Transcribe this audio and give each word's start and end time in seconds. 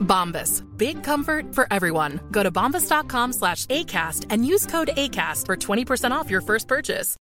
Bombas. 0.00 0.62
Big 0.76 1.02
comfort 1.02 1.54
for 1.54 1.66
everyone. 1.72 2.20
Go 2.30 2.42
to 2.42 2.50
bombas.com 2.52 3.32
slash 3.32 3.66
ACAST 3.66 4.26
and 4.30 4.46
use 4.46 4.66
code 4.66 4.90
ACAST 4.96 5.46
for 5.46 5.56
20% 5.56 6.12
off 6.12 6.30
your 6.30 6.40
first 6.42 6.68
purchase. 6.68 7.16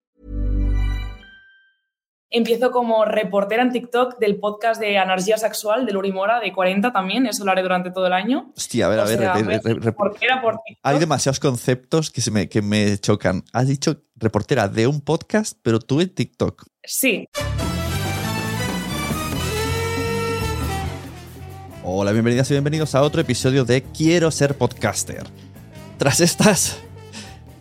Empiezo 2.30 2.70
como 2.72 3.06
reportera 3.06 3.62
en 3.62 3.72
TikTok 3.72 4.18
del 4.18 4.36
podcast 4.38 4.78
de 4.78 4.96
Energía 4.96 5.38
Sexual 5.38 5.86
de 5.86 5.92
Luri 5.94 6.12
Mora, 6.12 6.40
de 6.40 6.52
40 6.52 6.92
también, 6.92 7.26
eso 7.26 7.42
lo 7.42 7.52
haré 7.52 7.62
durante 7.62 7.90
todo 7.90 8.06
el 8.06 8.12
año. 8.12 8.52
Hostia, 8.54 8.84
a 8.84 8.88
ver, 8.90 9.00
a 9.00 9.04
O 9.04 9.06
ver, 9.06 9.18
sea, 9.18 9.32
re- 9.32 9.40
a 9.40 9.44
re- 9.46 9.60
ser 9.62 9.74
re- 9.76 9.80
reportera 9.80 10.42
por 10.42 10.56
TikTok. 10.62 10.78
hay 10.82 10.98
demasiados 10.98 11.40
conceptos 11.40 12.10
que, 12.10 12.20
se 12.20 12.30
me, 12.30 12.46
que 12.50 12.60
me 12.60 12.98
chocan. 12.98 13.44
Has 13.54 13.66
dicho 13.68 14.02
reportera 14.14 14.68
de 14.68 14.86
un 14.86 15.00
podcast, 15.00 15.58
pero 15.62 15.78
tú 15.78 16.02
en 16.02 16.14
TikTok. 16.14 16.66
Sí, 16.84 17.26
Hola, 21.90 22.12
bienvenidas 22.12 22.50
y 22.50 22.52
bienvenidos 22.52 22.94
a 22.94 23.00
otro 23.00 23.22
episodio 23.22 23.64
de 23.64 23.82
Quiero 23.82 24.30
ser 24.30 24.58
podcaster. 24.58 25.24
Tras 25.96 26.20
estas 26.20 26.80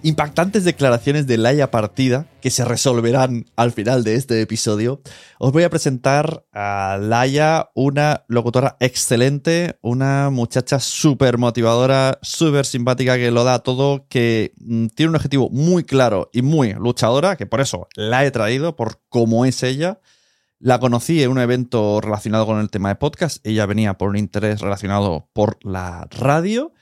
impactantes 0.03 0.65
declaraciones 0.65 1.27
de 1.27 1.37
Laia 1.37 1.71
Partida, 1.71 2.27
que 2.41 2.49
se 2.49 2.65
resolverán 2.65 3.45
al 3.55 3.71
final 3.71 4.03
de 4.03 4.15
este 4.15 4.41
episodio, 4.41 5.01
os 5.39 5.53
voy 5.53 5.63
a 5.63 5.69
presentar 5.69 6.43
a 6.51 6.99
Laia, 7.01 7.69
una 7.73 8.25
locutora 8.27 8.75
excelente, 8.81 9.79
una 9.81 10.29
muchacha 10.29 10.81
súper 10.81 11.37
motivadora, 11.37 12.19
súper 12.21 12.65
simpática, 12.65 13.15
que 13.15 13.31
lo 13.31 13.45
da 13.45 13.59
todo, 13.59 14.07
que 14.09 14.51
mm, 14.57 14.87
tiene 14.87 15.11
un 15.11 15.15
objetivo 15.15 15.49
muy 15.51 15.85
claro 15.85 16.29
y 16.33 16.41
muy 16.41 16.73
luchadora, 16.73 17.37
que 17.37 17.45
por 17.45 17.61
eso 17.61 17.87
la 17.95 18.25
he 18.25 18.31
traído, 18.31 18.75
por 18.75 18.99
cómo 19.07 19.45
es 19.45 19.63
ella. 19.63 20.01
La 20.59 20.79
conocí 20.79 21.21
en 21.21 21.29
un 21.29 21.37
evento 21.37 22.01
relacionado 22.01 22.47
con 22.47 22.59
el 22.59 22.71
tema 22.71 22.89
de 22.89 22.95
podcast. 22.95 23.45
Ella 23.45 23.67
venía 23.67 23.97
por 23.97 24.09
un 24.09 24.17
interés 24.17 24.59
relacionado 24.59 25.29
por 25.33 25.63
la 25.63 26.07
radio. 26.09 26.73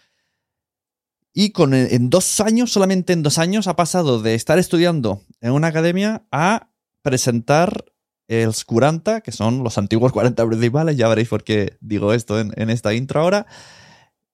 Y 1.34 1.50
con, 1.50 1.74
en 1.74 2.10
dos 2.10 2.40
años, 2.40 2.72
solamente 2.72 3.12
en 3.12 3.22
dos 3.22 3.38
años, 3.38 3.68
ha 3.68 3.76
pasado 3.76 4.22
de 4.22 4.36
estar 4.36 4.58
estudiando 4.60 5.22
en 5.42 5.52
una 5.52 5.68
academia 5.68 6.26
a 6.32 6.70
presentar 7.02 7.84
el 8.30 8.54
40, 8.66 9.20
que 9.20 9.34
son 9.34 9.62
los 9.62 9.78
antiguos 9.78 10.14
40 10.14 10.48
principales. 10.48 10.96
Ya 10.96 11.10
veréis 11.10 11.28
por 11.28 11.44
qué 11.44 11.78
digo 11.82 12.14
esto 12.14 12.40
en, 12.40 12.54
en 12.56 12.70
esta 12.70 12.94
intro 12.94 13.20
ahora. 13.20 13.46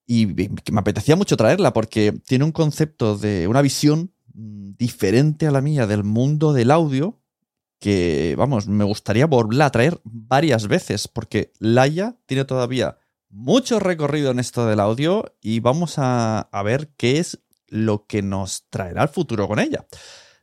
Y 0.06 0.28
me 0.28 0.80
apetecía 0.80 1.16
mucho 1.16 1.35
traerla 1.35 1.74
porque 1.74 2.12
tiene 2.28 2.46
un 2.46 2.51
concepto 2.51 3.18
de 3.18 3.47
una 3.47 3.63
visión 3.63 4.13
mm, 4.35 4.74
diferente 4.78 5.47
a 5.47 5.51
la 5.51 5.62
mía 5.62 5.88
del 5.88 6.03
mundo 6.03 6.53
del 6.53 6.69
audio 6.69 7.21
que, 7.81 8.36
vamos, 8.38 8.68
me 8.68 8.84
gustaría 8.84 9.25
volverla 9.25 9.66
a 9.66 9.72
traer 9.72 10.00
varias 10.03 10.68
veces, 10.68 11.08
porque 11.08 11.52
Laia 11.58 12.16
tiene 12.28 12.46
todavía 12.46 12.97
mucho 13.28 13.80
recorrido 13.80 14.30
en 14.30 14.40
esto 14.40 14.68
del 14.68 14.80
audio 14.80 15.36
y 15.42 15.62
vamos 15.62 15.96
a, 15.97 16.42
a 16.42 16.64
ver 16.64 16.92
qué 16.96 17.18
es 17.18 17.40
lo 17.68 18.06
que 18.06 18.22
nos 18.22 18.69
traerá 18.69 19.02
el 19.02 19.09
futuro 19.09 19.47
con 19.47 19.59
ella. 19.59 19.88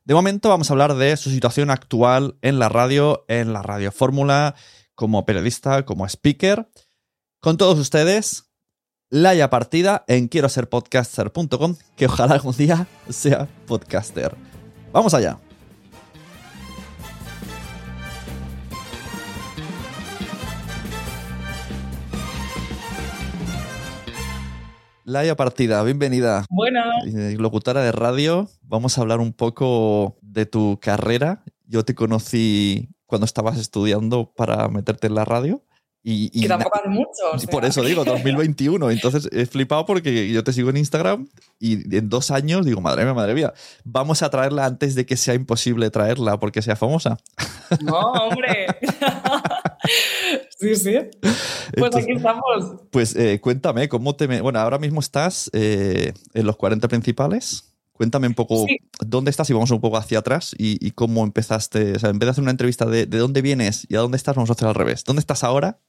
De 0.05 0.15
momento 0.15 0.49
vamos 0.49 0.69
a 0.69 0.73
hablar 0.73 0.97
de 0.97 1.17
su 1.17 1.31
situación 1.31 1.71
actual 1.71 2.37
en 2.43 2.59
la 2.59 2.69
radio, 2.69 3.25
en 3.29 3.53
la 3.53 3.63
radio 3.63 3.93
fórmula, 3.93 4.57
como 4.97 5.25
periodista, 5.25 5.85
como 5.85 6.07
speaker. 6.07 6.69
Con 7.41 7.57
todos 7.57 7.79
ustedes, 7.79 8.51
Laia 9.11 9.49
Partida 9.49 10.05
en 10.09 10.27
quiero 10.27 10.49
ser 10.49 10.69
podcaster.com, 10.69 11.77
que 11.97 12.07
ojalá 12.07 12.35
algún 12.35 12.57
día 12.57 12.89
sea 13.09 13.47
podcaster. 13.67 14.35
Vamos 14.93 15.15
allá. 15.15 15.39
Laia 25.09 25.37
Partida, 25.37 25.83
bienvenida. 25.85 26.45
bueno, 26.51 26.83
Eh, 27.07 27.35
Locutora 27.39 27.81
de 27.81 27.93
radio, 27.93 28.47
vamos 28.63 28.99
a 28.99 29.01
hablar 29.01 29.21
un 29.21 29.33
poco 29.33 30.19
de 30.21 30.45
tu 30.45 30.79
carrera. 30.83 31.43
Yo 31.67 31.83
te 31.83 31.95
conocí 31.95 32.91
cuando 33.07 33.25
estabas 33.25 33.57
estudiando 33.59 34.31
para 34.37 34.69
meterte 34.69 35.07
en 35.07 35.15
la 35.15 35.25
radio. 35.25 35.63
Y, 36.05 36.31
y 36.33 36.43
que 36.43 36.49
tampoco 36.49 36.79
hace 36.79 36.89
mucho. 36.89 37.09
o 37.33 37.37
y 37.37 37.41
sea. 37.41 37.51
por 37.51 37.65
eso 37.65 37.83
digo, 37.83 38.05
2021. 38.05 38.91
Entonces 38.91 39.29
he 39.33 39.47
flipado 39.47 39.87
porque 39.87 40.31
yo 40.31 40.45
te 40.45 40.53
sigo 40.53 40.69
en 40.71 40.77
Instagram 40.77 41.27
y 41.59 41.97
en 41.97 42.09
dos 42.11 42.31
años 42.31 42.67
digo, 42.67 42.81
madre 42.83 43.05
mía, 43.05 43.15
madre 43.15 43.35
mía, 43.35 43.55
vamos 43.85 44.23
a 44.23 44.29
traerla 44.29 44.67
antes 44.67 44.95
de 44.95 45.07
que 45.07 45.17
sea 45.17 45.33
imposible 45.35 45.89
traerla 45.91 46.39
porque 46.39 46.61
sea 46.63 46.77
famosa. 46.77 47.17
No, 47.81 47.99
hombre. 47.99 48.67
sí, 50.59 50.77
sí. 50.77 50.95
Pues 51.21 51.35
Entonces, 51.75 52.05
aquí 52.05 52.13
estamos. 52.17 52.83
Pues 52.91 53.17
eh, 53.17 53.41
cuéntame, 53.41 53.89
¿cómo 53.89 54.17
te... 54.17 54.41
Bueno, 54.41 54.59
ahora 54.59 54.79
mismo 54.79 55.01
estás 55.01 55.51
eh, 55.53 56.13
en 56.35 56.47
los 56.47 56.57
40 56.57 56.89
principales. 56.89 57.75
Cuéntame 57.93 58.29
un 58.29 58.35
poco 58.35 58.65
Sí. 58.67 58.79
dónde 59.01 59.31
estás 59.31 59.51
y 59.51 59.53
vamos 59.53 59.71
un 59.73 59.81
poco 59.81 59.97
hacia 59.97 60.21
atrás 60.21 60.55
y, 60.57 60.85
y 60.87 60.93
cómo 60.93 61.25
empezaste. 61.25 61.93
O 61.97 61.99
sea, 61.99 62.11
en 62.11 62.19
vez 62.19 62.27
de 62.29 62.31
hacer 62.31 62.43
una 62.43 62.53
entrevista 62.53 62.87
de, 62.87 63.07
de 63.07 63.19
dónde 63.19 63.43
vienes 63.43 63.87
y 63.89 63.97
a 63.97 64.01
dónde 64.01 64.17
estás, 64.17 64.37
vamos 64.37 64.51
a 64.51 64.53
hacer 64.53 64.69
al 64.69 64.75
revés. 64.77 65.05
¿Dónde 65.05 65.21
estás 65.21 65.43
ahora 65.43 65.81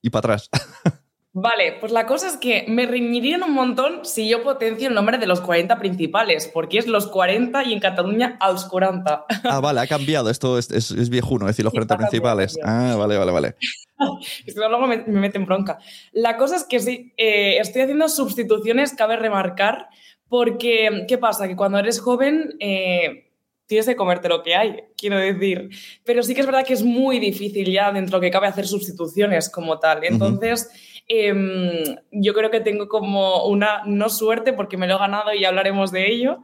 y 0.00 0.10
para 0.10 0.34
atrás? 0.34 0.50
Vale, 1.40 1.76
pues 1.78 1.92
la 1.92 2.06
cosa 2.06 2.26
es 2.26 2.36
que 2.36 2.64
me 2.68 2.86
reñirían 2.86 3.42
un 3.44 3.52
montón 3.52 4.04
si 4.04 4.28
yo 4.28 4.42
potencio 4.42 4.88
el 4.88 4.94
nombre 4.94 5.18
de 5.18 5.26
los 5.26 5.40
40 5.40 5.78
principales, 5.78 6.50
porque 6.52 6.78
es 6.78 6.86
los 6.86 7.06
40 7.06 7.64
y 7.64 7.72
en 7.72 7.80
Cataluña 7.80 8.36
a 8.40 8.50
los 8.50 8.64
40. 8.64 9.26
ah, 9.44 9.60
vale, 9.60 9.80
ha 9.80 9.86
cambiado. 9.86 10.30
Esto 10.30 10.58
es, 10.58 10.70
es, 10.70 10.90
es 10.90 11.08
viejuno, 11.10 11.46
es 11.46 11.50
decir, 11.50 11.64
los 11.64 11.72
Sí, 11.72 11.76
40 11.76 11.94
ha 11.94 11.96
cambiado, 11.96 12.10
principales. 12.10 12.58
Ah, 12.64 12.96
vale, 12.98 13.16
vale, 13.16 13.32
vale. 13.32 13.54
Es 14.46 14.54
que 14.54 14.60
luego 14.60 14.86
me, 14.86 14.98
me 14.98 15.20
meten 15.20 15.44
bronca. 15.44 15.78
La 16.12 16.36
cosa 16.36 16.54
es 16.54 16.64
que 16.64 16.78
sí, 16.78 17.12
eh, 17.16 17.58
estoy 17.58 17.82
haciendo 17.82 18.08
sustituciones, 18.08 18.92
cabe 18.92 19.16
remarcar, 19.16 19.88
porque 20.28 21.04
¿qué 21.08 21.18
pasa? 21.18 21.48
Que 21.48 21.56
cuando 21.56 21.78
eres 21.78 22.00
joven 22.00 22.54
eh, 22.60 23.28
tienes 23.66 23.86
que 23.86 23.96
comerte 23.96 24.28
lo 24.28 24.42
que 24.42 24.54
hay, 24.54 24.76
quiero 24.96 25.18
decir. 25.18 25.68
Pero 26.04 26.22
sí 26.22 26.34
que 26.34 26.40
es 26.40 26.46
verdad 26.46 26.64
que 26.64 26.74
es 26.74 26.82
muy 26.82 27.18
difícil 27.18 27.70
ya 27.70 27.92
dentro 27.92 28.18
de 28.18 28.26
lo 28.26 28.28
que 28.28 28.32
cabe 28.32 28.46
hacer 28.46 28.66
sustituciones 28.66 29.50
como 29.50 29.78
tal. 29.78 30.04
Entonces, 30.04 30.70
em, 31.08 31.96
yo 32.12 32.34
creo 32.34 32.50
que 32.50 32.60
tengo 32.60 32.88
como 32.88 33.46
una, 33.46 33.82
no 33.86 34.08
suerte, 34.08 34.52
porque 34.52 34.76
me 34.76 34.86
lo 34.86 34.96
he 34.96 34.98
ganado 34.98 35.32
y 35.32 35.44
hablaremos 35.44 35.90
de 35.90 36.10
ello, 36.10 36.42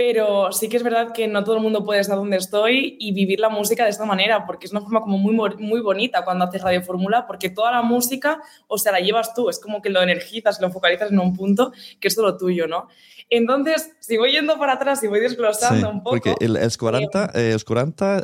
pero 0.00 0.50
sí 0.50 0.70
que 0.70 0.78
es 0.78 0.82
verdad 0.82 1.12
que 1.12 1.28
no 1.28 1.44
todo 1.44 1.56
el 1.56 1.62
mundo 1.62 1.84
puede 1.84 2.00
estar 2.00 2.16
donde 2.16 2.38
estoy 2.38 2.96
y 2.98 3.12
vivir 3.12 3.38
la 3.38 3.50
música 3.50 3.84
de 3.84 3.90
esta 3.90 4.06
manera, 4.06 4.46
porque 4.46 4.64
es 4.64 4.72
una 4.72 4.80
forma 4.80 5.02
como 5.02 5.18
muy, 5.18 5.34
muy 5.58 5.80
bonita 5.82 6.24
cuando 6.24 6.46
haces 6.46 6.62
Radio 6.62 6.82
Fórmula, 6.82 7.26
porque 7.26 7.50
toda 7.50 7.70
la 7.70 7.82
música, 7.82 8.40
o 8.66 8.78
sea, 8.78 8.92
la 8.92 9.00
llevas 9.00 9.34
tú, 9.34 9.50
es 9.50 9.58
como 9.58 9.82
que 9.82 9.90
lo 9.90 10.00
energizas, 10.00 10.58
lo 10.58 10.70
focalizas 10.70 11.10
en 11.10 11.18
un 11.18 11.36
punto 11.36 11.72
que 12.00 12.08
es 12.08 12.16
todo 12.16 12.34
tuyo, 12.38 12.66
¿no? 12.66 12.88
Entonces, 13.28 13.92
si 14.00 14.16
voy 14.16 14.32
yendo 14.32 14.58
para 14.58 14.72
atrás 14.72 15.02
y 15.02 15.06
voy 15.06 15.20
desglosando 15.20 15.90
un 15.90 16.02
poco... 16.02 16.16
Porque 16.16 16.34
el 16.40 16.56
Escuranta, 16.56 17.30
eh, 17.34 17.54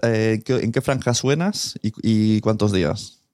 eh, 0.02 0.40
¿en, 0.48 0.72
qué, 0.72 0.80
franja 0.80 1.12
suenas 1.12 1.78
y, 1.82 1.92
y 2.02 2.40
cuántos 2.40 2.72
días? 2.72 3.25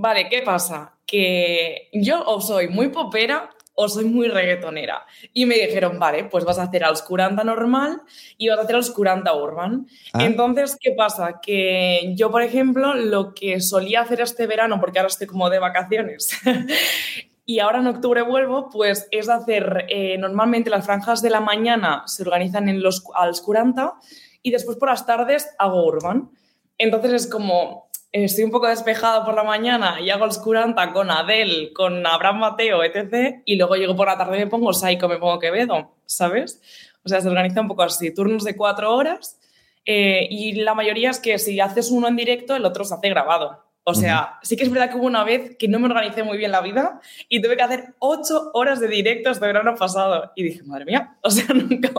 Vale, 0.00 0.28
¿qué 0.28 0.42
pasa? 0.42 0.94
Que 1.06 1.88
yo 1.92 2.22
o 2.24 2.40
soy 2.40 2.68
muy 2.68 2.88
popera 2.88 3.50
o 3.80 3.88
soy 3.88 4.06
muy 4.06 4.26
reggaetonera. 4.26 5.06
Y 5.32 5.46
me 5.46 5.54
dijeron, 5.54 6.00
vale, 6.00 6.24
pues 6.24 6.44
vas 6.44 6.58
a 6.58 6.64
hacer 6.64 6.82
a 6.82 6.90
Oscuranta 6.90 7.44
normal 7.44 8.02
y 8.36 8.48
vas 8.48 8.58
a 8.58 8.62
hacer 8.62 8.74
a 8.74 8.80
Oscuranta 8.80 9.34
urban. 9.34 9.86
Ah. 10.12 10.24
Entonces, 10.24 10.76
¿qué 10.80 10.92
pasa? 10.92 11.40
Que 11.40 12.12
yo, 12.16 12.30
por 12.32 12.42
ejemplo, 12.42 12.94
lo 12.94 13.34
que 13.34 13.60
solía 13.60 14.00
hacer 14.00 14.20
este 14.20 14.48
verano, 14.48 14.80
porque 14.80 14.98
ahora 14.98 15.06
estoy 15.06 15.28
como 15.28 15.48
de 15.48 15.60
vacaciones, 15.60 16.30
y 17.46 17.60
ahora 17.60 17.78
en 17.78 17.86
octubre 17.86 18.22
vuelvo, 18.22 18.68
pues 18.68 19.06
es 19.12 19.28
hacer, 19.28 19.86
eh, 19.88 20.18
normalmente 20.18 20.70
las 20.70 20.84
franjas 20.84 21.22
de 21.22 21.30
la 21.30 21.40
mañana 21.40 22.02
se 22.06 22.24
organizan 22.24 22.68
en 22.68 22.82
los, 22.82 23.04
al 23.14 23.30
Oscuranta 23.30 23.94
y 24.42 24.50
después 24.50 24.76
por 24.76 24.88
las 24.88 25.06
tardes 25.06 25.54
hago 25.56 25.86
urban. 25.86 26.30
Entonces 26.78 27.12
es 27.12 27.26
como, 27.30 27.87
estoy 28.12 28.44
un 28.44 28.50
poco 28.50 28.68
despejada 28.68 29.24
por 29.24 29.34
la 29.34 29.44
mañana 29.44 30.00
y 30.00 30.10
hago 30.10 30.24
el 30.24 30.30
Oscuranta 30.30 30.92
con 30.92 31.10
Adele, 31.10 31.72
con 31.72 32.06
Abraham 32.06 32.38
Mateo, 32.38 32.82
etc. 32.82 33.42
Y 33.44 33.56
luego 33.56 33.76
llego 33.76 33.96
por 33.96 34.08
la 34.08 34.16
tarde 34.16 34.36
y 34.36 34.40
me 34.40 34.46
pongo 34.46 34.72
Psycho, 34.72 35.08
me 35.08 35.18
pongo 35.18 35.38
Quevedo, 35.38 35.92
¿sabes? 36.06 36.60
O 37.04 37.08
sea, 37.08 37.20
se 37.20 37.28
organiza 37.28 37.60
un 37.60 37.68
poco 37.68 37.82
así, 37.82 38.12
turnos 38.12 38.44
de 38.44 38.56
cuatro 38.56 38.94
horas. 38.94 39.38
Eh, 39.84 40.26
y 40.30 40.52
la 40.52 40.74
mayoría 40.74 41.10
es 41.10 41.18
que 41.18 41.38
si 41.38 41.60
haces 41.60 41.90
uno 41.90 42.08
en 42.08 42.16
directo, 42.16 42.54
el 42.54 42.64
otro 42.64 42.84
se 42.84 42.94
hace 42.94 43.08
grabado. 43.08 43.64
O 43.88 43.94
sea, 43.94 44.38
sí 44.42 44.54
que 44.54 44.64
es 44.64 44.70
verdad 44.70 44.90
que 44.90 44.98
hubo 44.98 45.06
una 45.06 45.24
vez 45.24 45.56
que 45.58 45.66
no 45.66 45.78
me 45.78 45.86
organicé 45.86 46.22
muy 46.22 46.36
bien 46.36 46.50
la 46.50 46.60
vida 46.60 47.00
y 47.26 47.40
tuve 47.40 47.56
que 47.56 47.62
hacer 47.62 47.94
ocho 48.00 48.50
horas 48.52 48.80
de 48.80 48.88
directo 48.88 49.30
este 49.30 49.46
verano 49.46 49.74
pasado. 49.76 50.30
Y 50.36 50.42
dije, 50.42 50.62
madre 50.64 50.84
mía, 50.84 51.16
o 51.22 51.30
sea, 51.30 51.46
nunca 51.54 51.90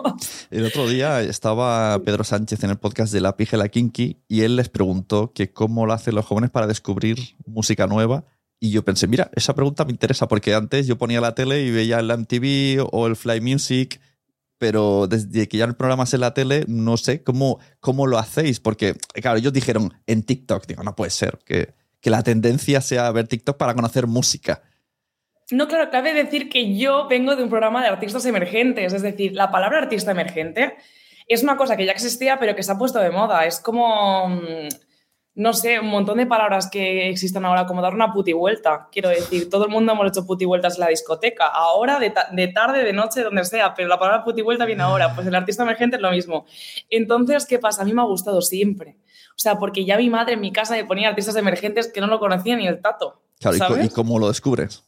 El 0.52 0.66
otro 0.68 0.88
día 0.88 1.20
estaba 1.22 1.98
Pedro 2.04 2.24
Sánchez 2.24 2.64
en 2.64 2.70
el 2.70 2.78
podcast 2.78 3.12
de 3.12 3.22
La 3.22 3.36
Pija 3.36 3.58
la 3.58 3.70
Kinky 3.70 4.22
y 4.28 4.42
él 4.42 4.56
les 4.56 4.70
preguntó 4.70 5.34
que 5.34 5.52
cómo 5.52 5.88
lo 5.88 5.94
hacen 5.94 6.14
los 6.14 6.28
jóvenes 6.28 6.52
para 6.52 6.68
descubrir 6.68 7.18
música 7.48 7.88
nueva. 7.88 8.24
Y 8.60 8.70
yo 8.70 8.86
pensé, 8.86 9.08
mira, 9.08 9.32
esa 9.34 9.56
pregunta 9.56 9.84
me 9.84 9.92
interesa 9.92 10.28
porque 10.28 10.54
antes 10.54 10.86
yo 10.86 10.96
ponía 10.96 11.22
la 11.22 11.34
tele 11.34 11.64
y 11.64 11.72
veía 11.72 11.98
el 11.98 12.16
MTV 12.16 12.88
o 12.92 13.08
el 13.08 13.16
Fly 13.16 13.42
Music 13.42 14.00
pero 14.60 15.08
desde 15.08 15.48
que 15.48 15.58
ya 15.58 15.66
el 15.66 15.76
programa 15.76 16.04
es 16.04 16.14
en 16.14 16.20
la 16.20 16.34
tele, 16.34 16.66
no 16.68 16.98
sé 16.98 17.24
cómo, 17.24 17.60
cómo 17.80 18.06
lo 18.06 18.20
hacéis, 18.20 18.60
porque, 18.60 18.96
claro, 19.14 19.40
ellos 19.40 19.54
dijeron 19.54 19.94
en 20.06 20.22
TikTok, 20.22 20.68
digo, 20.68 20.84
no 20.84 20.96
puede 20.96 21.12
ser, 21.12 21.40
que 21.46 21.79
que 22.02 22.10
la 22.10 22.24
tendencia 22.24 22.82
sea 22.82 23.12
ver 23.12 23.28
TikTok 23.28 23.58
para 23.58 23.74
conocer 23.74 24.08
música. 24.08 24.62
No, 25.52 25.68
claro, 25.68 25.90
cabe 25.90 26.14
decir 26.14 26.50
que 26.50 26.78
yo 26.78 27.08
vengo 27.08 27.36
de 27.36 27.44
un 27.44 27.50
programa 27.50 27.82
de 27.82 27.90
artistas 27.90 28.26
emergentes, 28.26 28.94
es 28.94 29.02
decir, 29.02 29.34
la 29.34 29.50
palabra 29.50 29.80
artista 29.80 30.12
emergente 30.12 30.76
es 31.30 31.44
una 31.44 31.56
cosa 31.56 31.78
que 31.78 31.86
ya 31.86 31.92
existía, 31.92 32.40
pero 32.40 32.56
que 32.56 32.64
se 32.64 32.72
ha 32.72 32.78
puesto 32.78 33.00
de 33.00 33.12
moda. 33.12 33.46
Es 33.46 33.60
como, 33.60 34.28
mm, 34.28 34.68
no 35.36 35.54
sé, 35.54 35.80
un 35.80 35.88
montón 35.88 36.18
de 36.18 36.26
palabras 36.26 36.70
que 36.70 37.08
existen 37.10 37.46
ahora, 37.46 37.68
como 37.68 37.84
dar 37.84 37.94
una 37.94 38.12
puti 38.12 38.34
vuelta. 38.34 38.90
Quiero 38.92 39.10
decir, 39.10 39.48
todo 39.48 39.66
el 39.66 39.72
mundo 39.72 39.94
hemos 39.94 40.08
hecho 40.08 40.26
puti 40.26 40.46
vueltas 40.46 40.76
en 40.76 40.82
la 40.82 40.88
discoteca, 40.88 41.46
ahora, 41.46 42.00
de, 42.00 42.12
de 42.32 42.48
tarde, 42.48 42.84
de 42.84 42.94
noche, 42.94 43.22
donde 43.22 43.46
sea, 43.46 43.76
pero 43.76 43.88
la 43.88 44.00
palabra 44.00 44.24
puti 44.24 44.42
vuelta 44.42 44.66
viene 44.66 44.82
ahora. 44.82 45.14
Pues 45.14 45.28
el 45.28 45.36
artista 45.36 45.62
emergente 45.64 45.98
es 45.98 46.02
lo 46.02 46.10
mismo. 46.12 46.46
Entonces, 46.90 47.46
¿qué 47.46 47.60
pasa? 47.60 47.84
A 47.84 47.86
mí 47.86 47.94
me 47.94 48.02
ha 48.02 48.06
gustado 48.06 48.42
siempre. 48.42 48.98
O 49.40 49.42
sea, 49.42 49.58
porque 49.58 49.86
ya 49.86 49.96
mi 49.96 50.10
madre 50.10 50.34
en 50.34 50.42
mi 50.42 50.52
casa 50.52 50.76
me 50.76 50.84
ponía 50.84 51.08
artistas 51.08 51.38
emergentes 51.38 51.90
que 51.90 52.02
no 52.02 52.08
lo 52.08 52.20
conocía 52.20 52.58
ni 52.58 52.68
el 52.68 52.82
tato. 52.82 53.22
Claro, 53.40 53.82
¿y 53.82 53.88
cómo 53.88 54.20
lo 54.20 54.28
descubres? 54.28 54.84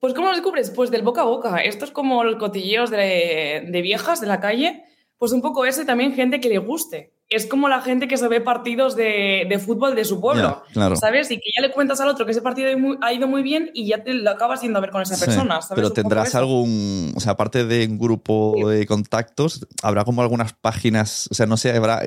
Pues 0.00 0.14
¿cómo 0.14 0.28
lo 0.28 0.32
descubres? 0.32 0.70
Pues 0.70 0.90
del 0.90 1.02
boca 1.02 1.20
a 1.20 1.26
boca. 1.26 1.58
Esto 1.58 1.84
es 1.84 1.90
como 1.90 2.24
los 2.24 2.36
cotilleos 2.36 2.88
de, 2.88 3.68
de 3.68 3.82
viejas 3.82 4.22
de 4.22 4.26
la 4.26 4.40
calle. 4.40 4.84
Pues 5.18 5.32
un 5.32 5.42
poco 5.42 5.66
eso 5.66 5.82
y 5.82 5.84
también 5.84 6.14
gente 6.14 6.40
que 6.40 6.48
le 6.48 6.56
guste 6.56 7.12
es 7.30 7.46
como 7.46 7.68
la 7.68 7.82
gente 7.82 8.08
que 8.08 8.16
se 8.16 8.26
ve 8.28 8.40
partidos 8.40 8.96
de, 8.96 9.60
fútbol 9.64 9.94
de 9.94 10.04
su 10.04 10.20
pueblo, 10.20 10.62
¿sabes? 10.94 11.30
Y 11.30 11.36
que 11.36 11.50
ya 11.54 11.60
le 11.60 11.72
cuentas 11.72 12.00
al 12.00 12.08
otro 12.08 12.24
que 12.24 12.32
ese 12.32 12.40
partido 12.40 12.70
ha 13.02 13.12
ido 13.12 13.28
muy 13.28 13.42
bien 13.42 13.70
y 13.74 13.86
ya 13.86 14.02
te 14.02 14.14
lo 14.14 14.30
acabas 14.30 14.62
yendo 14.62 14.78
a 14.78 14.80
ver 14.80 14.90
con 14.90 15.02
esa 15.02 15.22
persona, 15.22 15.60
¿sabes? 15.60 15.76
Pero 15.76 15.92
tendrás 15.92 16.34
algún, 16.34 17.12
o 17.14 17.20
sea, 17.20 17.32
aparte 17.32 17.66
de 17.66 17.86
un 17.86 17.98
grupo 17.98 18.70
de 18.70 18.86
contactos, 18.86 19.66
habrá 19.82 20.04
como 20.04 20.22
algunas 20.22 20.54
páginas, 20.54 21.28
o 21.30 21.34
sea, 21.34 21.46
no 21.46 21.58
sé, 21.58 21.76
habrá, 21.76 22.02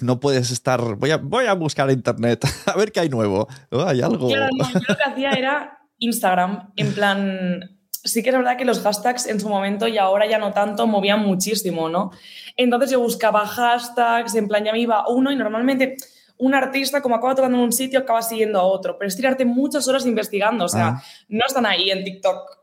no 0.00 0.18
puedes 0.18 0.50
estar, 0.50 0.96
voy 0.96 1.10
a, 1.12 1.18
voy 1.18 1.46
a 1.46 1.54
buscar 1.54 1.90
internet, 1.90 2.44
a 2.66 2.76
ver 2.76 2.90
qué 2.90 3.00
hay 3.00 3.08
nuevo, 3.08 3.46
hay 3.70 4.02
algo. 4.02 4.28
Claro, 4.28 4.48
yo 4.58 4.80
lo 4.88 4.96
que 4.96 5.02
hacía 5.04 5.30
era 5.32 5.78
Instagram, 5.98 6.72
en 6.76 6.94
plan, 6.94 7.81
sí 8.04 8.22
que 8.22 8.30
es 8.30 8.36
verdad 8.36 8.56
que 8.56 8.64
los 8.64 8.80
hashtags 8.80 9.26
en 9.26 9.40
su 9.40 9.48
momento 9.48 9.88
y 9.88 9.98
ahora 9.98 10.26
ya 10.26 10.38
no 10.38 10.52
tanto 10.52 10.86
movían 10.86 11.20
muchísimo, 11.20 11.88
¿no? 11.88 12.10
Entonces 12.56 12.90
yo 12.90 13.00
buscaba 13.00 13.46
hashtags, 13.46 14.34
en 14.34 14.48
plan 14.48 14.64
ya 14.64 14.72
me 14.72 14.80
iba 14.80 15.08
uno 15.08 15.30
y 15.30 15.36
normalmente 15.36 15.96
un 16.38 16.54
artista 16.54 17.00
como 17.00 17.14
acaba 17.14 17.34
tocando 17.34 17.58
en 17.58 17.64
un 17.64 17.72
sitio 17.72 18.00
acaba 18.00 18.22
siguiendo 18.22 18.58
a 18.58 18.64
otro, 18.64 18.98
pero 18.98 19.08
es 19.08 19.16
tirarte 19.16 19.44
muchas 19.44 19.86
horas 19.86 20.06
investigando, 20.06 20.64
o 20.64 20.68
sea, 20.68 20.88
ah. 20.88 21.02
no 21.28 21.44
están 21.46 21.66
ahí 21.66 21.90
en 21.90 22.04
TikTok 22.04 22.62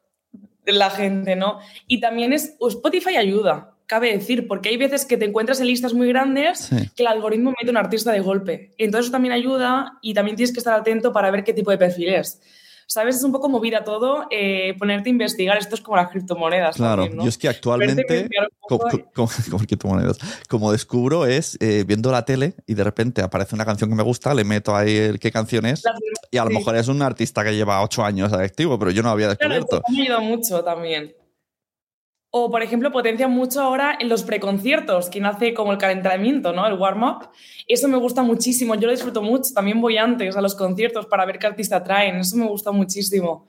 la 0.66 0.90
gente, 0.90 1.36
¿no? 1.36 1.60
Y 1.88 2.00
también 2.00 2.34
es, 2.34 2.56
Spotify 2.60 3.16
ayuda, 3.16 3.74
cabe 3.86 4.12
decir, 4.12 4.48
porque 4.48 4.70
hay 4.70 4.78
veces 4.78 5.06
que 5.06 5.18
te 5.18 5.26
encuentras 5.26 5.60
en 5.60 5.68
listas 5.68 5.94
muy 5.94 6.08
grandes 6.10 6.70
que 6.96 7.04
el 7.04 7.08
algoritmo 7.08 7.54
mete 7.60 7.72
un 7.72 7.78
artista 7.78 8.12
de 8.12 8.20
golpe. 8.20 8.72
Entonces 8.78 9.06
eso 9.06 9.12
también 9.12 9.32
ayuda 9.32 9.98
y 10.02 10.14
también 10.14 10.36
tienes 10.36 10.54
que 10.54 10.60
estar 10.60 10.80
atento 10.80 11.12
para 11.12 11.32
ver 11.32 11.44
qué 11.44 11.54
tipo 11.54 11.72
de 11.72 11.78
perfil 11.78 12.10
es. 12.10 12.40
¿Sabes? 12.90 13.18
Es 13.18 13.24
un 13.24 13.32
poco 13.32 13.50
movida 13.50 13.84
todo, 13.84 14.26
eh, 14.32 14.76
ponerte 14.80 15.10
a 15.10 15.12
investigar. 15.12 15.58
Esto 15.58 15.76
es 15.76 15.82
como 15.82 15.96
las 15.96 16.10
criptomonedas. 16.10 16.76
Claro, 16.76 17.06
yo 17.06 17.30
es 17.30 17.38
que 17.38 17.48
actualmente, 17.48 18.28
como, 18.62 19.28
criptomonedas, 19.66 20.18
como 20.50 20.72
descubro 20.72 21.28
es 21.28 21.56
eh, 21.62 21.84
viendo 21.88 22.12
la 22.12 22.26
tele 22.26 22.56
y 22.66 22.74
de 22.74 22.84
repente 22.84 23.22
aparece 23.22 23.54
una 23.54 23.66
canción 23.66 23.92
que 23.92 23.96
me 23.96 24.04
gusta, 24.04 24.34
le 24.34 24.44
meto 24.44 24.76
ahí 24.76 24.96
el 24.96 25.20
qué 25.20 25.32
canción 25.32 25.68
es 25.68 25.84
y 26.32 26.38
a 26.38 26.46
lo 26.46 26.50
mejor 26.50 26.76
es 26.76 26.88
un 26.88 27.02
artista 27.04 27.44
que 27.44 27.56
lleva 27.56 27.84
ocho 27.84 28.04
años 28.04 28.34
activo, 28.34 28.80
pero 28.80 28.90
yo 28.90 29.04
no 29.04 29.12
había 29.12 29.28
descubierto. 29.28 29.68
Claro, 29.68 29.84
me 29.90 30.00
ha 30.00 30.02
ayudado 30.02 30.22
mucho 30.22 30.64
también. 30.64 31.14
O, 32.32 32.52
por 32.52 32.62
ejemplo, 32.62 32.92
potencia 32.92 33.28
mucho 33.28 33.60
ahora 33.62 33.98
en 34.00 34.08
los 34.08 34.24
preconciertos, 34.24 35.10
quien 35.10 35.26
hace 35.26 35.54
como 35.56 35.72
el 35.72 35.80
calentamiento, 35.80 36.54
¿no? 36.54 36.68
El 36.68 36.74
warm-up. 36.74 37.30
Eso 37.68 37.88
me 37.88 37.98
gusta 37.98 38.22
muchísimo, 38.22 38.76
yo 38.76 38.86
lo 38.86 38.92
disfruto 38.92 39.24
mucho. 39.24 39.52
También 39.54 39.82
voy 39.82 39.98
antes 39.98 40.38
a 40.38 40.42
los 40.42 40.54
conciertos 40.54 41.08
para 41.08 41.26
ver 41.26 41.40
qué 41.40 41.48
artista 41.48 41.84
traen, 41.84 42.18
eso 42.18 42.38
me 42.38 42.46
gusta 42.46 42.72
muchísimo. 42.72 43.48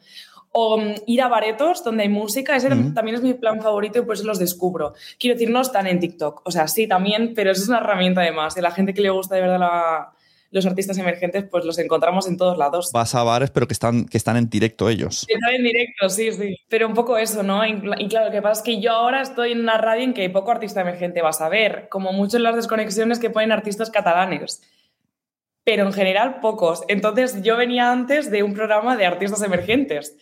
O 0.53 0.79
mm, 0.79 0.94
ir 1.06 1.21
a 1.21 1.29
baretos 1.29 1.85
donde 1.85 2.05
hay 2.05 2.09
música, 2.09 2.56
ese 2.56 2.69
también 2.69 3.17
es 3.17 3.23
mi 3.23 3.35
plan 3.35 3.61
favorito 3.61 3.99
y 3.99 4.03
por 4.03 4.15
eso 4.15 4.25
los 4.25 4.38
descubro. 4.38 4.94
Quiero 5.19 5.35
decir, 5.35 5.50
no 5.50 5.61
están 5.61 5.87
en 5.87 6.00
TikTok, 6.00 6.41
o 6.44 6.50
sea, 6.50 6.67
sí, 6.67 6.88
también, 6.88 7.35
pero 7.35 7.50
eso 7.50 7.62
es 7.62 7.69
una 7.69 7.79
herramienta 7.79 8.23
además. 8.23 8.55
De 8.55 8.62
la 8.62 8.71
gente 8.71 8.94
que 8.94 9.03
le 9.03 9.11
gusta 9.11 9.35
de 9.35 9.43
verdad 9.43 9.61
la, 9.61 10.12
los 10.50 10.66
artistas 10.66 10.98
emergentes, 10.98 11.44
pues 11.48 11.64
los 11.64 11.78
encontramos 11.78 12.26
en 12.28 12.36
todos 12.36 12.58
lados. 12.58 12.90
Vas 12.92 13.14
a 13.14 13.22
bares, 13.22 13.50
pero 13.50 13.69
que 13.69 13.72
están, 13.72 14.06
que 14.06 14.19
están 14.19 14.36
en 14.36 14.50
directo 14.50 14.88
ellos. 14.88 15.24
están 15.28 15.54
en 15.54 15.62
directo, 15.62 16.08
sí, 16.08 16.32
sí. 16.32 16.56
Pero 16.69 16.88
un 16.88 16.94
poco 16.94 17.16
eso, 17.16 17.42
¿no? 17.42 17.64
Y 17.64 18.08
claro, 18.08 18.26
lo 18.26 18.32
que 18.32 18.42
pasa 18.42 18.60
es 18.60 18.64
que 18.64 18.80
yo 18.80 18.92
ahora 18.92 19.22
estoy 19.22 19.52
en 19.52 19.60
una 19.60 19.78
radio 19.78 20.02
en 20.02 20.14
que 20.14 20.28
poco 20.30 20.50
artista 20.50 20.80
emergente 20.80 21.22
vas 21.22 21.40
a 21.40 21.48
ver, 21.48 21.88
como 21.88 22.12
mucho 22.12 22.36
en 22.36 22.42
las 22.42 22.56
desconexiones 22.56 23.19
que 23.19 23.30
ponen 23.30 23.52
artistas 23.52 23.90
catalanes. 23.90 24.62
Pero 25.62 25.84
en 25.84 25.92
general 25.92 26.40
pocos. 26.40 26.82
Entonces 26.88 27.42
yo 27.42 27.56
venía 27.56 27.92
antes 27.92 28.30
de 28.30 28.42
un 28.42 28.54
programa 28.54 28.96
de 28.96 29.06
artistas 29.06 29.42
emergentes 29.42 30.16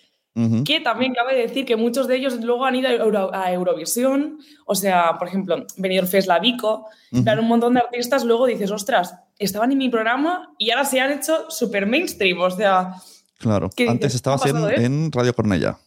que 0.64 0.80
también 0.80 1.14
cabe 1.14 1.35
decir 1.35 1.64
que 1.64 1.76
muchos 1.76 2.07
de 2.07 2.16
ellos 2.16 2.42
luego 2.42 2.64
han 2.64 2.76
ido 2.76 2.88
a, 3.33 3.52
Eurovisión, 3.52 4.38
o 4.66 4.75
sea, 4.75 5.16
por 5.18 5.28
ejemplo, 5.28 5.66
Benidorm 5.76 6.07
Fest, 6.07 6.28
la 6.28 6.38
Vico, 6.38 6.87
un 7.11 7.49
montón 7.49 7.75
de 7.75 7.80
artistas, 7.80 8.25
luego 8.25 8.47
dices, 8.47 8.71
ostras, 8.71 9.14
estaban 9.38 9.73
en 9.73 9.78
mi 9.78 9.88
programa 9.88 10.54
y 10.59 10.71
ahora 10.71 10.85
se 10.85 11.00
han 11.00 11.12
hecho 11.12 11.50
súper 11.50 11.87
mainstream, 11.87 12.40
o 12.40 12.50
sea... 12.50 12.95
Claro, 13.38 13.71
antes 13.88 14.14
estabas 14.14 14.45
en, 14.47 15.12
Radio 15.12 15.35
Cornella. 15.35 15.78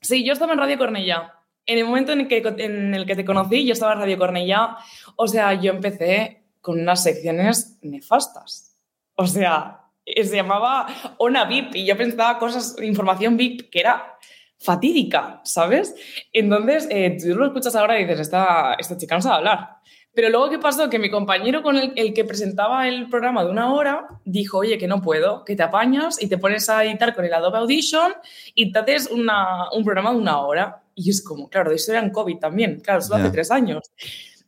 Sí, 0.00 0.24
yo 0.24 0.32
estaba 0.32 0.54
en 0.54 0.58
Radio 0.58 0.78
Cornella. 0.78 1.34
En 1.66 1.78
el 1.78 1.84
momento 1.84 2.12
en 2.12 2.20
el, 2.22 2.28
que, 2.28 2.38
en 2.38 2.94
el 2.94 3.06
que 3.06 3.16
te 3.16 3.24
conocí, 3.24 3.66
yo 3.66 3.74
estaba 3.74 3.92
en 3.92 3.98
Radio 3.98 4.18
Cornella. 4.18 4.76
O 5.16 5.28
sea, 5.28 5.52
yo 5.54 5.72
empecé 5.72 6.42
con 6.60 6.80
unas 6.80 7.02
secciones 7.02 7.78
nefastas. 7.82 8.78
O 9.14 9.26
sea, 9.26 9.79
eh, 9.79 9.79
se 10.16 10.36
llamaba 10.36 10.86
Ona 11.18 11.44
VIP 11.44 11.76
y 11.76 11.86
yo 11.86 11.96
pensaba 11.96 12.38
cosas, 12.38 12.76
información 12.82 13.36
VIP 13.36 13.70
que 13.70 13.80
era 13.80 14.16
fatídica, 14.58 15.40
¿sabes? 15.44 15.94
Entonces, 16.32 16.86
eh, 16.90 17.16
tú 17.20 17.34
lo 17.34 17.46
escuchas 17.46 17.74
ahora 17.74 17.98
y 17.98 18.04
dices, 18.04 18.20
esta, 18.20 18.74
esta 18.74 18.96
chica 18.96 19.16
no 19.16 19.22
sabe 19.22 19.36
hablar. 19.36 19.80
Pero 20.12 20.28
luego, 20.28 20.50
¿qué 20.50 20.58
pasó? 20.58 20.90
Que 20.90 20.98
mi 20.98 21.08
compañero 21.08 21.62
con 21.62 21.76
el, 21.76 21.92
el, 21.96 22.12
que 22.12 22.24
presentaba 22.24 22.88
el 22.88 23.08
programa 23.08 23.44
de 23.44 23.50
una 23.50 23.72
hora 23.72 24.08
dijo, 24.24 24.58
oye, 24.58 24.76
que 24.76 24.88
no 24.88 25.00
puedo, 25.00 25.44
que 25.44 25.54
te 25.54 25.62
apañas 25.62 26.20
y 26.20 26.28
te 26.28 26.36
pones 26.36 26.68
a 26.68 26.84
editar 26.84 27.14
con 27.14 27.24
el 27.24 27.32
Adobe 27.32 27.58
Audition 27.58 28.12
y 28.54 28.72
te 28.72 28.78
haces 28.80 29.08
una, 29.10 29.70
un 29.70 29.84
programa 29.84 30.10
de 30.10 30.18
una 30.18 30.40
hora. 30.40 30.82
Y 30.94 31.10
es 31.10 31.22
como, 31.22 31.48
claro, 31.48 31.70
de 31.70 31.76
eso 31.76 31.92
era 31.92 32.02
en 32.02 32.10
COVID 32.10 32.38
también, 32.38 32.80
claro, 32.80 32.98
eso 32.98 33.14
hace 33.14 33.30
tres 33.30 33.50
años. 33.50 33.90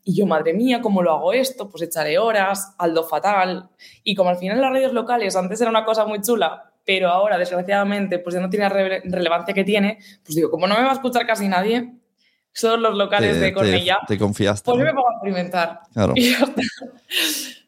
Y 0.05 0.15
yo, 0.15 0.27
madre 0.27 0.53
mía, 0.53 0.81
¿cómo 0.83 1.03
lo 1.03 1.13
hago 1.13 1.33
esto? 1.33 1.69
Pues 1.71 1.83
echaré 1.85 2.19
horas, 2.19 2.75
aldo 2.79 3.05
fatal. 3.05 3.71
Y 4.03 4.15
como 4.15 4.31
al 4.31 4.37
final 4.37 4.61
las 4.61 4.71
radios 4.73 4.93
locales 4.93 5.37
antes 5.37 5.61
era 5.61 5.71
una 5.71 5.85
cosa 5.85 6.05
muy 6.05 6.21
chula, 6.21 6.73
pero 6.85 7.09
ahora, 7.09 7.39
desgraciadamente, 7.39 8.19
pues 8.19 8.35
ya 8.35 8.41
no 8.41 8.51
tiene 8.51 8.65
la 8.65 8.75
re- 8.75 9.03
relevancia 9.05 9.55
que 9.55 9.63
tiene, 9.63 9.99
pues 10.25 10.35
digo, 10.35 10.51
como 10.51 10.67
no 10.67 10.75
me 10.75 10.83
va 10.83 10.91
a 10.91 10.95
escuchar 10.95 11.25
casi 11.27 11.47
nadie, 11.47 11.93
son 12.53 12.83
los 12.83 12.97
locales 12.97 13.35
Te, 13.35 13.39
de 13.39 13.47
te- 13.49 13.53
Cornellá, 13.55 13.99
te 14.09 14.19
confiaste. 14.19 14.65
pues 14.71 14.79
yo 14.79 14.85
me 14.85 14.93
pongo 14.93 15.09
a 15.09 15.13
experimentar. 15.13 15.81
Claro. 15.93 16.15
Y 16.17 16.31
ya 16.33 16.39
está. 16.39 16.61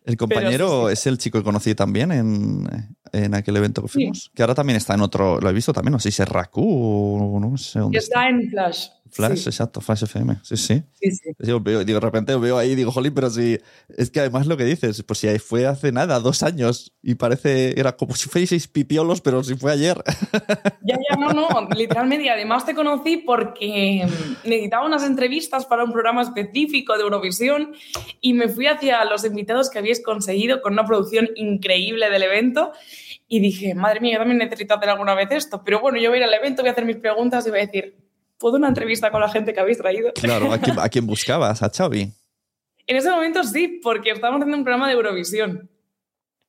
El 0.05 0.17
compañero 0.19 0.83
sí, 0.83 0.87
sí. 0.89 0.93
es 0.93 1.07
el 1.07 1.19
chico 1.19 1.39
que 1.39 1.45
conocí 1.45 1.75
también 1.75 2.13
en, 2.13 2.67
en 3.13 3.35
aquel 3.35 3.57
evento 3.57 3.81
que 3.81 3.89
fuimos. 3.89 4.31
Que 4.35 4.43
ahora 4.43 4.55
también 4.55 4.77
está 4.77 4.93
en 4.95 5.01
otro. 5.01 5.41
Lo 5.41 5.49
he 5.49 5.53
visto 5.55 5.73
también, 5.73 5.93
no 5.93 5.99
sé 5.99 6.11
si 6.11 6.21
es 6.21 6.29
Raku 6.29 7.37
o 7.37 7.41
no 7.41 7.57
sé 7.57 7.79
dónde 7.79 7.97
está. 7.99 8.27
Está 8.27 8.29
en 8.29 8.51
Flash. 8.51 8.89
Flash, 9.15 9.39
Sí, 9.39 9.49
exacto, 9.49 9.81
Flash 9.81 10.03
FM. 10.03 10.39
Sí, 10.43 10.57
sí. 10.57 10.83
sí, 11.01 11.11
sí. 11.13 11.31
Yo 11.39 11.61
veo, 11.61 11.85
digo, 11.85 12.01
de 12.01 12.05
repente 12.05 12.35
veo 12.35 12.59
ahí 12.59 12.73
y 12.73 12.75
digo, 12.75 12.91
jolín, 12.91 13.15
pero 13.15 13.31
si. 13.31 13.61
Es 13.97 14.11
que 14.11 14.19
además 14.19 14.49
lo 14.49 14.57
que 14.57 14.65
dices, 14.65 15.05
pues 15.05 15.21
si 15.21 15.39
fue 15.39 15.67
hace 15.67 15.93
nada, 15.93 16.19
dos 16.19 16.43
años, 16.43 16.93
y 17.01 17.15
parece. 17.15 17.79
Era 17.79 17.97
como 17.97 18.17
si 18.17 18.29
fueseis 18.29 18.67
pipiolos, 18.67 19.21
pero 19.21 19.45
si 19.45 19.55
fue 19.55 19.71
ayer. 19.71 20.03
Ya, 20.87 20.99
ya, 21.09 21.17
no, 21.17 21.33
no, 21.33 21.49
literalmente. 21.75 22.25
Y 22.25 22.29
además 22.29 22.67
te 22.67 22.75
conocí 22.75 23.19
porque 23.19 24.05
mm, 24.05 24.49
necesitaba 24.49 24.85
unas 24.85 25.05
entrevistas 25.05 25.65
para 25.65 25.85
un 25.85 25.93
programa 25.93 26.23
específico 26.23 26.95
de 26.97 27.03
Eurovisión 27.05 27.73
y 28.21 28.35
me 28.35 28.49
fui 28.49 28.67
hacia 28.67 29.05
los 29.05 29.25
invitados 29.25 29.71
que 29.71 29.79
habíais 29.79 30.03
conseguido 30.03 30.61
con 30.61 30.73
una 30.73 30.85
producción 30.85 31.31
increíble 31.37 32.11
del 32.11 32.25
evento. 32.25 32.73
Y 33.29 33.41
dije, 33.41 33.75
madre 33.75 34.01
mía, 34.01 34.15
yo 34.15 34.19
también 34.19 34.39
necesito 34.39 34.75
hacer 34.75 34.91
alguna 34.91 35.15
vez 35.15 35.31
esto. 35.31 35.63
Pero 35.65 35.81
bueno, 35.81 35.99
yo 35.99 36.11
voy 36.11 36.19
a 36.19 36.23
ir 36.23 36.29
al 36.29 36.35
evento, 36.35 36.63
voy 36.63 36.69
a 36.69 36.73
hacer 36.73 36.85
mis 36.85 36.97
preguntas 36.97 37.47
y 37.47 37.51
voy 37.51 37.61
a 37.61 37.67
decir, 37.67 38.04
¿puedo 38.39 38.57
una 38.57 38.69
entrevista 38.69 39.11
con 39.11 39.21
la 39.21 39.29
gente 39.29 39.53
que 39.53 39.61
habéis 39.61 39.79
traído? 39.79 40.13
Claro, 40.15 40.53
¿a 40.53 40.59
quién, 40.59 40.79
a 40.79 40.89
quién 40.89 41.07
buscabas? 41.09 41.63
¿A 41.63 41.71
Xavi? 41.71 42.13
En 42.87 42.97
ese 42.97 43.11
momento 43.11 43.43
sí, 43.45 43.81
porque 43.83 44.11
estábamos 44.11 44.41
haciendo 44.41 44.59
un 44.59 44.65
programa 44.65 44.89
de 44.89 44.95
Eurovisión. 44.95 45.71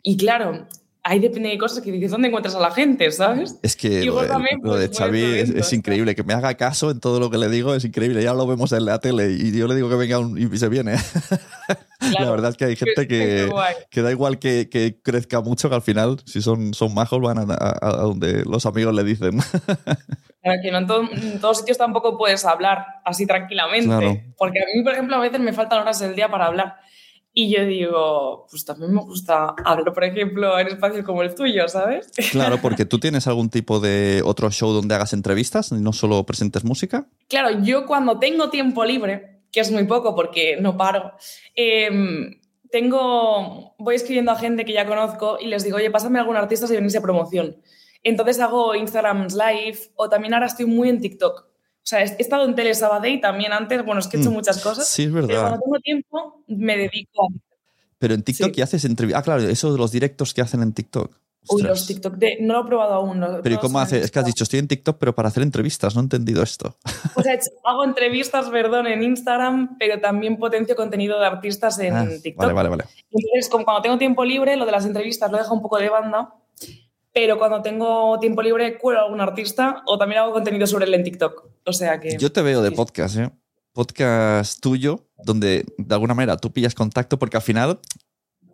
Y 0.04 0.18
claro, 0.18 0.68
ahí 1.08 1.20
depende 1.20 1.50
de 1.50 1.58
cosas 1.60 1.82
que 1.84 1.92
dices, 1.92 2.10
¿dónde 2.10 2.30
encuentras 2.30 2.56
a 2.56 2.60
la 2.60 2.72
gente, 2.72 3.12
sabes? 3.12 3.60
Es 3.62 3.76
que 3.76 4.02
Y 4.04 4.06
lo 4.08 4.20
de, 4.22 4.28
también, 4.28 4.60
lo 4.64 4.76
de 4.76 4.88
pues, 4.88 4.98
Xavi 4.98 5.22
es, 5.24 5.50
es 5.52 5.72
increíble. 5.72 6.16
Que 6.16 6.24
me 6.24 6.34
haga 6.34 6.56
caso 6.56 6.90
en 6.90 7.00
todo 7.00 7.20
lo 7.20 7.30
que 7.30 7.38
le 7.38 7.48
digo 7.48 7.76
es 7.76 7.86
increíble. 7.86 8.24
Ya 8.24 8.34
lo 8.34 8.48
vemos 8.48 8.72
en 8.72 8.86
la 8.86 8.98
tele 9.00 9.30
y 9.32 9.56
yo 9.56 9.68
le 9.68 9.76
digo 9.76 9.88
que 9.88 9.96
venga 9.96 10.18
un- 10.18 10.36
y 10.38 10.58
se 10.58 10.68
viene. 10.68 10.94
la 12.02 12.10
Claro. 12.10 12.32
verdad 12.32 12.52
es 12.52 12.58
que 12.58 12.66
hay 12.66 12.76
gente 12.76 13.08
que, 13.08 13.50
que 13.92 14.02
da 14.02 14.12
igual 14.12 14.40
que, 14.40 14.68
que 14.70 15.00
crezca 15.02 15.42
mucho, 15.42 15.70
que 15.70 15.76
al 15.76 15.82
final, 15.84 16.18
si 16.26 16.42
son, 16.42 16.74
son 16.74 16.94
majos, 16.96 17.22
van 17.22 17.38
a, 17.38 17.54
a- 17.54 17.80
a 17.82 17.92
donde 17.98 18.44
los 18.44 18.66
amigos 18.66 18.94
le 18.96 19.04
dicen. 19.04 19.40
Claro, 20.46 20.60
que 20.62 20.72
no 20.72 20.78
en, 20.78 20.86
todo- 20.86 21.10
en 21.12 21.40
todos 21.42 21.58
sitios 21.58 21.80
tampoco 21.80 22.20
puedes 22.20 22.46
hablar 22.46 22.86
así 23.04 23.26
tranquilamente. 23.26 23.88
Claro. 23.88 24.22
Porque 24.38 24.60
a 24.60 24.66
mí, 24.76 24.84
por 24.84 24.94
ejemplo, 24.94 25.16
a 25.16 25.20
veces 25.20 25.40
me 25.40 25.54
faltan 25.54 25.82
horas 25.82 26.00
del 26.00 26.16
día 26.16 26.30
para 26.30 26.46
hablar. 26.46 26.76
Y 27.38 27.54
yo 27.54 27.66
digo, 27.66 28.48
pues 28.50 28.64
también 28.64 28.94
me 28.94 29.02
gusta 29.02 29.54
hablar, 29.66 29.94
por 29.94 30.06
ejemplo, 30.06 30.58
en 30.58 30.68
espacios 30.68 31.06
como 31.06 31.22
el 31.22 31.36
tuyo, 31.36 31.68
¿sabes? 31.68 32.10
claro, 32.32 32.62
porque 32.62 32.86
tú 32.86 32.98
tienes 32.98 33.28
algún 33.28 33.50
tipo 33.50 33.82
de 33.82 34.22
otro 34.24 34.50
show 34.52 34.72
donde 34.72 34.96
hagas 34.96 35.12
entrevistas 35.12 35.70
y 35.74 35.76
no 35.76 35.92
solo 35.92 36.26
presentes 36.26 36.64
música. 36.64 37.10
Claro, 37.28 37.62
yo 37.62 37.86
cuando 37.86 38.20
tengo 38.20 38.50
tiempo 38.50 38.86
libre, 38.86 39.42
que 39.52 39.60
es 39.60 39.70
muy 39.70 39.84
poco 39.84 40.16
porque 40.16 40.56
no 40.62 40.78
paro, 40.78 41.12
em, 41.56 42.40
tengo, 42.72 43.76
voy 43.80 43.96
escribiendo 43.96 44.32
a 44.32 44.38
gente 44.38 44.64
que 44.64 44.72
ya 44.72 44.88
conozco 44.88 45.38
y 45.38 45.48
les 45.48 45.66
digo, 45.66 45.76
oye, 45.76 45.92
pásame 45.92 46.20
algún 46.20 46.38
artista 46.38 46.68
si 46.68 46.76
venís 46.76 46.96
a 46.96 47.02
promoción. 47.02 47.58
Entonces 48.02 48.40
hago 48.40 48.76
Instagram 48.76 49.28
Live 49.28 49.80
o 49.96 50.08
también 50.08 50.34
ahora 50.34 50.46
estoy 50.46 50.68
muy 50.68 50.88
en 50.88 51.02
TikTok. 51.02 51.48
O 51.86 51.88
sea, 51.88 52.02
he 52.02 52.06
estado 52.20 52.46
en 52.46 52.56
Tele 52.56 52.74
Sabadell 52.74 53.22
también 53.22 53.54
antes, 53.54 53.86
bueno, 53.86 54.00
es 54.00 54.08
que 54.08 54.18
he 54.18 54.20
hecho 54.20 54.32
Mm, 54.32 54.34
muchas 54.34 54.60
cosas. 54.64 54.88
sí, 54.88 55.04
es 55.04 55.12
Pero 55.14 55.28
verdad. 55.28 55.42
cuando 55.50 55.60
tengo 55.64 55.80
tiempo 55.82 56.44
me 56.48 56.78
dedico 56.78 57.26
a... 57.26 57.28
Pero 58.00 58.16
en 58.16 58.24
TikTok 58.24 58.50
Sí. 58.50 58.56
ya 58.58 58.64
haces 58.64 58.86
entrevistas. 58.86 59.20
Ah, 59.20 59.24
claro, 59.24 59.44
esos 59.44 59.72
de 59.72 59.78
los 59.78 59.92
directos 59.92 60.34
que 60.34 60.42
hacen 60.42 60.64
en 60.64 60.74
TikTok. 60.74 61.12
Uy, 61.48 61.62
Ostras. 61.62 61.70
los 61.70 61.88
TikTok 61.88 62.16
de... 62.16 62.38
No 62.42 62.56
lo 62.56 62.62
he 62.64 62.66
probado 62.66 62.94
aún. 62.96 63.20
no- 63.20 63.40
Pero 63.44 63.54
¿y 63.56 63.58
cómo 63.60 63.78
haces? 63.80 64.04
Es 64.04 64.10
que 64.10 64.18
has 64.18 64.26
dicho, 64.26 64.44
estoy 64.44 64.58
en 64.58 64.68
TikTok, 64.68 64.98
pero 64.98 65.14
para 65.14 65.28
hacer 65.30 65.44
entrevistas. 65.44 65.94
No 65.94 66.02
he 66.02 66.06
entendido 66.06 66.42
esto. 66.42 66.76
O 67.14 67.22
sea, 67.22 67.38
hago 67.66 67.84
entrevistas, 67.84 68.50
perdón, 68.50 68.88
en 68.88 69.04
Instagram, 69.04 69.78
pero 69.78 70.02
también 70.02 70.38
potencio 70.38 70.76
contenido 70.76 71.20
de 71.20 71.28
artistas 71.28 71.78
en 71.78 71.94
Ah, 71.96 72.08
TikTok. 72.22 72.42
vale, 72.42 72.54
vale, 72.54 72.70
vale. 72.70 72.84
Entonces, 73.12 73.48
como 73.52 73.64
cuando 73.64 73.84
tengo 73.84 74.00
tiempo 74.00 74.26
libre, 74.26 74.56
lo 74.56 74.66
de 74.66 74.72
las 74.72 74.86
entrevistas 74.88 75.32
lo 75.32 75.38
dejo 75.38 75.54
un 75.54 75.62
poco 75.62 75.78
de 75.78 75.88
banda, 75.90 76.34
pero 77.16 77.38
cuando 77.38 77.62
tengo 77.62 78.20
tiempo 78.20 78.42
libre, 78.42 78.78
cuelo 78.78 79.00
a 79.00 79.04
algún 79.04 79.22
artista 79.22 79.84
o 79.88 79.98
también 79.98 80.22
hago 80.22 80.34
contenido 80.34 80.68
sobre 80.68 80.84
él 80.84 80.94
en 80.96 81.04
TikTok. 81.06 81.46
O 81.66 81.72
sea 81.72 81.98
que... 81.98 82.18
Yo 82.18 82.30
te 82.30 82.42
veo 82.42 82.62
de 82.62 82.72
podcast, 82.74 83.16
¿eh? 83.16 83.32
Podcast 83.72 84.60
tuyo, 84.62 85.08
donde 85.24 85.64
de 85.78 85.96
alguna 85.96 86.14
manera 86.14 86.36
tú 86.36 86.52
pillas 86.52 86.76
contacto, 86.76 87.18
porque 87.18 87.38
al 87.38 87.44
final, 87.44 87.80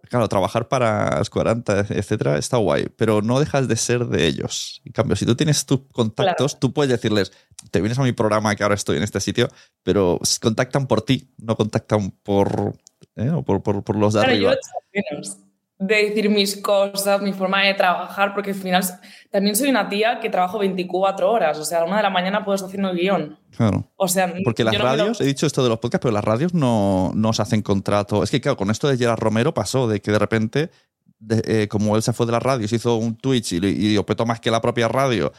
claro, 0.04 0.28
trabajar 0.30 0.68
para 0.68 1.18
los 1.18 1.32
40, 1.32 1.88
etcétera, 1.90 2.38
está 2.38 2.58
guay, 2.58 2.86
pero 2.98 3.24
no 3.24 3.40
dejas 3.40 3.68
de 3.68 3.76
ser 3.78 4.06
de 4.06 4.28
ellos. 4.28 4.82
En 4.86 4.92
cambio, 4.92 5.16
si 5.16 5.26
tú 5.26 5.36
tienes 5.36 5.66
tus 5.66 5.82
contactos, 5.92 6.60
tú 6.60 6.72
puedes 6.72 6.92
decirles, 6.92 7.32
te 7.72 7.82
vienes 7.82 7.98
a 7.98 8.04
mi 8.04 8.12
programa 8.12 8.56
que 8.56 8.62
ahora 8.62 8.76
estoy 8.76 8.98
en 8.98 9.04
este 9.04 9.20
sitio, 9.22 9.48
pero 9.82 10.20
contactan 10.40 10.86
por 10.86 11.02
ti, 11.02 11.34
no 11.40 11.56
contactan 11.58 12.12
por, 12.12 12.76
¿eh? 13.16 13.32
o 13.32 13.42
por, 13.44 13.64
por- 13.64 13.84
por 13.84 13.96
los 13.96 14.14
de 14.14 14.20
Claro, 14.20 14.34
arriba. 14.36 14.56
De 15.82 15.96
decir 16.10 16.30
mis 16.30 16.58
cosas, 16.58 17.22
mi 17.22 17.34
forma 17.34 17.64
de 17.64 17.74
trabajar, 17.74 18.34
porque 18.36 18.52
al 18.52 18.56
final 18.56 18.84
también 19.32 19.56
soy 19.56 19.70
una 19.70 19.90
tía 19.90 20.20
que 20.20 20.30
trabajo 20.30 20.60
24 20.60 21.32
horas, 21.32 21.58
o 21.58 21.66
sea, 21.66 21.82
a 21.82 21.86
una 21.86 21.98
de 21.98 22.04
la 22.04 22.10
mañana 22.12 22.46
puedo 22.46 22.56
estar 22.56 22.68
haciendo 22.68 22.94
guion. 22.94 23.40
Claro. 23.58 23.90
O 23.96 24.08
sea, 24.08 24.32
Porque 24.44 24.64
las 24.64 24.74
no 24.74 24.80
me 24.80 24.86
lo- 24.86 24.92
radios, 24.98 25.20
he 25.22 25.26
dicho 25.26 25.48
esto 25.48 25.64
de 25.64 25.70
los 25.70 25.80
podcasts, 25.80 26.04
pero 26.04 26.14
las 26.14 26.24
radios 26.24 26.54
no, 26.54 27.12
no 27.16 27.34
se 27.34 27.42
hacen 27.42 27.64
contrato. 27.64 28.22
Es 28.24 28.30
que, 28.30 28.40
claro, 28.40 28.58
con 28.58 28.70
esto 28.70 28.88
de 28.88 28.98
Gerard 28.98 29.20
Romero 29.20 29.54
pasó, 29.56 29.88
de 29.88 30.02
que 30.02 30.12
de 30.12 30.20
repente, 30.20 30.70
de- 31.18 31.64
eh, 31.64 31.68
como 31.68 31.96
él 31.96 32.04
se 32.04 32.14
fue 32.14 32.28
de 32.28 32.32
la 32.34 32.40
radio, 32.40 32.68
se 32.68 32.76
hizo 32.76 32.96
un 32.98 33.16
Twitch 33.18 33.54
y, 33.54 33.58
y 33.66 33.96
lo 33.96 34.06
petó 34.06 34.26
más 34.28 34.40
que 34.40 34.52
la 34.52 34.62
propia 34.62 34.88
radio, 34.88 35.34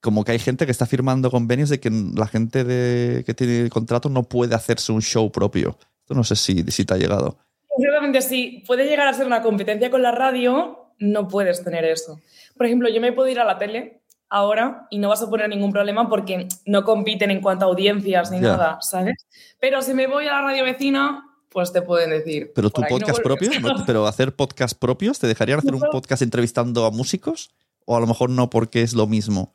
como 0.00 0.24
que 0.24 0.32
hay 0.32 0.38
gente 0.38 0.64
que 0.64 0.72
está 0.72 0.86
firmando 0.86 1.30
convenios 1.30 1.68
de 1.68 1.80
que 1.80 1.90
la 1.90 2.26
gente 2.26 2.64
de, 2.64 3.24
que 3.24 3.34
tiene 3.34 3.60
el 3.60 3.70
contrato 3.70 4.08
no 4.08 4.22
puede 4.22 4.54
hacerse 4.54 4.90
un 4.90 5.02
show 5.02 5.30
propio. 5.30 5.76
Esto 6.00 6.14
no 6.14 6.24
sé 6.24 6.34
si, 6.34 6.62
si 6.70 6.84
te 6.86 6.94
ha 6.94 6.96
llegado. 6.96 7.36
Ciertamente, 7.76 8.20
si 8.22 8.62
puede 8.66 8.84
llegar 8.86 9.08
a 9.08 9.14
ser 9.14 9.26
una 9.26 9.42
competencia 9.42 9.90
con 9.90 10.02
la 10.02 10.12
radio, 10.12 10.90
no 10.98 11.28
puedes 11.28 11.64
tener 11.64 11.84
eso. 11.84 12.20
Por 12.56 12.66
ejemplo, 12.66 12.88
yo 12.88 13.00
me 13.00 13.12
puedo 13.12 13.28
ir 13.28 13.40
a 13.40 13.44
la 13.44 13.58
tele 13.58 14.02
ahora 14.28 14.86
y 14.90 14.98
no 14.98 15.08
vas 15.08 15.22
a 15.22 15.28
poner 15.30 15.48
ningún 15.48 15.72
problema 15.72 16.08
porque 16.08 16.48
no 16.66 16.84
compiten 16.84 17.30
en 17.30 17.40
cuanto 17.40 17.64
a 17.64 17.68
audiencias 17.68 18.30
ni 18.30 18.40
nada, 18.40 18.78
¿sabes? 18.80 19.26
Pero 19.60 19.82
si 19.82 19.94
me 19.94 20.06
voy 20.06 20.26
a 20.26 20.32
la 20.32 20.42
radio 20.42 20.64
vecina, 20.64 21.24
pues 21.48 21.72
te 21.72 21.82
pueden 21.82 22.10
decir. 22.10 22.50
Pero 22.54 22.70
tu 22.70 22.76
"Por 22.80 22.84
aquí 22.84 22.94
no 22.94 22.98
podcast 23.00 23.22
vuelves". 23.24 23.48
propio, 23.50 23.60
¿no? 23.78 23.84
pero 23.86 24.06
hacer 24.06 24.34
podcast 24.34 24.78
propios, 24.78 25.18
¿te 25.18 25.26
dejarían 25.26 25.58
hacer 25.58 25.74
un 25.74 25.80
No. 25.80 25.90
podcast 25.90 26.22
entrevistando 26.22 26.86
a 26.86 26.90
músicos? 26.90 27.50
O 27.84 27.96
a 27.96 28.00
lo 28.00 28.06
mejor 28.06 28.30
no 28.30 28.48
porque 28.48 28.82
es 28.82 28.94
lo 28.94 29.06
mismo. 29.06 29.54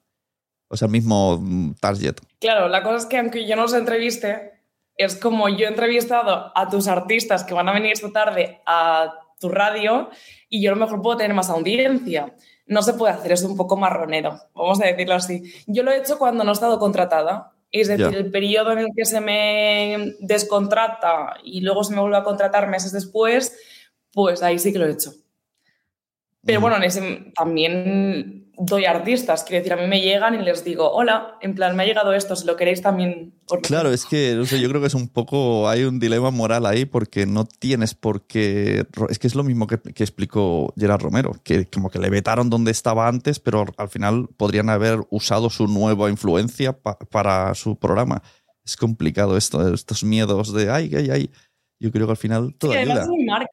O 0.67 0.75
sea, 0.77 0.87
el 0.87 0.91
mismo 0.91 1.37
mm, 1.41 1.75
target. 1.79 2.15
Claro, 2.39 2.67
la 2.67 2.83
cosa 2.83 2.97
es 2.97 3.05
que 3.05 3.17
aunque 3.17 3.47
yo 3.47 3.55
no 3.55 3.63
los 3.63 3.73
entreviste, 3.73 4.56
es 4.97 5.15
como 5.15 5.47
yo 5.49 5.65
he 5.65 5.69
entrevistado 5.69 6.51
a 6.55 6.69
tus 6.69 6.87
artistas 6.87 7.43
que 7.43 7.53
van 7.53 7.69
a 7.69 7.73
venir 7.73 7.91
esta 7.93 8.11
tarde 8.11 8.61
a 8.65 9.13
tu 9.39 9.49
radio 9.49 10.09
y 10.49 10.61
yo 10.61 10.71
a 10.71 10.75
lo 10.75 10.81
mejor 10.83 11.01
puedo 11.01 11.17
tener 11.17 11.35
más 11.35 11.49
audiencia. 11.49 12.33
No 12.65 12.81
se 12.81 12.93
puede 12.93 13.13
hacer, 13.13 13.31
es 13.31 13.43
un 13.43 13.55
poco 13.55 13.77
marronero, 13.77 14.39
vamos 14.53 14.81
a 14.81 14.85
decirlo 14.87 15.13
así. 15.15 15.43
Yo 15.67 15.83
lo 15.83 15.91
he 15.91 15.97
hecho 15.99 16.17
cuando 16.17 16.43
no 16.43 16.51
he 16.51 16.53
estado 16.53 16.79
contratada. 16.79 17.53
Es 17.71 17.89
decir, 17.89 18.15
el 18.15 18.31
periodo 18.31 18.71
en 18.71 18.79
el 18.79 18.87
que 18.95 19.03
se 19.05 19.19
me 19.21 20.15
descontrata 20.19 21.35
y 21.43 21.59
luego 21.61 21.83
se 21.83 21.93
me 21.93 21.99
vuelve 22.01 22.17
a 22.17 22.23
contratar 22.23 22.67
meses 22.67 22.91
después, 22.93 23.57
pues 24.13 24.41
ahí 24.41 24.57
sí 24.57 24.71
que 24.71 24.79
lo 24.79 24.85
he 24.87 24.91
hecho. 24.91 25.11
Pero 26.45 26.59
Mm. 26.59 26.61
bueno, 26.61 26.77
en 26.77 26.83
ese- 26.83 27.31
también 27.35 28.46
doy 28.59 28.85
artistas, 28.85 29.43
quiero 29.43 29.59
decir, 29.63 29.73
a 29.73 29.81
mí 29.81 29.87
me 29.87 30.01
llegan 30.01 30.33
y 30.33 30.39
les 30.43 30.63
digo, 30.63 30.91
hola, 30.91 31.37
en 31.41 31.53
plan, 31.53 31.75
me 31.75 31.83
ha 31.83 31.85
llegado 31.85 32.11
esto, 32.13 32.35
si 32.35 32.45
lo 32.47 32.55
queréis 32.55 32.81
también. 32.81 33.33
por 33.47 33.61
Claro, 33.61 33.91
es 33.93 34.05
que 34.05 34.33
no 34.35 34.45
sé, 34.45 34.59
yo 34.59 34.67
creo 34.69 34.81
que 34.81 34.87
es 34.87 34.95
un 34.95 35.07
poco, 35.09 35.69
hay 35.69 35.83
un 35.83 35.99
dilema 35.99 36.31
moral 36.31 36.65
ahí 36.65 36.85
porque 36.85 37.25
no 37.27 37.45
tienes 37.45 37.93
por 37.93 38.25
qué, 38.25 38.85
es 39.09 39.19
que 39.19 39.27
es 39.27 39.35
lo 39.35 39.43
mismo 39.43 39.67
que, 39.67 39.77
que 39.79 40.03
explicó 40.03 40.73
Gerard 40.75 41.01
Romero, 41.01 41.33
que 41.43 41.65
como 41.67 41.89
que 41.91 41.99
le 41.99 42.09
vetaron 42.09 42.49
donde 42.49 42.71
estaba 42.71 43.07
antes, 43.07 43.39
pero 43.39 43.65
al 43.77 43.89
final 43.89 44.27
podrían 44.37 44.69
haber 44.69 44.99
usado 45.11 45.49
su 45.49 45.67
nueva 45.67 46.09
influencia 46.09 46.73
pa- 46.77 46.97
para 46.97 47.53
su 47.53 47.77
programa. 47.77 48.23
Es 48.65 48.75
complicado 48.75 49.37
esto, 49.37 49.73
estos 49.73 50.03
miedos 50.03 50.51
de, 50.53 50.69
ay, 50.71 50.91
ay, 50.95 51.09
ay. 51.11 51.31
Yo 51.79 51.91
creo 51.91 52.07
que 52.07 52.11
al 52.11 52.17
final 52.17 52.55
todo 52.57 52.71
Sí, 52.71 52.79
ayuda. 52.79 53.03
es 53.03 53.07
mi 53.09 53.23
marca. 53.23 53.47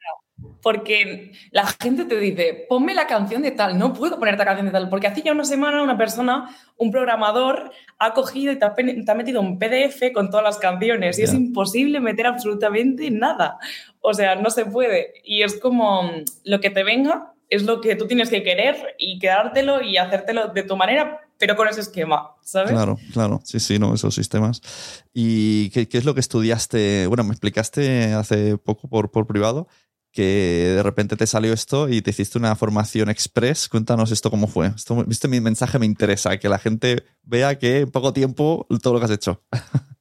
Porque 0.63 1.33
la 1.51 1.67
gente 1.67 2.05
te 2.07 2.19
dice, 2.19 2.67
ponme 2.69 2.95
la 2.95 3.07
canción 3.07 3.43
de 3.43 3.51
tal. 3.51 3.79
No 3.79 3.93
puedo 3.93 4.19
ponerte 4.19 4.41
la 4.41 4.47
canción 4.47 4.67
de 4.67 4.73
tal. 4.73 4.89
Porque 4.89 5.07
hace 5.07 5.23
ya 5.23 5.33
una 5.33 5.45
semana 5.45 5.83
una 5.83 5.97
persona, 5.97 6.55
un 6.77 6.91
programador, 6.91 7.71
ha 7.99 8.15
cogido 8.15 8.53
y 8.53 8.59
te 8.59 8.65
ha, 8.65 8.75
te 8.75 9.11
ha 9.11 9.15
metido 9.15 9.41
un 9.41 9.59
PDF 9.59 10.13
con 10.13 10.31
todas 10.31 10.45
las 10.45 10.59
canciones. 10.59 11.19
Y 11.19 11.23
es 11.23 11.35
imposible 11.35 12.01
meter 12.01 12.27
absolutamente 12.27 13.11
nada. 13.11 13.59
O 14.01 14.15
sea, 14.15 14.35
no 14.37 14.51
se 14.51 14.67
puede. 14.67 15.15
Y 15.25 15.43
es 15.43 15.59
como 15.61 16.11
lo 16.45 16.61
que 16.61 16.71
te 16.71 16.83
venga 16.83 17.35
es 17.49 17.63
lo 17.65 17.81
que 17.81 17.95
tú 17.95 18.07
tienes 18.07 18.31
que 18.31 18.43
querer 18.43 18.97
y 18.99 19.19
quedártelo 19.19 19.83
y 19.83 19.99
hacértelo 19.99 20.49
de 20.49 20.63
tu 20.63 20.77
manera 20.77 21.21
pero 21.39 21.57
con 21.57 21.69
ese 21.69 21.81
esquema, 21.81 22.31
¿sabes? 22.43 22.71
Claro, 22.71 22.99
claro, 23.13 23.41
sí, 23.45 23.59
sí, 23.61 23.79
no, 23.79 23.95
esos 23.95 24.15
sistemas. 24.15 24.63
¿Y 25.13 25.71
qué, 25.71 25.89
qué 25.89 25.99
es 25.99 26.05
lo 26.05 26.15
que 26.15 26.21
estudiaste? 26.21 27.07
Bueno, 27.07 27.25
me 27.25 27.33
explicaste 27.33 28.13
hace 28.15 28.57
poco 28.57 28.89
por, 28.89 29.11
por 29.11 29.27
privado 29.27 29.69
que 30.15 30.75
de 30.77 30.83
repente 30.83 31.17
te 31.17 31.27
salió 31.27 31.53
esto 31.53 31.89
y 31.89 32.01
te 32.01 32.11
hiciste 32.11 32.39
una 32.39 32.55
formación 32.55 33.11
express. 33.11 33.69
Cuéntanos 33.69 34.13
esto 34.13 34.31
cómo 34.31 34.47
fue. 34.47 34.69
Esto, 34.69 35.05
Viste, 35.05 35.27
mi 35.27 35.41
mensaje 35.41 35.81
me 35.81 35.87
interesa, 35.87 36.39
que 36.39 36.49
la 36.49 36.61
gente 36.61 37.03
vea 37.25 37.59
que 37.59 37.81
en 37.81 37.91
poco 37.91 38.13
tiempo 38.13 38.67
todo 38.81 38.95
lo 38.95 39.01
que 39.01 39.07
has 39.07 39.11
hecho. 39.11 39.43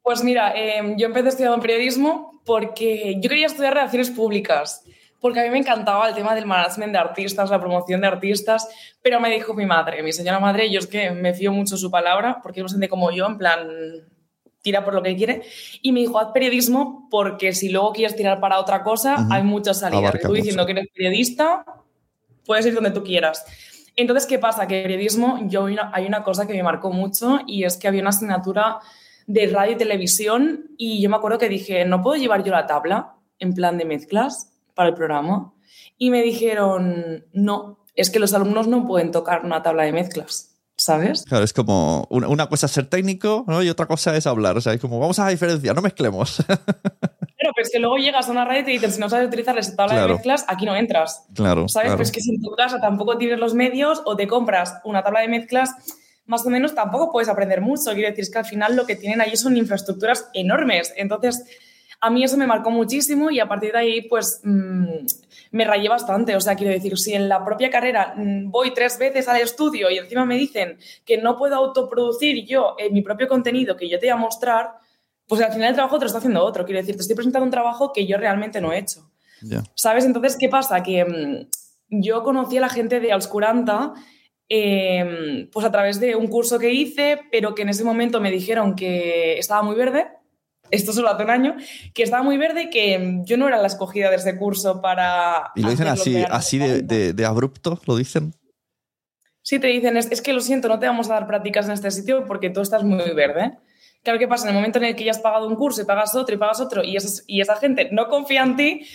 Pues 0.00 0.24
mira, 0.24 0.54
eh, 0.56 0.94
yo 0.96 1.06
empecé 1.06 1.28
estudiando 1.28 1.60
periodismo 1.60 2.40
porque 2.46 3.16
yo 3.20 3.28
quería 3.28 3.46
estudiar 3.46 3.74
relaciones 3.74 4.08
públicas, 4.08 4.82
porque 5.20 5.40
a 5.40 5.42
mí 5.42 5.50
me 5.50 5.58
encantaba 5.58 6.08
el 6.08 6.14
tema 6.14 6.34
del 6.34 6.46
management 6.46 6.92
de 6.92 6.98
artistas, 6.98 7.50
la 7.50 7.60
promoción 7.60 8.00
de 8.00 8.06
artistas, 8.06 8.66
pero 9.02 9.20
me 9.20 9.28
dijo 9.28 9.52
mi 9.52 9.66
madre, 9.66 10.02
mi 10.02 10.14
señora 10.14 10.40
madre, 10.40 10.72
yo 10.72 10.78
es 10.78 10.86
que 10.86 11.10
me 11.10 11.34
fío 11.34 11.52
mucho 11.52 11.76
su 11.76 11.90
palabra, 11.90 12.40
porque 12.42 12.60
es 12.60 12.64
bastante 12.64 12.88
como 12.88 13.10
yo, 13.10 13.26
en 13.26 13.36
plan, 13.36 13.68
tira 14.68 14.84
por 14.84 14.92
lo 14.92 15.02
que 15.02 15.16
quiere, 15.16 15.42
y 15.80 15.92
me 15.92 16.00
dijo, 16.00 16.18
haz 16.18 16.28
periodismo 16.32 17.08
porque 17.10 17.54
si 17.54 17.70
luego 17.70 17.92
quieres 17.92 18.14
tirar 18.16 18.38
para 18.38 18.60
otra 18.60 18.82
cosa, 18.82 19.26
hay 19.30 19.42
muchas 19.42 19.80
salidas. 19.80 20.10
Abarca 20.10 20.28
Tú 20.28 20.34
diciendo 20.34 20.62
mucho. 20.62 20.74
que 20.74 20.80
eres 20.80 20.92
periodista, 20.94 21.64
puedes 22.44 22.66
ir 22.66 22.74
donde 22.74 22.90
tú 22.90 23.02
quieras. 23.02 23.44
Entonces, 23.96 24.26
¿qué 24.26 24.38
pasa? 24.38 24.66
Que 24.66 24.82
periodismo, 24.82 25.40
yo 25.48 25.66
hay 25.92 26.06
una 26.06 26.22
cosa 26.22 26.46
que 26.46 26.52
me 26.52 26.62
marcó 26.62 26.92
mucho 26.92 27.40
y 27.46 27.64
es 27.64 27.78
que 27.78 27.88
había 27.88 28.02
una 28.02 28.10
asignatura 28.10 28.78
de 29.26 29.46
radio 29.46 29.72
y 29.72 29.76
televisión 29.76 30.70
y 30.76 31.00
yo 31.00 31.08
me 31.08 31.16
acuerdo 31.16 31.38
que 31.38 31.48
dije, 31.48 31.84
¿no 31.86 32.02
puedo 32.02 32.20
llevar 32.20 32.44
yo 32.44 32.52
la 32.52 32.66
tabla 32.66 33.14
en 33.38 33.54
plan 33.54 33.78
de 33.78 33.86
mezclas 33.86 34.52
para 34.74 34.90
el 34.90 34.94
programa? 34.94 35.54
Y 35.96 36.10
me 36.10 36.22
dijeron, 36.22 37.24
no, 37.32 37.84
es 37.94 38.10
que 38.10 38.20
los 38.20 38.34
alumnos 38.34 38.68
no 38.68 38.86
pueden 38.86 39.10
tocar 39.10 39.44
una 39.44 39.62
tabla 39.62 39.82
de 39.82 39.92
mezclas, 39.92 40.57
¿sabes? 40.78 41.24
Claro, 41.24 41.44
es 41.44 41.52
como 41.52 42.06
una, 42.08 42.28
una 42.28 42.48
cosa 42.48 42.66
es 42.66 42.72
ser 42.72 42.86
técnico 42.86 43.44
¿no? 43.46 43.62
y 43.62 43.68
otra 43.68 43.84
cosa 43.86 44.16
es 44.16 44.26
hablar. 44.26 44.56
O 44.56 44.60
sea, 44.62 44.72
es 44.72 44.80
como 44.80 44.98
vamos 44.98 45.18
a 45.18 45.28
diferenciar, 45.28 45.74
no 45.76 45.82
mezclemos. 45.82 46.42
Pero 47.40 47.52
pues 47.54 47.70
que 47.70 47.78
luego 47.78 47.96
llegas 47.98 48.28
a 48.28 48.30
una 48.32 48.44
radio 48.44 48.62
y 48.62 48.64
te 48.64 48.70
dicen, 48.72 48.90
si 48.92 48.98
no 49.00 49.08
sabes 49.10 49.28
utilizar 49.28 49.56
esa 49.58 49.76
tabla 49.76 49.94
Claro. 49.94 50.08
de 50.08 50.14
mezclas, 50.14 50.44
aquí 50.48 50.64
no 50.64 50.74
entras. 50.74 51.24
claro. 51.34 51.68
¿Sabes? 51.68 51.86
claro. 51.88 51.96
Pues 51.98 52.10
que 52.12 52.20
si 52.20 52.34
en 52.34 52.40
tu 52.42 52.50
casa 52.56 52.80
tampoco 52.80 53.18
tienes 53.18 53.38
los 53.38 53.54
medios 53.54 54.02
o 54.06 54.16
te 54.16 54.26
compras 54.26 54.74
una 54.84 55.02
tabla 55.02 55.20
de 55.20 55.28
mezclas, 55.28 55.70
más 56.26 56.44
o 56.46 56.50
menos 56.50 56.74
tampoco 56.74 57.10
puedes 57.12 57.28
aprender 57.28 57.60
mucho. 57.60 57.92
Quiero 57.92 58.08
decir, 58.08 58.22
es 58.22 58.30
que 58.30 58.38
al 58.38 58.44
final 58.44 58.76
lo 58.76 58.86
que 58.86 58.96
tienen 58.96 59.20
allí 59.20 59.36
son 59.36 59.56
infraestructuras 59.56 60.28
enormes. 60.34 60.92
Entonces, 60.96 61.44
a 62.00 62.10
mí 62.10 62.22
eso 62.22 62.36
me 62.36 62.46
marcó 62.46 62.70
muchísimo 62.70 63.30
y 63.30 63.40
a 63.40 63.48
partir 63.48 63.72
de 63.72 63.78
ahí, 63.78 64.02
pues 64.08 64.40
mm, 64.44 64.84
me 65.50 65.64
rayé 65.64 65.88
bastante. 65.88 66.36
O 66.36 66.40
sea, 66.40 66.54
quiero 66.54 66.72
decir, 66.72 66.96
si 66.98 67.14
en 67.14 67.28
la 67.28 67.44
propia 67.44 67.70
carrera 67.70 68.14
mm, 68.16 68.50
voy 68.50 68.72
tres 68.74 68.98
veces 68.98 69.28
al 69.28 69.40
estudio 69.40 69.90
y 69.90 69.98
encima 69.98 70.24
me 70.24 70.36
dicen 70.36 70.78
que 71.04 71.18
no 71.18 71.36
puedo 71.36 71.56
autoproducir 71.56 72.46
yo 72.46 72.74
eh, 72.78 72.90
mi 72.90 73.02
propio 73.02 73.28
contenido 73.28 73.76
que 73.76 73.88
yo 73.88 73.98
te 73.98 74.06
voy 74.06 74.12
a 74.12 74.16
mostrar, 74.16 74.72
pues 75.26 75.40
al 75.42 75.52
final 75.52 75.70
el 75.70 75.74
trabajo 75.74 75.98
te 75.98 76.04
lo 76.04 76.06
está 76.06 76.18
haciendo 76.18 76.44
otro. 76.44 76.64
Quiero 76.64 76.80
decir, 76.80 76.96
te 76.96 77.02
estoy 77.02 77.16
presentando 77.16 77.44
un 77.44 77.50
trabajo 77.50 77.92
que 77.92 78.06
yo 78.06 78.16
realmente 78.16 78.60
no 78.60 78.72
he 78.72 78.78
hecho. 78.78 79.10
¿Sabes? 79.74 80.04
Entonces, 80.04 80.36
¿qué 80.38 80.48
pasa? 80.48 80.82
Que 80.82 81.04
mm, 81.04 81.48
yo 81.90 82.22
conocí 82.22 82.56
a 82.56 82.62
la 82.62 82.68
gente 82.68 83.00
de 83.00 83.12
Auscuranta 83.12 83.94
eh, 84.48 85.48
pues 85.52 85.66
a 85.66 85.70
través 85.70 86.00
de 86.00 86.16
un 86.16 86.28
curso 86.28 86.58
que 86.58 86.72
hice, 86.72 87.20
pero 87.30 87.54
que 87.54 87.62
en 87.62 87.68
ese 87.68 87.84
momento 87.84 88.20
me 88.20 88.30
dijeron 88.30 88.74
que 88.74 89.38
estaba 89.38 89.62
muy 89.62 89.76
verde. 89.76 90.08
Esto 90.70 90.92
solo 90.92 91.08
hace 91.08 91.24
un 91.24 91.30
año, 91.30 91.56
que 91.94 92.02
estaba 92.02 92.22
muy 92.22 92.36
verde 92.38 92.62
y 92.64 92.70
que 92.70 92.98
mm, 92.98 93.24
yo 93.24 93.36
no 93.36 93.48
era 93.48 93.58
la 93.58 93.66
escogida 93.66 94.10
de 94.10 94.16
ese 94.16 94.36
curso 94.36 94.80
para. 94.80 95.50
Y 95.54 95.62
lo 95.62 95.70
dicen 95.70 95.88
así, 95.88 96.12
que 96.12 96.24
así 96.30 96.58
de, 96.58 96.64
Auscuranta. 96.64 96.94
de- 96.94 97.12
de 97.12 97.24
abrupto, 97.26 97.80
lo 97.86 97.96
dicen. 97.96 98.34
Sí, 99.42 99.58
te 99.58 99.68
dicen, 99.68 99.96
es, 99.96 100.10
es 100.10 100.20
que 100.20 100.32
lo 100.32 100.40
siento, 100.40 100.68
no 100.68 100.78
te 100.78 100.86
vamos 100.86 101.08
a 101.10 101.14
dar 101.14 101.26
prácticas 101.26 101.66
en 101.66 101.72
este 101.72 101.90
sitio 101.90 102.26
porque 102.26 102.50
tú 102.50 102.60
estás 102.60 102.84
muy 102.84 103.10
verde. 103.14 103.52
Claro, 104.02 104.18
¿qué 104.18 104.28
pasa? 104.28 104.44
En 104.44 104.50
el 104.50 104.54
momento 104.56 104.78
en 104.78 104.84
el 104.84 104.94
que 104.96 105.04
ya 105.04 105.10
has 105.10 105.18
pagado 105.18 105.48
un 105.48 105.56
curso 105.56 105.80
y 105.82 105.84
pagas 105.84 106.14
otro 106.14 106.34
y 106.34 106.38
pagas 106.38 106.60
otro 106.60 106.84
y, 106.84 106.96
esas- 106.96 107.24
y 107.26 107.40
esa 107.40 107.56
gente 107.56 107.88
no 107.90 108.08
confía 108.08 108.42
en 108.42 108.56
ti, 108.56 108.86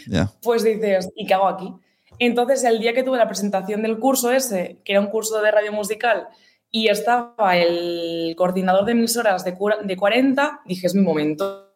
pues 0.42 0.64
dices, 0.64 1.10
¿y 1.16 1.26
qué 1.26 1.34
hago 1.34 1.48
aquí? 1.48 1.74
Entonces, 2.20 2.64
el 2.64 2.80
día 2.80 2.94
que 2.94 3.02
tuve 3.04 3.18
la 3.18 3.28
presentación 3.28 3.82
del 3.82 3.98
curso 3.98 4.32
ese, 4.32 4.80
que 4.86 4.92
era 4.94 5.02
un 5.02 5.08
curso 5.08 5.42
de 5.42 5.50
radio 5.52 5.74
musical, 5.74 6.28
y 6.76 6.88
estaba 6.88 7.56
el 7.56 8.34
coordinador 8.36 8.86
de 8.86 8.94
emisoras 8.94 9.46
de, 9.46 9.56
de 9.84 9.96
40, 9.96 10.62
dije, 10.66 10.88
es 10.88 10.96
mi 10.96 11.04
momento. 11.04 11.72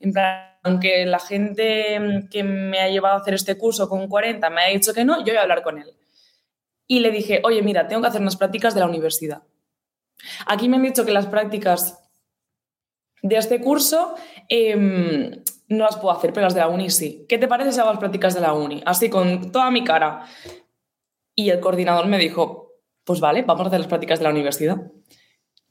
En 0.00 0.12
plan, 0.12 0.58
aunque 0.64 1.06
la 1.06 1.20
gente 1.20 2.26
que 2.28 2.42
me 2.42 2.80
ha 2.80 2.88
llevado 2.88 3.14
a 3.14 3.20
hacer 3.20 3.34
este 3.34 3.56
curso 3.56 3.88
con 3.88 4.08
40 4.08 4.50
me 4.50 4.62
ha 4.62 4.68
dicho 4.70 4.92
que 4.92 5.04
no, 5.04 5.18
yo 5.18 5.26
voy 5.26 5.36
a 5.36 5.42
hablar 5.42 5.62
con 5.62 5.78
él. 5.78 5.94
Y 6.88 6.98
le 6.98 7.12
dije, 7.12 7.40
oye, 7.44 7.62
mira, 7.62 7.86
tengo 7.86 8.02
que 8.02 8.08
hacer 8.08 8.20
unas 8.20 8.36
prácticas 8.36 8.74
de 8.74 8.80
la 8.80 8.86
universidad. 8.86 9.44
Aquí 10.46 10.68
me 10.68 10.78
han 10.78 10.82
dicho 10.82 11.04
que 11.04 11.12
las 11.12 11.26
prácticas 11.26 12.10
de 13.22 13.36
este 13.36 13.60
curso 13.60 14.16
em, 14.48 15.30
no 15.68 15.84
las 15.84 15.96
puedo 15.96 16.10
hacer, 16.10 16.32
pero 16.32 16.46
las 16.46 16.54
de 16.54 16.60
la 16.60 16.68
uni 16.68 16.90
sí. 16.90 17.24
¿Qué 17.28 17.38
te 17.38 17.46
parece 17.46 17.70
si 17.70 17.78
hago 17.78 17.90
las 17.90 18.00
prácticas 18.00 18.34
de 18.34 18.40
la 18.40 18.52
uni? 18.52 18.82
Así, 18.84 19.08
con 19.08 19.52
toda 19.52 19.70
mi 19.70 19.84
cara. 19.84 20.26
Y 21.36 21.50
el 21.50 21.60
coordinador 21.60 22.06
me 22.08 22.18
dijo, 22.18 22.65
pues 23.06 23.20
vale, 23.20 23.42
vamos 23.42 23.64
a 23.64 23.68
hacer 23.68 23.78
las 23.80 23.88
prácticas 23.88 24.18
de 24.18 24.24
la 24.24 24.30
universidad. 24.30 24.76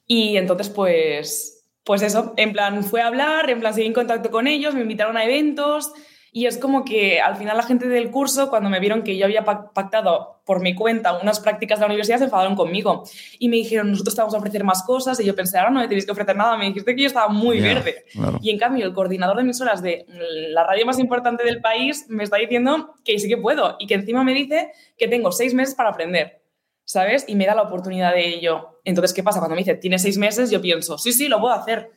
Y 0.08 0.38
entonces, 0.38 0.70
pues, 0.70 1.68
pues 1.84 2.02
eso, 2.02 2.34
en 2.38 2.54
plan, 2.54 2.84
fue 2.84 3.02
a 3.02 3.08
hablar, 3.08 3.50
en 3.50 3.60
plan, 3.60 3.74
seguí 3.74 3.88
en 3.88 3.94
contacto 3.94 4.32
con 4.32 4.48
ellos, 4.48 4.74
me 4.74 4.82
invitaron 4.82 5.18
a 5.18 5.26
eventos 5.26 5.92
y 6.32 6.48
es 6.48 6.58
como 6.58 6.84
que 6.84 7.22
al 7.22 7.38
final 7.38 7.56
la 7.56 7.64
gente 7.64 7.88
del 7.88 8.12
curso, 8.12 8.50
cuando 8.50 8.70
me 8.70 8.80
vieron 8.80 9.04
que 9.04 9.16
yo 9.18 9.26
había 9.26 9.46
pac- 9.46 9.72
pactado 9.74 10.42
por 10.46 10.60
mi 10.62 10.76
cuenta 10.76 11.18
unas 11.18 11.40
prácticas 11.40 11.80
de 11.80 11.84
la 11.84 11.88
universidad, 11.88 12.18
se 12.20 12.26
enfadaron 12.26 12.56
conmigo 12.56 13.04
y 13.40 13.48
me 13.50 13.56
dijeron, 13.56 13.90
nosotros 13.90 14.16
te 14.16 14.22
vamos 14.22 14.36
a 14.36 14.38
ofrecer 14.38 14.64
más 14.64 14.84
cosas 14.84 15.20
y 15.20 15.26
yo 15.26 15.34
pensé, 15.36 15.58
ahora 15.58 15.72
no 15.72 15.80
me 15.80 15.88
tenéis 15.88 16.06
que 16.06 16.12
ofrecer 16.12 16.36
nada, 16.36 16.58
me 16.58 16.66
dijiste 16.66 16.94
que 16.96 17.02
yo 17.02 17.08
estaba 17.08 17.30
muy 17.30 17.62
verde. 17.62 18.06
claro. 18.12 18.38
Y 18.42 18.50
en 18.52 18.60
cambio, 18.60 18.86
el 18.86 18.94
coordinador 18.94 19.38
de 19.38 19.44
emisoras 19.44 19.82
de 19.82 20.06
la 20.50 20.64
radio 20.64 20.86
más 20.86 21.00
importante 21.00 21.44
del 21.44 21.62
país 21.62 22.06
me 22.10 22.24
está 22.24 22.38
diciendo 22.38 22.94
que 23.04 23.18
sí 23.18 23.28
que 23.30 23.38
puedo 23.38 23.76
y 23.80 23.88
que 23.88 23.96
encima 23.96 24.24
me 24.24 24.34
dice 24.34 24.72
que 24.98 25.08
tengo 25.08 25.32
seis 25.32 25.54
meses 25.54 25.74
para 25.74 25.90
aprender, 25.90 26.42
¿sabes? 26.86 27.26
Y 27.28 27.36
me 27.36 27.46
da 27.46 27.56
la 27.56 27.64
oportunidad 27.64 28.14
de 28.14 28.28
ello. 28.28 28.80
Entonces, 28.84 29.14
¿qué 29.14 29.24
pasa? 29.24 29.40
Cuando 29.40 29.56
me 29.56 29.62
dice, 29.62 29.76
tienes 29.76 30.04
seis 30.04 30.18
meses, 30.18 30.50
yo 30.52 30.62
pienso, 30.62 30.98
sí, 30.98 31.12
sí, 31.12 31.28
lo 31.28 31.42
puedo 31.42 31.54
hacer. 31.54 31.92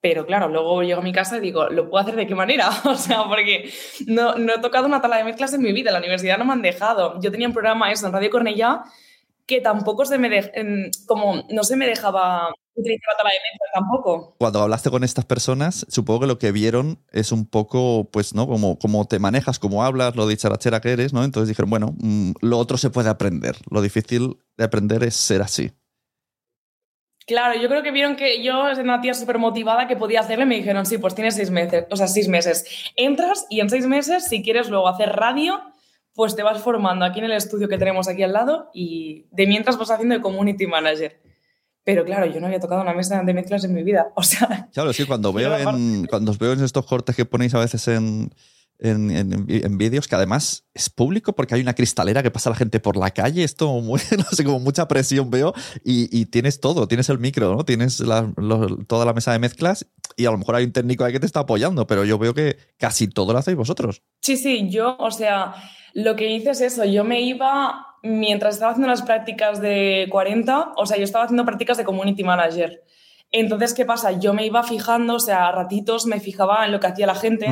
Pero 0.00 0.24
claro, 0.24 0.48
luego 0.48 0.82
llego 0.82 1.00
a 1.00 1.04
mi 1.04 1.12
casa 1.12 1.38
y 1.38 1.40
digo, 1.40 1.68
¿lo 1.68 1.90
puedo 1.90 2.02
hacer 2.02 2.14
de 2.14 2.26
qué 2.26 2.34
manera? 2.34 2.70
O 2.84 2.94
sea, 2.94 3.24
porque 3.24 3.70
no, 4.06 4.36
no 4.36 4.54
he 4.54 4.58
tocado 4.60 4.86
una 4.86 5.00
tabla 5.00 5.18
de 5.18 5.24
mezclas 5.24 5.52
en 5.54 5.62
mi 5.62 5.72
vida, 5.72 5.90
la 5.90 5.98
universidad 5.98 6.38
no 6.38 6.44
me 6.44 6.52
han 6.52 6.62
dejado. 6.62 7.20
Yo 7.20 7.32
tenía 7.32 7.48
un 7.48 7.52
programa 7.52 7.90
eso 7.90 8.06
en 8.06 8.12
Radio 8.12 8.30
Cornellá 8.30 8.84
que 9.46 9.60
tampoco 9.62 10.04
se 10.04 10.18
me 10.18 10.28
em, 10.54 10.90
como 11.06 11.46
no 11.50 11.64
se 11.64 11.74
me 11.74 11.86
dejaba 11.86 12.54
tampoco. 13.74 14.36
Cuando 14.38 14.62
hablaste 14.62 14.90
con 14.90 15.04
estas 15.04 15.24
personas, 15.24 15.86
supongo 15.88 16.20
que 16.20 16.26
lo 16.26 16.38
que 16.38 16.52
vieron 16.52 16.98
es 17.10 17.32
un 17.32 17.46
poco, 17.46 18.08
pues, 18.10 18.34
¿no? 18.34 18.46
Como, 18.46 18.78
como 18.78 19.06
te 19.06 19.18
manejas, 19.18 19.58
cómo 19.58 19.84
hablas, 19.84 20.16
lo 20.16 20.26
dicharachera 20.26 20.80
que 20.80 20.92
eres, 20.92 21.12
¿no? 21.12 21.24
Entonces 21.24 21.48
dijeron, 21.48 21.70
bueno, 21.70 21.94
mm, 21.98 22.32
lo 22.40 22.58
otro 22.58 22.76
se 22.76 22.90
puede 22.90 23.08
aprender. 23.08 23.56
Lo 23.70 23.82
difícil 23.82 24.38
de 24.56 24.64
aprender 24.64 25.04
es 25.04 25.14
ser 25.14 25.42
así. 25.42 25.72
Claro, 27.28 27.60
yo 27.60 27.68
creo 27.68 27.82
que 27.82 27.90
vieron 27.90 28.16
que 28.16 28.42
yo 28.42 28.66
era 28.66 28.80
una 28.80 29.02
tía 29.02 29.12
súper 29.12 29.38
motivada 29.38 29.86
que 29.86 29.96
podía 29.96 30.20
hacerlo 30.20 30.44
y 30.44 30.48
me 30.48 30.54
dijeron, 30.56 30.86
sí, 30.86 30.96
pues 30.96 31.14
tienes 31.14 31.34
seis 31.34 31.50
meses, 31.50 31.84
o 31.90 31.96
sea, 31.96 32.06
seis 32.08 32.26
meses. 32.26 32.90
Entras 32.96 33.46
y 33.50 33.60
en 33.60 33.68
seis 33.68 33.86
meses, 33.86 34.24
si 34.26 34.42
quieres 34.42 34.70
luego 34.70 34.88
hacer 34.88 35.10
radio, 35.10 35.60
pues 36.14 36.34
te 36.34 36.42
vas 36.42 36.62
formando 36.62 37.04
aquí 37.04 37.18
en 37.18 37.26
el 37.26 37.32
estudio 37.32 37.68
que 37.68 37.76
tenemos 37.76 38.08
aquí 38.08 38.22
al 38.22 38.32
lado 38.32 38.70
y 38.72 39.26
de 39.30 39.46
mientras 39.46 39.76
vas 39.76 39.90
haciendo 39.90 40.14
de 40.14 40.22
community 40.22 40.66
manager. 40.66 41.20
Pero 41.88 42.04
claro, 42.04 42.26
yo 42.26 42.38
no 42.38 42.48
había 42.48 42.60
tocado 42.60 42.82
una 42.82 42.92
mesa 42.92 43.22
de 43.22 43.32
mezclas 43.32 43.64
en 43.64 43.72
mi 43.72 43.82
vida. 43.82 44.08
O 44.14 44.22
sea, 44.22 44.68
Claro, 44.74 44.92
sí, 44.92 45.06
cuando 45.06 45.32
veo, 45.32 45.56
en, 45.56 46.04
cuando 46.06 46.32
os 46.32 46.38
veo 46.38 46.52
en 46.52 46.62
estos 46.62 46.84
cortes 46.84 47.16
que 47.16 47.24
ponéis 47.24 47.54
a 47.54 47.60
veces 47.60 47.88
en, 47.88 48.30
en, 48.78 49.10
en- 49.10 49.46
en 49.48 49.78
vídeos, 49.78 50.06
que 50.06 50.14
además 50.14 50.66
es 50.74 50.90
público 50.90 51.34
porque 51.34 51.54
hay 51.54 51.62
una 51.62 51.72
cristalera 51.74 52.22
que 52.22 52.30
pasa 52.30 52.50
la 52.50 52.56
gente 52.56 52.78
por 52.78 52.98
la 52.98 53.10
calle, 53.12 53.42
esto, 53.42 53.72
muy, 53.80 54.00
no 54.18 54.24
sé, 54.24 54.44
como 54.44 54.60
mucha 54.60 54.86
presión 54.86 55.30
veo, 55.30 55.54
y, 55.82 56.14
y 56.14 56.26
tienes 56.26 56.60
todo, 56.60 56.86
tienes 56.88 57.08
el 57.08 57.18
micro, 57.20 57.56
¿no? 57.56 57.64
Tienes 57.64 58.00
la- 58.00 58.30
lo- 58.36 58.76
toda 58.84 59.06
la 59.06 59.14
mesa 59.14 59.32
de 59.32 59.38
mezclas 59.38 59.86
y 60.14 60.26
a 60.26 60.30
lo 60.30 60.36
mejor 60.36 60.56
hay 60.56 60.64
un 60.66 60.72
técnico 60.72 61.04
ahí 61.04 61.12
que 61.14 61.20
te 61.20 61.26
está 61.26 61.40
apoyando, 61.40 61.86
pero 61.86 62.04
yo 62.04 62.18
veo 62.18 62.34
que 62.34 62.58
casi 62.76 63.08
todo 63.08 63.32
lo 63.32 63.38
hacéis 63.38 63.56
vosotros. 63.56 64.02
Sí, 64.20 64.36
sí, 64.36 64.68
yo, 64.68 64.94
o 64.98 65.10
sea, 65.10 65.54
lo 65.94 66.16
que 66.16 66.30
hice 66.30 66.50
es 66.50 66.60
eso, 66.60 66.84
yo 66.84 67.02
me 67.02 67.22
iba, 67.22 67.87
mientras 68.02 68.54
estaba 68.54 68.72
haciendo 68.72 68.88
las 68.88 69.02
prácticas 69.02 69.60
de 69.60 70.06
40, 70.10 70.72
o 70.76 70.86
sea, 70.86 70.96
yo 70.96 71.04
estaba 71.04 71.24
haciendo 71.24 71.44
prácticas 71.44 71.76
de 71.76 71.84
community 71.84 72.24
manager. 72.24 72.82
Entonces, 73.30 73.74
¿qué 73.74 73.84
pasa? 73.84 74.12
Yo 74.12 74.32
me 74.32 74.46
iba 74.46 74.62
fijando, 74.62 75.14
o 75.14 75.20
sea, 75.20 75.48
a 75.48 75.52
ratitos 75.52 76.06
me 76.06 76.20
fijaba 76.20 76.64
en 76.64 76.72
lo 76.72 76.80
que 76.80 76.86
hacía 76.86 77.06
la 77.06 77.14
gente 77.14 77.48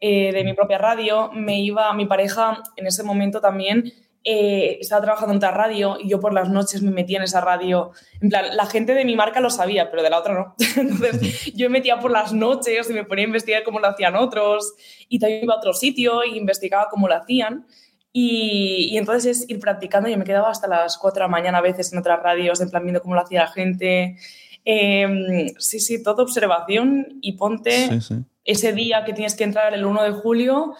eh, 0.00 0.32
de 0.32 0.44
mi 0.44 0.52
propia 0.54 0.78
radio, 0.78 1.30
me 1.32 1.60
iba, 1.60 1.92
mi 1.94 2.06
pareja 2.06 2.62
en 2.76 2.86
ese 2.86 3.04
momento 3.04 3.40
también 3.40 3.92
eh, 4.24 4.78
estaba 4.80 5.02
trabajando 5.02 5.32
en 5.32 5.38
otra 5.38 5.50
radio 5.50 5.96
y 6.00 6.08
yo 6.08 6.20
por 6.20 6.32
las 6.32 6.48
noches 6.48 6.80
me 6.82 6.92
metía 6.92 7.18
en 7.18 7.24
esa 7.24 7.40
radio. 7.40 7.90
En 8.20 8.28
plan, 8.28 8.56
la 8.56 8.66
gente 8.66 8.94
de 8.94 9.04
mi 9.04 9.16
marca 9.16 9.40
lo 9.40 9.50
sabía, 9.50 9.90
pero 9.90 10.02
de 10.02 10.10
la 10.10 10.18
otra 10.18 10.34
no. 10.34 10.54
Entonces 10.76 11.52
yo 11.54 11.68
me 11.68 11.78
metía 11.78 11.98
por 11.98 12.10
las 12.10 12.32
noches 12.32 12.88
y 12.88 12.92
me 12.92 13.04
ponía 13.04 13.24
a 13.24 13.26
investigar 13.26 13.62
cómo 13.64 13.80
lo 13.80 13.88
hacían 13.88 14.14
otros 14.14 14.74
y 15.08 15.18
también 15.18 15.44
iba 15.44 15.54
a 15.54 15.58
otro 15.58 15.72
sitio 15.72 16.24
y 16.24 16.36
investigaba 16.36 16.88
cómo 16.88 17.08
lo 17.08 17.16
hacían. 17.16 17.66
Y, 18.12 18.90
y, 18.92 18.98
entonces 18.98 19.40
es 19.40 19.50
ir 19.50 19.58
practicando. 19.58 20.08
Yo 20.08 20.18
me 20.18 20.24
quedaba 20.24 20.50
hasta 20.50 20.68
las 20.68 20.98
4 20.98 21.20
de 21.20 21.24
la 21.24 21.28
mañana 21.28 21.58
a 21.58 21.62
veces 21.62 21.92
en 21.92 21.98
otras 21.98 22.22
radios, 22.22 22.60
en 22.60 22.68
plan 22.70 22.82
viendo 22.82 23.00
cómo 23.00 23.14
lo 23.14 23.22
hacía 23.22 23.42
la 23.44 23.48
gente. 23.48 24.16
Eh, 24.64 25.54
sí, 25.58 25.80
sí, 25.80 26.02
toda 26.02 26.22
observación 26.22 27.18
y 27.20 27.32
ponte 27.32 27.88
Sí, 27.88 28.00
sí. 28.00 28.14
ese 28.44 28.72
día 28.72 29.04
que 29.04 29.12
tienes 29.12 29.34
que 29.34 29.44
entrar 29.44 29.74
el 29.74 29.84
1 29.84 30.02
de 30.04 30.10
julio 30.12 30.74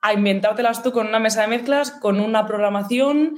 a 0.00 0.12
inventártelas 0.12 0.82
tú 0.82 0.92
con 0.92 1.08
una 1.08 1.18
mesa 1.18 1.42
de 1.42 1.48
mezclas, 1.48 1.90
con 1.90 2.20
una 2.20 2.46
programación 2.46 3.36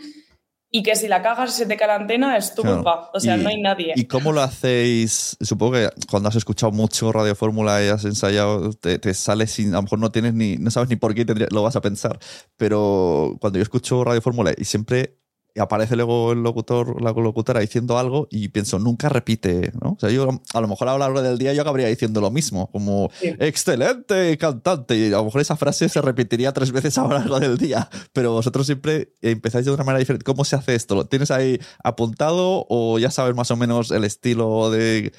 y 0.71 0.83
que 0.85 0.95
si 0.97 1.09
la 1.09 1.21
cagas 1.23 1.51
y 1.51 1.59
se 1.59 1.67
te 1.67 1.77
cae 1.77 1.89
la 1.89 1.97
antena 1.97 2.37
es 2.37 2.55
tu 2.55 2.63
Claro. 2.63 2.77
culpa. 2.79 3.11
O 3.13 3.19
sea, 3.21 3.37
no 3.37 3.49
hay 3.49 3.61
nadie. 3.61 3.93
¿Y 3.97 4.05
cómo 4.05 4.31
lo 4.33 4.41
hacéis? 4.41 5.37
Supongo 5.41 5.73
que 5.73 5.89
cuando 6.11 6.29
has 6.29 6.37
escuchado 6.37 6.71
mucho 6.73 7.11
Radio 7.13 7.35
Fórmula 7.35 7.85
y 7.85 7.89
has 7.89 8.05
ensayado, 8.05 8.73
te, 8.75 8.99
te 8.99 9.13
sale 9.15 9.47
sin. 9.47 9.71
A 9.75 9.79
lo 9.79 9.83
mejor 9.83 9.99
no 9.99 10.11
tienes 10.13 10.35
ni. 10.35 10.57
No 10.57 10.71
sabes 10.71 10.89
ni 10.89 10.97
por 10.97 11.15
qué 11.15 11.25
tendría- 11.25 11.49
lo 11.51 11.63
vas 11.63 11.77
a 11.77 11.81
pensar. 11.81 12.19
Pero 12.57 13.37
cuando 13.41 13.59
yo 13.59 13.63
escucho 13.63 14.05
Radio 14.05 14.21
Fórmula 14.23 14.53
y 14.57 14.65
siempre 14.65 15.20
aparece 15.61 15.97
luego 15.97 16.33
el 16.33 16.43
locutor, 16.43 17.01
la 17.03 17.13
locutora 17.13 17.61
diciendo 17.61 17.99
algo 17.99 18.29
y 18.31 18.49
pienso, 18.49 18.79
nunca 18.79 19.09
repite, 19.09 19.73
¿no? 19.83 19.91
O 19.93 19.97
sea, 19.99 20.11
yo 20.11 20.29
a 20.55 20.61
lo 20.61 20.69
mejor 20.69 20.89
a 20.89 20.93
lo 20.93 20.99
largo 20.99 21.23
del 21.23 21.39
día 21.39 21.53
yo 21.53 21.63
acabaría 21.63 21.87
diciendo 21.89 22.21
lo 22.21 22.31
mismo, 22.31 22.71
como 22.71 23.11
Sí. 23.21 23.35
excelente 23.39 24.37
cantante. 24.39 24.97
Y 24.97 25.07
a 25.09 25.19
lo 25.19 25.25
mejor 25.25 25.41
esa 25.41 25.57
frase 25.57 25.89
se 25.89 26.01
repetiría 26.01 26.53
tres 26.53 26.73
veces 26.73 26.97
a 26.99 27.03
lo 27.03 27.11
largo 27.11 27.39
del 27.41 27.59
día. 27.59 27.89
Pero 28.13 28.33
vosotros 28.33 28.67
siempre 28.67 29.13
empezáis 29.23 29.65
de 29.67 29.73
una 29.73 29.85
manera 29.85 29.99
diferente. 30.01 30.25
¿Cómo 30.25 30.45
se 30.45 30.57
hace 30.57 30.75
esto? 30.75 30.95
¿Lo 30.95 31.07
tienes 31.07 31.31
ahí 31.31 31.59
apuntado 31.83 32.67
o 32.69 32.99
ya 32.99 33.11
sabes 33.11 33.35
más 33.35 33.51
o 33.51 33.57
menos 33.57 33.91
el 33.91 34.05
estilo 34.05 34.71
de. 34.71 35.13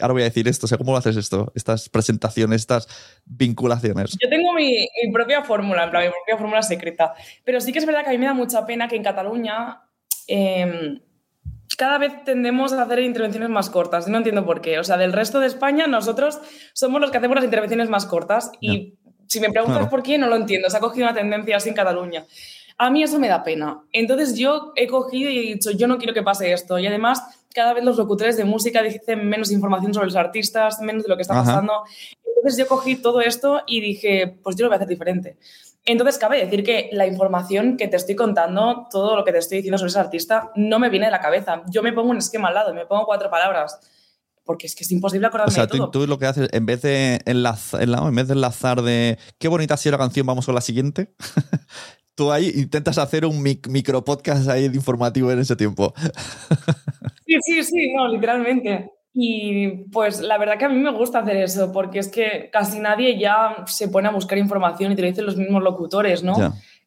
Ahora 0.00 0.12
voy 0.14 0.22
a 0.22 0.26
decir 0.26 0.48
esto, 0.48 0.64
o 0.64 0.68
sea, 0.68 0.78
¿cómo 0.78 0.92
lo 0.92 0.98
haces 0.98 1.16
esto? 1.16 1.52
Estas 1.54 1.88
presentaciones, 1.90 2.62
estas 2.62 2.88
vinculaciones. 3.26 4.16
Yo 4.22 4.28
tengo 4.30 4.52
mi, 4.54 4.70
mi 5.04 5.12
propia 5.12 5.42
fórmula, 5.44 5.84
en 5.84 5.90
plan, 5.90 6.04
mi 6.04 6.10
propia 6.10 6.38
fórmula 6.38 6.62
secreta. 6.62 7.14
Pero 7.44 7.60
sí 7.60 7.72
que 7.72 7.78
es 7.80 7.86
verdad 7.86 8.02
que 8.02 8.08
a 8.08 8.12
mí 8.12 8.18
me 8.18 8.26
da 8.26 8.34
mucha 8.34 8.64
pena 8.66 8.88
que 8.88 8.96
en 8.96 9.02
Cataluña 9.02 9.82
eh, 10.28 11.00
cada 11.76 11.98
vez 11.98 12.24
tendemos 12.24 12.72
a 12.72 12.82
hacer 12.82 13.00
intervenciones 13.00 13.48
más 13.48 13.70
cortas. 13.70 14.06
No 14.08 14.18
entiendo 14.18 14.44
por 14.44 14.60
qué. 14.60 14.78
O 14.78 14.84
sea, 14.84 14.96
del 14.96 15.12
resto 15.12 15.40
de 15.40 15.46
España, 15.46 15.86
nosotros 15.86 16.40
somos 16.72 17.00
los 17.00 17.10
que 17.10 17.18
hacemos 17.18 17.34
las 17.36 17.44
intervenciones 17.44 17.88
más 17.88 18.06
cortas. 18.06 18.52
Y 18.60 18.94
si 19.26 19.40
me 19.40 19.50
preguntas 19.50 19.78
Claro. 19.78 19.90
por 19.90 20.02
qué, 20.02 20.18
no 20.18 20.28
lo 20.28 20.36
entiendo. 20.36 20.70
Se 20.70 20.76
ha 20.76 20.80
cogido 20.80 21.06
una 21.06 21.14
tendencia 21.14 21.56
así 21.56 21.68
en 21.70 21.74
Cataluña. 21.74 22.24
A 22.78 22.90
mí 22.90 23.02
eso 23.02 23.18
me 23.18 23.28
da 23.28 23.42
pena. 23.42 23.82
Entonces 23.92 24.36
yo 24.36 24.72
he 24.76 24.86
cogido 24.86 25.30
y 25.30 25.38
he 25.38 25.42
dicho, 25.54 25.70
yo 25.70 25.86
no 25.88 25.98
quiero 25.98 26.12
que 26.14 26.22
pase 26.22 26.52
esto. 26.52 26.78
Y 26.78 26.86
además, 26.86 27.22
cada 27.54 27.72
vez 27.72 27.84
los 27.84 27.96
locutores 27.96 28.36
de 28.36 28.44
música 28.44 28.82
dicen 28.82 29.28
menos 29.28 29.50
información 29.52 29.94
sobre 29.94 30.06
los 30.06 30.16
artistas, 30.16 30.80
menos 30.80 31.04
de 31.04 31.08
lo 31.08 31.16
que 31.16 31.22
está 31.22 31.34
Ajá. 31.34 31.44
pasando. 31.44 31.72
Entonces 32.36 32.58
yo 32.58 32.66
cogí 32.66 32.96
todo 32.96 33.20
esto 33.20 33.62
y 33.66 33.80
dije, 33.80 34.36
pues 34.42 34.56
yo 34.56 34.64
lo 34.64 34.68
voy 34.70 34.74
a 34.74 34.76
hacer 34.76 34.88
diferente. 34.88 35.36
Entonces 35.86 36.16
cabe 36.18 36.42
decir 36.42 36.64
que 36.64 36.88
la 36.92 37.06
información 37.06 37.76
que 37.76 37.88
te 37.88 37.96
estoy 37.96 38.14
contando, 38.14 38.86
todo 38.90 39.16
lo 39.16 39.24
que 39.24 39.32
te 39.32 39.38
estoy 39.38 39.58
diciendo 39.58 39.76
sobre 39.78 39.90
ese 39.90 39.98
artista, 39.98 40.50
no 40.56 40.78
me 40.78 40.88
viene 40.88 41.06
de 41.06 41.12
la 41.12 41.20
cabeza. 41.20 41.62
Yo 41.68 41.82
me 41.82 41.92
pongo 41.92 42.10
un 42.10 42.16
esquema 42.18 42.48
al 42.48 42.54
lado, 42.54 42.72
me 42.74 42.86
pongo 42.86 43.04
cuatro 43.04 43.28
palabras, 43.30 43.78
porque 44.44 44.66
es 44.66 44.74
que 44.74 44.84
es 44.84 44.90
imposible 44.92 45.26
acordarme 45.26 45.50
O 45.52 45.54
sea, 45.54 45.66
de 45.66 45.70
tú, 45.72 45.76
todo. 45.76 45.90
tú 45.90 46.06
lo 46.06 46.18
que 46.18 46.26
haces, 46.26 46.48
en 46.52 46.64
vez 46.64 46.80
de 46.82 47.20
enlazar, 47.26 47.82
en 47.82 48.14
vez 48.14 48.28
de 48.28 48.32
enlazar 48.34 48.80
de 48.82 49.18
qué 49.38 49.48
bonita 49.48 49.74
ha 49.74 49.76
sido 49.76 49.92
la 49.92 49.98
canción, 49.98 50.26
vamos 50.26 50.46
con 50.46 50.54
la 50.54 50.60
siguiente. 50.62 51.14
tú 52.14 52.30
ahí 52.32 52.50
intentas 52.54 52.96
hacer 52.96 53.26
un 53.26 53.42
mic- 53.42 53.68
micro 53.68 54.04
podcast 54.04 54.48
ahí 54.48 54.68
de 54.68 54.76
informativo 54.76 55.30
en 55.32 55.40
ese 55.40 55.56
tiempo. 55.56 55.92
Sí, 57.26 57.38
sí, 57.42 57.64
sí, 57.64 57.92
no, 57.94 58.06
literalmente. 58.08 58.92
Y 59.16 59.68
pues 59.92 60.20
la 60.20 60.38
verdad 60.38 60.58
que 60.58 60.64
a 60.64 60.68
mí 60.68 60.78
me 60.78 60.90
gusta 60.90 61.20
hacer 61.20 61.36
eso, 61.36 61.70
porque 61.70 62.00
es 62.00 62.08
que 62.08 62.50
casi 62.52 62.80
nadie 62.80 63.16
ya 63.16 63.64
se 63.66 63.88
pone 63.88 64.08
a 64.08 64.12
buscar 64.12 64.36
información 64.38 64.90
y 64.92 64.96
te 64.96 65.02
lo 65.02 65.08
dicen 65.08 65.24
los 65.26 65.36
mismos 65.36 65.62
locutores, 65.62 66.24
¿no? 66.24 66.34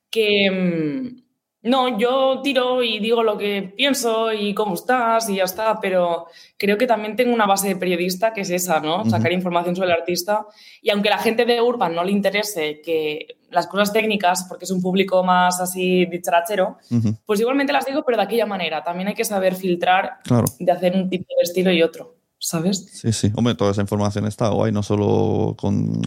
Que 0.10 0.52
mm, 0.52 1.22
no, 1.70 1.98
yo 1.98 2.42
tiro 2.44 2.84
y 2.84 3.00
digo 3.00 3.24
lo 3.24 3.38
que 3.38 3.74
pienso 3.76 4.32
y 4.34 4.54
cómo 4.54 4.76
estás 4.76 5.30
y 5.30 5.38
ya 5.38 5.46
está, 5.46 5.80
pero 5.80 6.28
creo 6.58 6.78
que 6.78 6.86
también 6.86 7.16
tengo 7.16 7.34
una 7.34 7.46
base 7.46 7.70
de 7.70 7.76
periodista 7.78 8.34
que 8.34 8.42
es 8.42 8.50
esa, 8.50 8.80
¿no? 8.82 9.06
Sacar 9.10 9.32
información 9.32 9.76
sobre 9.76 9.90
el 9.92 9.96
artista. 10.00 10.46
Y 10.82 10.90
aunque 10.90 11.10
la 11.10 11.18
gente 11.20 11.46
de 11.46 11.62
Urban 11.62 11.96
no 11.96 12.04
le 12.04 12.12
interese 12.12 12.82
que 12.82 13.38
las 13.50 13.68
cosas 13.68 13.94
técnicas, 13.94 14.46
porque 14.50 14.66
es 14.66 14.72
un 14.72 14.82
público 14.82 15.24
más 15.24 15.62
así 15.62 16.06
dicharachero, 16.06 16.78
pues 17.26 17.40
igualmente 17.40 17.72
las 17.72 17.86
digo, 17.86 18.04
pero 18.06 18.18
de 18.18 18.24
aquella 18.24 18.46
manera. 18.46 18.84
También 18.84 19.08
hay 19.08 19.13
que 19.16 19.24
saber 19.26 19.56
filtrar 19.56 20.18
Claro. 20.24 20.46
de 20.60 20.72
hacer 20.72 20.94
un 20.96 21.10
tipo 21.10 21.26
de 21.38 21.44
estilo 21.44 21.72
y 21.72 21.82
otro, 21.82 22.16
¿sabes? 22.39 22.86
Sí, 22.93 23.12
sí. 23.13 23.32
Hombre, 23.36 23.56
toda 23.56 23.71
esa 23.71 23.82
información 23.82 24.26
está 24.26 24.50
guay, 24.50 24.71
no 24.71 24.84
solo 24.84 25.56
con. 25.58 26.02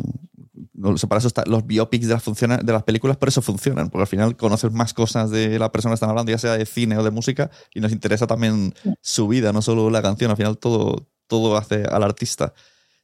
no, 0.74 0.94
para 1.08 1.18
eso 1.18 1.28
está, 1.28 1.44
los 1.46 1.66
biopics 1.66 2.06
de 2.08 2.14
las, 2.14 2.22
funciona- 2.22 2.58
de 2.58 2.72
las 2.72 2.82
películas, 2.84 3.16
por 3.16 3.28
eso 3.28 3.42
funcionan, 3.42 3.90
porque 3.90 4.02
al 4.02 4.06
final 4.08 4.36
conoces 4.36 4.72
más 4.72 4.94
cosas 4.94 5.30
de 5.30 5.58
la 5.58 5.70
persona 5.72 5.92
que 5.92 5.94
están 5.94 6.10
hablando, 6.10 6.32
ya 6.32 6.38
sea 6.38 6.56
de 6.56 6.66
cine 6.66 6.96
o 6.96 7.02
de 7.04 7.10
música, 7.10 7.50
y 7.74 7.80
nos 7.80 7.92
interesa 7.92 8.26
también 8.26 8.74
su 9.02 9.28
vida, 9.28 9.52
no 9.52 9.60
solo 9.62 9.90
la 9.90 10.02
canción. 10.02 10.30
Al 10.30 10.36
final 10.36 10.56
todo, 10.58 11.06
todo 11.26 11.56
hace 11.56 11.84
al 11.84 12.02
artista. 12.02 12.54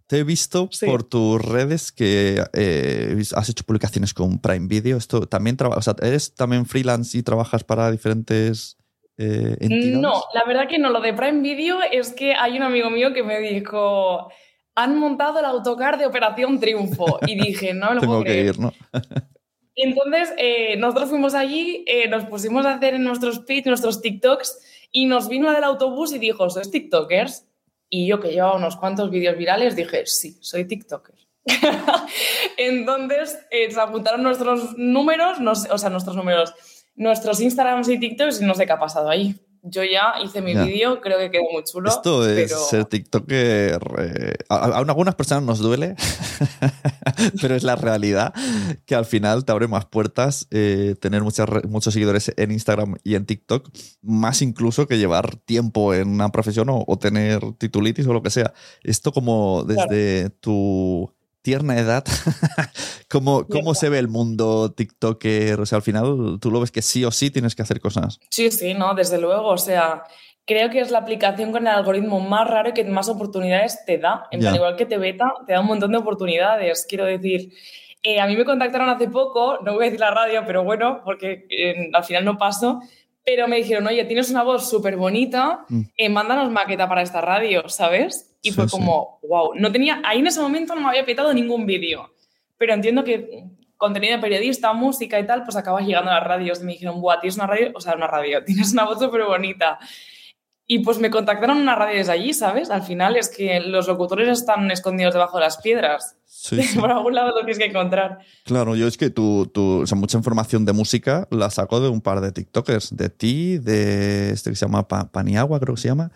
Te 0.08 0.18
he 0.20 0.24
visto 0.24 0.68
Sí. 0.70 0.86
por 0.86 1.02
tus 1.02 1.42
redes 1.42 1.90
que 1.90 2.40
eh, 2.52 3.20
has 3.34 3.48
hecho 3.48 3.64
publicaciones 3.64 4.14
con 4.14 4.38
Prime 4.38 4.68
Video. 4.68 4.96
Esto 4.98 5.26
también 5.26 5.56
o 5.60 5.82
sea, 5.82 5.96
¿Eres 6.00 6.32
también 6.34 6.64
freelance 6.64 7.18
y 7.18 7.24
trabajas 7.24 7.64
para 7.64 7.90
diferentes 7.90 8.76
eh, 9.18 9.56
entidades? 9.60 9.98
No, 9.98 10.24
la 10.34 10.44
verdad 10.44 10.68
que 10.68 10.78
no. 10.78 10.90
Lo 10.90 11.00
de 11.00 11.12
Prime 11.12 11.40
Video 11.40 11.78
es 11.90 12.12
que 12.12 12.34
hay 12.34 12.56
un 12.56 12.62
amigo 12.62 12.90
mío 12.90 13.12
que 13.12 13.22
me 13.22 13.38
dijo, 13.40 14.30
han 14.74 14.98
montado 14.98 15.38
el 15.38 15.44
autocar 15.44 15.98
de 15.98 16.06
Operación 16.06 16.60
Triunfo. 16.60 17.18
Y 17.26 17.40
dije, 17.40 17.74
no 17.74 17.88
me 17.90 17.94
lo 17.96 18.00
Tengo 18.00 18.12
puedo 18.12 18.24
que 18.24 18.30
creer. 18.30 18.46
ir, 18.46 18.58
¿no? 18.60 18.72
Y 19.74 19.82
entonces 19.82 20.32
eh, 20.38 20.76
nosotros 20.78 21.10
fuimos 21.10 21.34
allí, 21.34 21.84
eh, 21.86 22.08
nos 22.08 22.24
pusimos 22.24 22.64
a 22.64 22.74
hacer 22.74 22.94
en 22.94 23.04
nuestros 23.04 23.44
feeds, 23.44 23.66
nuestros 23.66 24.00
TikToks, 24.00 24.88
y 24.90 25.04
nos 25.04 25.28
vino 25.28 25.52
del 25.52 25.64
autobús 25.64 26.14
y 26.14 26.18
dijo, 26.18 26.48
¿sois 26.48 26.70
TikTokers? 26.70 27.46
Y 27.90 28.06
yo 28.06 28.18
que 28.18 28.30
llevaba 28.30 28.56
unos 28.56 28.76
cuantos 28.76 29.10
vídeos 29.10 29.36
virales 29.36 29.76
dije, 29.76 30.06
sí, 30.06 30.38
soy 30.40 30.66
TikToker. 30.66 31.14
entonces 32.56 33.38
eh, 33.50 33.70
se 33.70 33.78
apuntaron 33.78 34.22
nuestros 34.22 34.76
números, 34.78 35.38
o 35.70 35.78
sea, 35.78 35.90
nuestros 35.90 36.16
números, 36.16 36.54
nuestros 36.96 37.40
Instagrams 37.40 37.88
y 37.88 38.00
TikToks 38.00 38.40
y 38.40 38.44
no 38.44 38.54
sé 38.54 38.66
qué 38.66 38.72
ha 38.72 38.78
pasado 38.78 39.08
ahí. 39.08 39.36
Yo 39.68 39.82
ya 39.82 40.14
hice 40.22 40.42
mi 40.42 40.54
vídeo, 40.54 41.00
creo 41.00 41.18
que 41.18 41.28
quedó 41.28 41.42
muy 41.52 41.64
chulo. 41.64 41.88
Esto 41.88 42.24
es 42.28 42.48
pero... 42.48 42.64
ser 42.66 42.84
TikToker. 42.84 43.80
eh, 43.98 44.34
a, 44.48 44.54
a 44.54 44.78
algunas 44.78 45.16
personas 45.16 45.42
nos 45.42 45.58
duele, 45.58 45.96
pero 47.42 47.56
es 47.56 47.64
la 47.64 47.74
realidad 47.74 48.32
que 48.84 48.94
al 48.94 49.06
final 49.06 49.44
te 49.44 49.50
abre 49.50 49.66
más 49.66 49.84
puertas 49.86 50.46
eh, 50.52 50.94
tener 51.00 51.22
muchas 51.22 51.48
muchos 51.68 51.94
seguidores 51.94 52.32
en 52.36 52.52
Instagram 52.52 52.94
y 53.02 53.16
en 53.16 53.26
TikTok, 53.26 53.68
más 54.02 54.40
incluso 54.40 54.86
que 54.86 54.98
llevar 54.98 55.34
tiempo 55.34 55.94
en 55.94 56.10
una 56.10 56.28
profesión 56.30 56.68
o, 56.68 56.84
o 56.86 56.98
tener 56.98 57.40
titulitis 57.54 58.06
o 58.06 58.12
lo 58.12 58.22
que 58.22 58.30
sea. 58.30 58.54
Esto 58.84 59.10
como 59.10 59.64
desde 59.64 60.30
tu 60.30 61.12
tierna 61.46 61.78
edad, 61.78 62.02
¿cómo, 63.08 63.46
cómo 63.46 63.74
se 63.76 63.88
ve 63.88 64.00
el 64.00 64.08
mundo 64.08 64.72
TikToker? 64.72 65.60
O 65.60 65.64
sea, 65.66 65.76
al 65.76 65.82
final 65.82 66.38
tú 66.40 66.50
lo 66.50 66.58
ves 66.58 66.72
que 66.72 66.82
sí 66.82 67.04
o 67.04 67.12
sí 67.12 67.30
tienes 67.30 67.54
que 67.54 67.62
hacer 67.62 67.78
cosas. 67.80 68.18
Sí, 68.30 68.50
sí, 68.50 68.74
no, 68.74 68.94
desde 68.94 69.18
luego. 69.20 69.46
O 69.50 69.56
sea, 69.58 70.02
creo 70.44 70.70
que 70.70 70.80
es 70.80 70.90
la 70.90 70.98
aplicación 70.98 71.52
con 71.52 71.62
el 71.62 71.72
algoritmo 71.72 72.18
más 72.18 72.48
raro 72.48 72.70
y 72.70 72.72
que 72.72 72.82
más 72.84 73.08
oportunidades 73.08 73.78
te 73.86 73.98
da. 73.98 74.24
En 74.32 74.40
Ya. 74.40 74.48
plan, 74.48 74.56
igual 74.56 74.76
que 74.76 74.86
te 74.86 74.98
beta, 74.98 75.32
te 75.46 75.52
da 75.52 75.60
un 75.60 75.66
montón 75.68 75.92
de 75.92 75.98
oportunidades. 75.98 76.84
Quiero 76.88 77.04
decir, 77.04 77.52
eh, 78.02 78.18
a 78.20 78.26
mí 78.26 78.36
me 78.36 78.44
contactaron 78.44 78.88
hace 78.88 79.06
poco, 79.08 79.58
no 79.64 79.74
voy 79.74 79.82
a 79.82 79.84
decir 79.84 80.00
la 80.00 80.10
radio, 80.10 80.42
pero 80.44 80.64
bueno, 80.64 81.00
porque 81.04 81.46
eh, 81.48 81.90
al 81.92 82.02
final 82.02 82.24
no 82.24 82.36
paso. 82.38 82.80
Pero 83.26 83.48
me 83.48 83.56
dijeron, 83.56 83.86
oye, 83.88 84.04
tienes 84.04 84.30
una 84.30 84.44
voz 84.44 84.70
súper 84.70 84.96
bonita, 84.96 85.64
Mm. 85.68 85.80
eh, 85.96 86.08
mándanos 86.08 86.50
maqueta 86.50 86.88
para 86.88 87.02
esta 87.02 87.20
radio, 87.20 87.68
¿sabes? 87.68 88.36
Y 88.40 88.50
Sí, 88.50 88.54
fue 88.54 88.64
sí. 88.66 88.70
como, 88.70 89.18
wow, 89.28 89.50
no 89.56 89.72
tenía, 89.72 90.00
ahí 90.04 90.20
en 90.20 90.28
ese 90.28 90.40
momento 90.40 90.74
no 90.76 90.80
me 90.82 90.88
había 90.88 91.04
petado 91.04 91.34
ningún 91.34 91.66
vídeo. 91.66 92.08
Pero 92.56 92.72
entiendo 92.72 93.02
que 93.02 93.42
contenido 93.76 94.14
de 94.16 94.22
periodista, 94.22 94.72
música 94.72 95.18
y 95.20 95.26
tal, 95.26 95.42
pues 95.44 95.56
acabas 95.56 95.84
llegando 95.84 96.10
a 96.10 96.14
las 96.14 96.24
radios. 96.24 96.60
Y 96.62 96.64
me 96.64 96.72
dijeron, 96.72 97.00
buah, 97.00 97.20
tienes 97.20 97.36
una 97.36 97.46
radio, 97.48 97.72
o 97.74 97.80
sea, 97.80 97.94
una 97.96 98.06
radio, 98.06 98.42
tienes 98.46 98.72
una 98.72 98.84
voz 98.84 98.98
súper 99.00 99.24
bonita. 99.24 99.78
Y 100.68 100.80
pues 100.80 100.98
me 100.98 101.10
contactaron 101.10 101.58
una 101.58 101.76
radio 101.76 101.98
desde 101.98 102.10
allí, 102.12 102.32
¿sabes? 102.34 102.70
Al 102.70 102.82
final 102.82 103.14
es 103.16 103.28
que 103.28 103.60
los 103.60 103.86
locutores 103.86 104.28
están 104.28 104.68
escondidos 104.72 105.14
debajo 105.14 105.36
de 105.38 105.44
las 105.44 105.58
piedras. 105.58 106.16
Sí, 106.26 106.60
sí. 106.62 106.78
Por 106.78 106.90
algún 106.90 107.14
lado 107.14 107.28
lo 107.28 107.36
tienes 107.38 107.58
que 107.58 107.66
encontrar. 107.66 108.18
Claro, 108.44 108.74
yo 108.74 108.88
es 108.88 108.96
que 108.98 109.12
o 109.16 109.86
sea, 109.86 109.96
mucha 109.96 110.18
información 110.18 110.64
de 110.64 110.72
música 110.72 111.28
la 111.30 111.50
saco 111.50 111.80
de 111.80 111.88
un 111.88 112.00
par 112.00 112.20
de 112.20 112.32
TikTokers, 112.32 112.96
de 112.96 113.08
ti, 113.10 113.58
de 113.58 114.30
este 114.30 114.50
que 114.50 114.56
se 114.56 114.66
llama 114.66 114.88
Pa- 114.88 115.10
Paniagua, 115.12 115.60
creo 115.60 115.76
que 115.76 115.80
se 115.80 115.88
llama. 115.88 116.10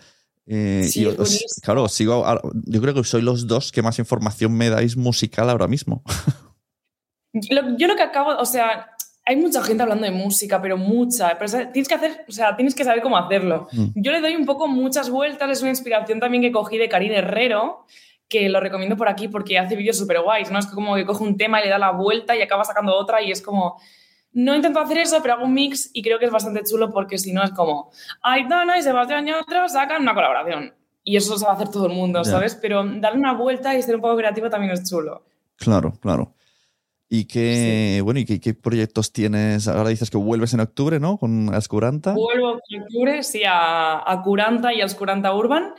Eh, 0.47 0.83
Sí, 0.89 1.03
y 1.03 1.05
os- 1.05 1.45
claro, 1.63 1.87
sigo, 1.87 2.25
yo 2.65 2.81
creo 2.81 2.93
que 2.93 3.03
sois 3.05 3.23
los 3.23 3.47
dos 3.47 3.71
que 3.71 3.81
más 3.81 3.99
información 3.99 4.53
me 4.53 4.69
dais 4.69 4.97
musical 4.97 5.49
ahora 5.49 5.67
mismo. 5.67 6.03
Yo 7.33 7.87
lo 7.87 7.95
que 7.95 8.03
acabo, 8.03 8.35
o 8.37 8.45
sea, 8.45 8.90
hay 9.25 9.35
mucha 9.35 9.61
gente 9.61 9.83
hablando 9.83 10.05
de 10.05 10.11
música, 10.11 10.61
pero 10.61 10.77
mucha. 10.77 11.37
Pero 11.37 11.71
tienes 11.71 11.87
que 11.87 11.95
hacer, 11.95 12.25
o 12.27 12.31
sea, 12.31 12.55
tienes 12.55 12.73
que 12.73 12.83
saber 12.83 13.01
cómo 13.01 13.17
hacerlo. 13.17 13.67
Mm. 13.71 13.85
Yo 13.95 14.11
le 14.11 14.21
doy 14.21 14.35
un 14.35 14.45
poco 14.45 14.67
muchas 14.67 15.09
vueltas. 15.09 15.49
Es 15.49 15.61
una 15.61 15.69
inspiración 15.69 16.19
también 16.19 16.41
que 16.41 16.51
cogí 16.51 16.77
de 16.77 16.89
Karin 16.89 17.11
Herrero, 17.13 17.85
que 18.27 18.49
lo 18.49 18.59
recomiendo 18.59 18.97
por 18.97 19.09
aquí 19.09 19.27
porque 19.27 19.59
hace 19.59 19.75
vídeos 19.75 19.97
súper 19.97 20.21
guays, 20.21 20.49
¿no? 20.51 20.57
Es 20.57 20.67
como 20.67 20.95
que 20.95 21.05
coge 21.05 21.23
un 21.23 21.37
tema 21.37 21.59
y 21.59 21.65
le 21.65 21.69
da 21.69 21.77
la 21.77 21.91
vuelta 21.91 22.35
y 22.35 22.41
acaba 22.41 22.63
sacando 22.63 22.95
otra 22.95 23.21
y 23.21 23.31
es 23.31 23.41
como, 23.41 23.79
No 24.33 24.55
intento 24.55 24.79
hacer 24.79 24.97
eso, 24.99 25.19
pero 25.21 25.33
hago 25.35 25.45
un 25.45 25.53
mix 25.53 25.89
y 25.93 26.01
creo 26.01 26.17
que 26.17 26.25
es 26.25 26.31
bastante 26.31 26.61
chulo 26.63 26.89
porque 26.91 27.17
si 27.17 27.33
no 27.33 27.43
es 27.43 27.51
como 27.51 27.91
Aitana 28.23 28.77
y 28.77 28.81
Sebastián 28.81 29.25
Yatra 29.27 29.67
sacan 29.67 30.01
una 30.03 30.13
colaboración. 30.13 30.73
Y 31.03 31.17
eso 31.17 31.37
se 31.37 31.45
va 31.45 31.51
a 31.51 31.55
hacer 31.55 31.69
todo 31.69 31.87
el 31.87 31.93
mundo, 31.93 32.21
Ya. 32.23 32.31
¿sabes? 32.31 32.55
Pero 32.55 32.83
darle 32.85 33.19
una 33.19 33.33
vuelta 33.33 33.75
y 33.75 33.81
ser 33.81 33.95
un 33.95 34.01
poco 34.01 34.15
creativo 34.15 34.49
también 34.49 34.71
es 34.71 34.89
chulo. 34.89 35.25
Claro, 35.57 35.91
claro. 35.99 36.33
¿Y 37.13 37.25
qué, 37.25 37.99
bueno, 38.05 38.21
¿y 38.21 38.25
qué, 38.25 38.39
qué 38.39 38.53
proyectos 38.53 39.11
tienes? 39.11 39.67
Ahora 39.67 39.89
dices 39.89 40.09
que 40.09 40.15
vuelves 40.15 40.53
en 40.53 40.61
octubre, 40.61 40.97
¿no? 40.97 41.17
Con 41.17 41.53
Ascuranta. 41.53 42.13
Vuelvo 42.13 42.59
en 42.69 42.83
octubre, 42.83 43.21
sí, 43.23 43.41
a, 43.45 44.09
a 44.09 44.21
Curanta 44.23 44.73
y 44.73 44.79
a 44.79 44.85
Oscuranta 44.85 45.35
Urban. 45.35 45.73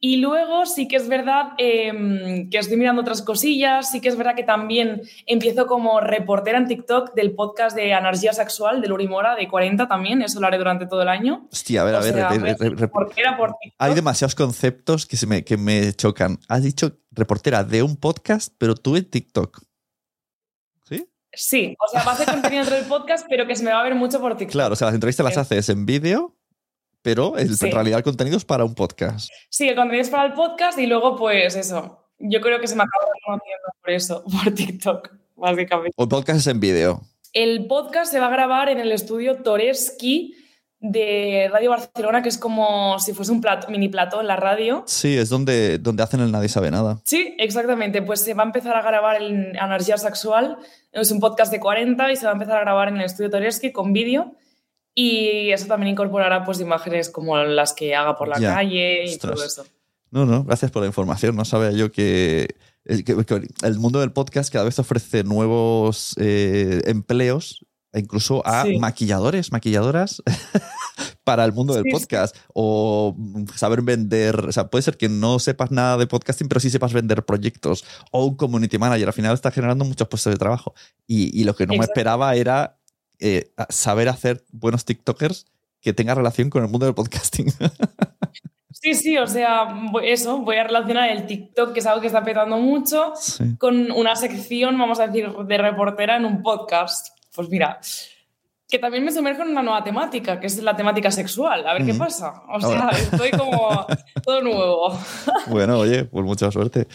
Y 0.00 0.16
luego 0.16 0.66
sí 0.66 0.88
que 0.88 0.96
es 0.96 1.08
verdad 1.08 1.50
eh, 1.58 2.48
que 2.50 2.58
estoy 2.58 2.76
mirando 2.76 3.02
otras 3.02 3.22
cosillas, 3.22 3.92
sí 3.92 4.00
que 4.00 4.08
es 4.08 4.16
verdad 4.16 4.34
que 4.34 4.42
también 4.42 5.02
empiezo 5.26 5.68
como 5.68 6.00
reportera 6.00 6.58
en 6.58 6.66
TikTok 6.66 7.14
del 7.14 7.36
podcast 7.36 7.76
de 7.76 7.92
Energía 7.92 8.32
Sexual 8.32 8.80
de 8.80 8.88
Luri 8.88 9.06
Mora, 9.06 9.36
de 9.36 9.46
40 9.46 9.86
también, 9.86 10.20
eso 10.20 10.40
lo 10.40 10.48
haré 10.48 10.58
durante 10.58 10.86
todo 10.86 11.02
el 11.02 11.08
año. 11.08 11.46
Hostia, 11.52 11.82
a 11.82 11.84
ver, 11.84 11.94
a 11.94 12.00
ver. 12.00 12.14
sea, 12.14 12.28
re- 12.30 12.56
re- 12.58 12.70
reportera 12.70 13.36
por 13.36 13.50
TikTok. 13.50 13.76
hay 13.78 13.94
demasiados 13.94 14.34
conceptos 14.34 15.06
que, 15.06 15.16
se 15.16 15.28
me, 15.28 15.44
que 15.44 15.56
me 15.56 15.92
chocan. 15.92 16.40
Has 16.48 16.64
dicho 16.64 16.98
reportera 17.12 17.62
de 17.62 17.84
un 17.84 17.94
podcast, 17.94 18.52
pero 18.58 18.74
tú 18.74 18.96
en 18.96 19.08
TikTok. 19.08 19.62
¿Sí? 21.32 21.74
O 21.78 21.88
sea, 21.88 22.02
va 22.04 22.12
a 22.12 22.14
hacer 22.14 22.26
contenido 22.26 22.60
dentro 22.62 22.76
del 22.76 22.86
podcast, 22.86 23.26
pero 23.28 23.46
que 23.46 23.56
se 23.56 23.64
me 23.64 23.72
va 23.72 23.80
a 23.80 23.84
ver 23.84 23.94
mucho 23.94 24.20
por 24.20 24.36
TikTok. 24.36 24.52
Claro, 24.52 24.72
o 24.74 24.76
sea, 24.76 24.86
las 24.86 24.94
entrevistas 24.94 25.24
las 25.24 25.38
haces 25.38 25.68
en 25.70 25.86
vídeo, 25.86 26.36
pero 27.02 27.36
el- 27.38 27.56
Sí. 27.56 27.66
en 27.66 27.72
realidad 27.72 27.98
el 27.98 28.04
contenido 28.04 28.36
es 28.36 28.44
para 28.44 28.64
un 28.64 28.74
podcast. 28.74 29.28
Sí, 29.50 29.68
el 29.68 29.74
contenido 29.76 30.02
es 30.02 30.10
para 30.10 30.26
el 30.26 30.34
podcast 30.34 30.78
y 30.78 30.86
luego, 30.86 31.16
pues 31.16 31.56
eso. 31.56 31.98
Yo 32.18 32.40
creo 32.40 32.60
que 32.60 32.66
se 32.68 32.76
me 32.76 32.82
acaba 32.84 33.04
conociendo 33.24 33.68
por 33.80 33.90
eso, 33.90 34.24
por 34.44 34.54
TikTok, 34.54 35.10
básicamente. 35.36 35.92
O 35.96 36.02
el 36.04 36.08
podcast 36.08 36.38
es 36.40 36.46
en 36.46 36.60
vídeo. 36.60 37.00
El 37.32 37.66
podcast 37.66 38.12
se 38.12 38.20
va 38.20 38.26
a 38.26 38.30
grabar 38.30 38.68
en 38.68 38.78
el 38.78 38.92
estudio 38.92 39.42
Toreski 39.42 40.34
de 40.84 41.48
Radio 41.52 41.70
Barcelona, 41.70 42.22
que 42.22 42.28
es 42.28 42.36
como 42.36 42.98
si 42.98 43.12
fuese 43.14 43.30
un 43.32 43.40
plato, 43.40 43.68
mini 43.70 43.88
plato 43.88 44.20
en 44.20 44.26
la 44.26 44.36
radio. 44.36 44.82
Sí, 44.86 45.16
es 45.16 45.28
donde, 45.28 45.78
donde 45.78 46.02
hacen 46.02 46.20
el 46.20 46.32
Nadie 46.32 46.48
Sabe 46.48 46.70
Nada. 46.72 47.00
Sí, 47.04 47.34
exactamente. 47.38 48.02
Pues 48.02 48.20
se 48.22 48.34
va 48.34 48.42
a 48.42 48.46
empezar 48.46 48.76
a 48.76 48.82
grabar 48.82 49.22
en 49.22 49.56
Energía 49.56 49.96
Sexual. 49.96 50.58
Es 50.90 51.10
un 51.12 51.20
podcast 51.20 51.52
de 51.52 51.60
40 51.60 52.12
y 52.12 52.16
se 52.16 52.24
va 52.26 52.32
a 52.32 52.34
empezar 52.34 52.56
a 52.58 52.60
grabar 52.62 52.88
en 52.88 52.96
el 52.96 53.04
estudio 53.04 53.30
Toreski 53.30 53.70
con 53.72 53.92
vídeo. 53.92 54.32
Y 54.94 55.50
eso 55.52 55.66
también 55.68 55.92
incorporará 55.92 56.44
pues 56.44 56.60
imágenes 56.60 57.08
como 57.08 57.38
las 57.38 57.72
que 57.72 57.94
haga 57.94 58.16
por 58.16 58.28
la 58.28 58.38
Ya. 58.38 58.54
calle 58.54 59.04
y 59.06 59.08
Ostras. 59.14 59.34
todo 59.34 59.44
eso. 59.46 59.64
No, 60.10 60.26
no, 60.26 60.44
gracias 60.44 60.70
por 60.70 60.82
la 60.82 60.88
información. 60.88 61.34
No 61.36 61.44
sabía 61.46 61.70
yo 61.70 61.90
que 61.92 62.56
el, 62.84 63.04
que- 63.04 63.24
que 63.24 63.40
el 63.62 63.78
mundo 63.78 64.00
del 64.00 64.12
podcast 64.12 64.52
cada 64.52 64.64
vez 64.66 64.78
ofrece 64.78 65.24
nuevos 65.24 66.14
eh, 66.18 66.82
empleos, 66.86 67.64
incluso 67.94 68.46
a 68.46 68.64
Sí. 68.64 68.78
maquilladores, 68.78 69.52
maquilladoras, 69.52 70.22
para 71.24 71.44
el 71.44 71.52
mundo 71.52 71.74
del 71.74 71.84
Sí, 71.84 71.90
sí. 71.90 71.96
podcast. 71.96 72.36
O 72.54 73.14
mm, 73.16 73.44
saber 73.54 73.82
vender. 73.82 74.46
O 74.46 74.52
sea, 74.52 74.68
puede 74.68 74.82
ser 74.82 74.96
que 74.96 75.08
no 75.08 75.38
sepas 75.38 75.70
nada 75.70 75.96
de 75.96 76.06
podcasting, 76.06 76.48
pero 76.48 76.60
sí 76.60 76.70
sepas 76.70 76.92
vender 76.92 77.24
proyectos. 77.24 77.84
O 78.10 78.24
un 78.26 78.36
community 78.36 78.78
manager. 78.78 79.08
Al 79.08 79.14
final 79.14 79.34
está 79.34 79.50
generando 79.50 79.84
muchos 79.84 80.08
puestos 80.08 80.32
de 80.32 80.38
trabajo. 80.38 80.74
Y, 81.06 81.38
y 81.38 81.44
lo 81.44 81.54
que 81.54 81.66
no 81.66 81.74
me 81.74 81.84
esperaba 81.84 82.34
era 82.34 82.78
eh, 83.18 83.52
saber 83.68 84.08
hacer 84.08 84.44
buenos 84.50 84.84
TikTokers 84.84 85.46
que 85.80 85.92
tengan 85.92 86.16
relación 86.16 86.50
con 86.50 86.62
el 86.64 86.70
mundo 86.70 86.86
del 86.86 86.94
podcasting. 86.94 87.46
Sí, 88.74 88.94
sí, 88.94 89.16
o 89.18 89.26
sea, 89.28 89.68
eso, 90.02 90.38
voy 90.38 90.56
a 90.56 90.64
relacionar 90.64 91.10
el 91.10 91.26
TikTok, 91.26 91.72
que 91.72 91.80
es 91.80 91.86
algo 91.86 92.00
que 92.00 92.06
está 92.08 92.24
petando 92.24 92.56
mucho, 92.58 93.12
Sí. 93.16 93.56
con 93.58 93.92
una 93.92 94.16
sección, 94.16 94.76
vamos 94.76 94.98
a 94.98 95.06
decir, 95.06 95.28
de 95.30 95.58
reportera 95.58 96.16
en 96.16 96.24
un 96.24 96.42
podcast. 96.42 97.08
Pues 97.34 97.48
mira, 97.48 97.80
que 98.68 98.78
también 98.78 99.04
me 99.04 99.12
sumerjo 99.12 99.42
en 99.42 99.48
una 99.48 99.62
nueva 99.62 99.84
temática, 99.84 100.40
que 100.40 100.46
es 100.46 100.62
la 100.62 100.74
temática 100.74 101.10
sexual. 101.10 101.66
A 101.66 101.74
ver 101.74 101.84
qué 101.84 101.94
pasa. 101.94 102.42
O 102.48 102.58
sea, 102.58 102.70
Ahora. 102.70 102.90
estoy 102.98 103.30
como 103.30 103.86
todo 104.24 104.42
nuevo. 104.42 104.98
Bueno, 105.48 105.78
oye, 105.78 106.04
pues 106.04 106.24
mucha 106.24 106.50
suerte. 106.50 106.88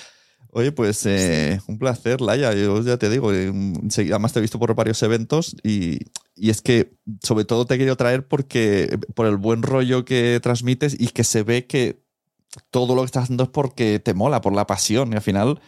Oye, 0.52 0.72
pues 0.72 1.06
eh, 1.06 1.60
un 1.68 1.78
placer, 1.78 2.20
Laia. 2.20 2.54
Yo 2.54 2.82
ya 2.82 2.98
te 2.98 3.10
digo, 3.10 3.32
eh, 3.32 3.52
además 3.98 4.34
te 4.34 4.40
he 4.40 4.42
visto 4.42 4.58
por 4.58 4.74
varios 4.74 5.04
eventos 5.04 5.56
y, 5.62 6.00
y 6.36 6.50
es 6.50 6.62
que 6.62 6.94
sobre 7.22 7.46
todo 7.46 7.66
te 7.66 7.76
he 7.76 7.78
querido 7.78 7.96
traer 7.96 8.28
porque 8.28 8.98
por 9.14 9.28
el 9.28 9.38
buen 9.38 9.62
rollo 9.62 10.04
que 10.04 10.40
transmites 10.42 11.00
y 11.00 11.10
que 11.10 11.24
se 11.24 11.44
ve 11.44 11.68
que 11.68 12.02
todo 12.72 12.96
lo 12.96 13.02
que 13.02 13.08
estás 13.08 13.24
haciendo 13.24 13.44
es 13.44 13.50
porque 13.50 14.00
te 14.00 14.16
mola, 14.16 14.42
por 14.42 14.54
la 14.54 14.66
pasión. 14.66 15.14
Y 15.14 15.16
al 15.16 15.22
final, 15.22 15.60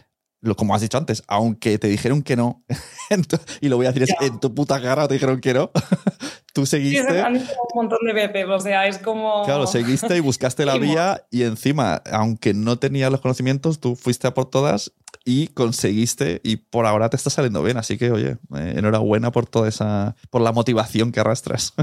lo, 0.42 0.56
como 0.56 0.74
has 0.76 0.82
dicho 0.82 0.98
antes, 0.98 1.24
aunque 1.28 1.78
te 1.80 1.88
dijeron 1.88 2.22
que 2.22 2.36
no, 2.36 2.64
tu- 3.28 3.38
y 3.62 3.70
lo 3.70 3.78
voy 3.78 3.86
a 3.88 3.92
decir 3.92 4.04
es 4.04 4.16
en 4.28 4.40
tu 4.40 4.54
puta 4.56 4.82
cara 4.82 5.08
te 5.08 5.16
dijeron 5.16 5.42
que 5.42 5.54
no, 5.54 5.72
tú 6.54 6.66
Sí, 6.66 6.72
seguiste. 6.78 7.22
han 7.22 7.34
dicho 7.34 7.52
un 7.74 7.82
montón 7.82 8.00
de 8.06 8.14
veces, 8.14 8.46
o 8.50 8.60
sea, 8.60 8.88
es 8.88 8.98
como... 9.00 9.44
Claro, 9.46 9.68
seguiste 9.68 10.16
y 10.18 10.20
buscaste 10.22 10.66
la 10.66 10.76
vía 10.80 11.24
y 11.30 11.44
encima, 11.44 12.02
aunque 12.12 12.54
no 12.54 12.78
tenías 12.80 13.12
los 13.12 13.22
conocimientos, 13.22 13.80
tú 13.80 13.96
fuiste 13.96 14.28
a 14.28 14.34
por 14.34 14.50
todas 14.50 14.92
y 15.26 15.48
conseguiste 15.48 16.40
y 16.44 16.56
por 16.58 16.86
ahora 16.86 17.10
te 17.10 17.18
está 17.18 17.30
saliendo 17.30 17.62
bien. 17.62 17.78
Así 17.78 17.98
que, 17.98 18.10
oye, 18.12 18.38
eh, 18.56 18.74
enhorabuena 18.78 19.32
por 19.32 19.46
toda 19.46 19.68
esa, 19.68 20.16
por 20.32 20.42
la 20.42 20.52
motivación 20.54 21.12
que 21.12 21.20
arrastras. 21.20 21.74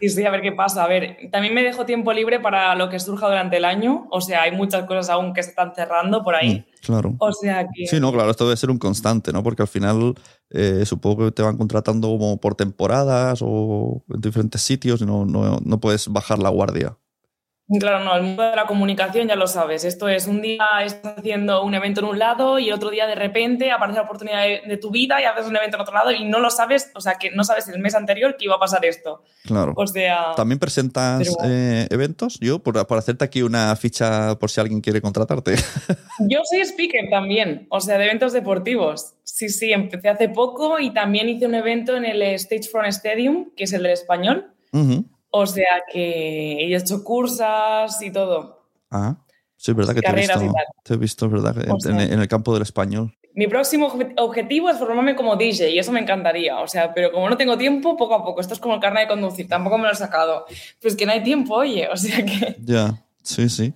Sí, 0.00 0.08
sí, 0.08 0.24
a 0.24 0.30
ver 0.30 0.40
qué 0.40 0.52
pasa. 0.52 0.82
A 0.82 0.88
ver, 0.88 1.28
también 1.30 1.52
me 1.52 1.62
dejo 1.62 1.84
tiempo 1.84 2.12
libre 2.12 2.40
para 2.40 2.74
lo 2.74 2.88
que 2.88 2.98
surja 2.98 3.28
durante 3.28 3.58
el 3.58 3.66
año. 3.66 4.08
O 4.10 4.22
sea, 4.22 4.42
hay 4.42 4.52
muchas 4.52 4.86
cosas 4.86 5.10
aún 5.10 5.34
que 5.34 5.42
se 5.42 5.50
están 5.50 5.74
cerrando 5.74 6.22
por 6.22 6.34
ahí. 6.34 6.56
Mm, 6.56 6.86
claro. 6.86 7.14
O 7.18 7.32
sea 7.32 7.64
que... 7.64 7.86
Sí, 7.86 8.00
no, 8.00 8.10
claro, 8.10 8.30
esto 8.30 8.44
debe 8.44 8.56
ser 8.56 8.70
un 8.70 8.78
constante, 8.78 9.30
¿no? 9.30 9.42
Porque 9.42 9.62
al 9.62 9.68
final 9.68 10.14
eh, 10.48 10.84
supongo 10.86 11.26
que 11.26 11.32
te 11.32 11.42
van 11.42 11.58
contratando 11.58 12.08
como 12.08 12.40
por 12.40 12.54
temporadas 12.54 13.40
o 13.42 14.02
en 14.08 14.20
diferentes 14.22 14.62
sitios 14.62 15.02
y 15.02 15.06
no, 15.06 15.26
no, 15.26 15.58
no 15.62 15.80
puedes 15.80 16.08
bajar 16.08 16.38
la 16.38 16.48
guardia. 16.48 16.96
Claro, 17.78 18.04
no, 18.04 18.16
el 18.16 18.22
mundo 18.22 18.42
de 18.42 18.56
la 18.56 18.66
comunicación 18.66 19.28
ya 19.28 19.36
lo 19.36 19.46
sabes. 19.46 19.84
Esto 19.84 20.08
es 20.08 20.26
un 20.26 20.42
día 20.42 20.64
estás 20.84 21.18
haciendo 21.18 21.62
un 21.62 21.74
evento 21.74 22.00
en 22.00 22.06
un 22.06 22.18
lado 22.18 22.58
y 22.58 22.72
otro 22.72 22.90
día 22.90 23.06
de 23.06 23.14
repente 23.14 23.70
aparece 23.70 23.98
la 23.98 24.04
oportunidad 24.04 24.42
de, 24.42 24.62
de 24.66 24.76
tu 24.76 24.90
vida 24.90 25.20
y 25.20 25.24
haces 25.24 25.46
un 25.46 25.56
evento 25.56 25.76
en 25.76 25.82
otro 25.82 25.94
lado 25.94 26.10
y 26.10 26.24
no 26.24 26.40
lo 26.40 26.50
sabes, 26.50 26.90
o 26.94 27.00
sea, 27.00 27.14
que 27.14 27.30
no 27.30 27.44
sabes 27.44 27.68
el 27.68 27.78
mes 27.78 27.94
anterior 27.94 28.36
que 28.36 28.46
iba 28.46 28.56
a 28.56 28.58
pasar 28.58 28.84
esto. 28.84 29.22
Claro. 29.44 29.72
O 29.76 29.86
sea, 29.86 30.32
¿También 30.36 30.58
presentas 30.58 31.18
Pero- 31.38 31.50
eh, 31.50 31.86
eventos? 31.90 32.38
Yo, 32.40 32.58
por, 32.58 32.86
por 32.86 32.98
hacerte 32.98 33.24
aquí 33.24 33.42
una 33.42 33.74
ficha 33.76 34.36
por 34.38 34.50
si 34.50 34.60
alguien 34.60 34.80
quiere 34.80 35.00
contratarte. 35.00 35.54
yo 36.28 36.40
soy 36.44 36.60
speaker 36.62 37.08
también, 37.10 37.66
o 37.70 37.80
sea, 37.80 37.98
de 37.98 38.04
eventos 38.04 38.32
deportivos. 38.32 39.14
Sí, 39.22 39.48
sí, 39.48 39.72
empecé 39.72 40.08
hace 40.08 40.28
poco 40.28 40.80
y 40.80 40.92
también 40.92 41.28
hice 41.28 41.46
un 41.46 41.54
evento 41.54 41.96
en 41.96 42.04
el 42.04 42.38
Stagefront 42.38 42.88
Stadium, 42.88 43.50
que 43.56 43.64
es 43.64 43.72
el 43.72 43.82
del 43.84 43.92
español. 43.92 44.52
O 45.30 45.46
sea 45.46 45.82
que 45.92 46.64
he 46.66 46.76
hecho 46.76 47.02
cursas 47.04 48.00
y 48.02 48.10
todo. 48.10 48.64
Ah, 48.90 49.16
sí, 49.56 49.70
es 49.70 49.76
verdad 49.76 49.94
que 49.94 50.00
te 50.00 50.06
he 50.06 50.10
Carreras 50.10 50.40
visto, 50.40 50.52
y 50.52 50.54
tal. 50.54 50.64
te 50.82 50.94
he 50.94 50.96
visto, 50.96 51.28
verdad, 51.28 51.56
en, 51.64 51.70
O 51.70 51.80
sea- 51.80 52.02
en- 52.02 52.20
el 52.20 52.28
campo 52.28 52.52
del 52.52 52.62
español. 52.62 53.14
Mi 53.32 53.46
próximo 53.46 53.88
obje- 53.88 54.12
objetivo 54.16 54.68
es 54.70 54.78
formarme 54.78 55.14
como 55.14 55.36
DJ 55.36 55.68
y 55.70 55.78
eso 55.78 55.92
me 55.92 56.00
encantaría. 56.00 56.58
O 56.58 56.66
sea, 56.66 56.92
pero 56.92 57.12
como 57.12 57.28
no 57.30 57.36
tengo 57.36 57.56
tiempo, 57.56 57.96
poco 57.96 58.14
a 58.16 58.24
poco. 58.24 58.40
Esto 58.40 58.54
es 58.54 58.60
como 58.60 58.74
el 58.74 58.80
carnet 58.80 59.04
de 59.04 59.08
conducir, 59.14 59.46
tampoco 59.46 59.78
me 59.78 59.84
lo 59.84 59.92
he 59.92 59.96
sacado. 59.96 60.46
Pues 60.82 60.96
que 60.96 61.06
no 61.06 61.12
hay 61.12 61.22
tiempo, 61.22 61.54
oye. 61.54 61.88
O 61.88 61.96
sea 61.96 62.24
que. 62.24 62.56
Ya, 62.64 63.00
sí, 63.22 63.48
sí. 63.48 63.72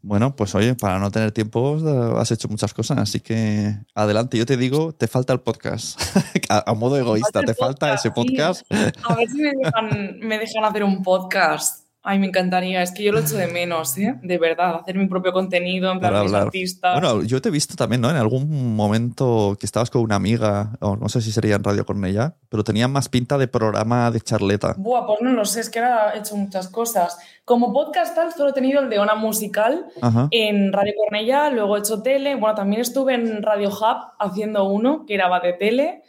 Bueno, 0.00 0.36
pues 0.36 0.54
oye, 0.54 0.74
para 0.74 0.98
no 0.98 1.10
tener 1.10 1.32
tiempo 1.32 1.76
has 2.18 2.30
hecho 2.30 2.48
muchas 2.48 2.72
cosas, 2.72 2.98
así 2.98 3.20
que 3.20 3.76
adelante. 3.94 4.38
Yo 4.38 4.46
te 4.46 4.56
digo, 4.56 4.92
te 4.92 5.08
falta 5.08 5.32
el 5.32 5.40
podcast. 5.40 6.00
a, 6.48 6.70
a 6.70 6.74
modo 6.74 6.96
egoísta, 6.96 7.42
te 7.42 7.54
falta 7.54 7.94
ese 7.94 8.10
podcast, 8.10 8.62
podcast. 8.68 8.96
A 9.04 9.14
ver 9.16 9.28
si 9.28 9.38
me 9.38 9.52
dejan, 9.60 10.18
me 10.20 10.38
dejan 10.38 10.64
hacer 10.64 10.84
un 10.84 11.02
podcast. 11.02 11.87
Ay, 12.10 12.18
me 12.18 12.26
encantaría. 12.28 12.82
Es 12.82 12.90
que 12.92 13.02
yo 13.02 13.12
lo 13.12 13.18
echo 13.18 13.36
de 13.36 13.48
menos, 13.48 13.98
¿eh? 13.98 14.14
De 14.22 14.38
verdad, 14.38 14.76
hacer 14.76 14.96
mi 14.96 15.06
propio 15.08 15.30
contenido, 15.32 15.92
en 15.92 15.98
plan 16.00 16.22
mis 16.24 16.32
artistas. 16.32 16.98
Bueno, 16.98 17.22
yo 17.22 17.42
te 17.42 17.50
he 17.50 17.52
visto 17.52 17.76
también, 17.76 18.00
¿no? 18.00 18.08
En 18.08 18.16
algún 18.16 18.74
momento 18.74 19.56
que 19.60 19.66
estabas 19.66 19.90
con 19.90 20.00
una 20.00 20.14
amiga, 20.14 20.72
o 20.80 20.96
no 20.96 21.10
sé 21.10 21.20
si 21.20 21.32
sería 21.32 21.56
en 21.56 21.64
Radio 21.64 21.84
Cornella, 21.84 22.36
pero 22.48 22.64
tenía 22.64 22.88
más 22.88 23.10
pinta 23.10 23.36
de 23.36 23.46
programa 23.46 24.10
de 24.10 24.22
charleta. 24.22 24.74
Buah, 24.78 25.06
pues 25.06 25.18
no 25.20 25.32
lo 25.32 25.44
sé, 25.44 25.60
es 25.60 25.68
que 25.68 25.80
ahora 25.80 26.14
he 26.14 26.20
hecho 26.20 26.34
muchas 26.34 26.68
cosas. 26.68 27.18
Como 27.44 27.74
podcast 27.74 28.14
tal, 28.14 28.32
solo 28.32 28.50
he 28.50 28.52
tenido 28.54 28.80
el 28.80 28.88
de 28.88 28.98
Ona 28.98 29.14
Musical 29.14 29.86
Ajá. 30.00 30.28
en 30.30 30.72
Radio 30.72 30.94
Cornellá, 30.96 31.50
luego 31.50 31.76
he 31.76 31.80
hecho 31.80 32.00
tele. 32.02 32.36
Bueno, 32.36 32.54
también 32.54 32.80
estuve 32.80 33.14
en 33.16 33.42
Radio 33.42 33.68
Hub 33.68 34.12
haciendo 34.18 34.64
uno 34.64 35.04
que 35.06 35.14
era 35.14 35.28
de 35.40 35.52
tele. 35.52 36.02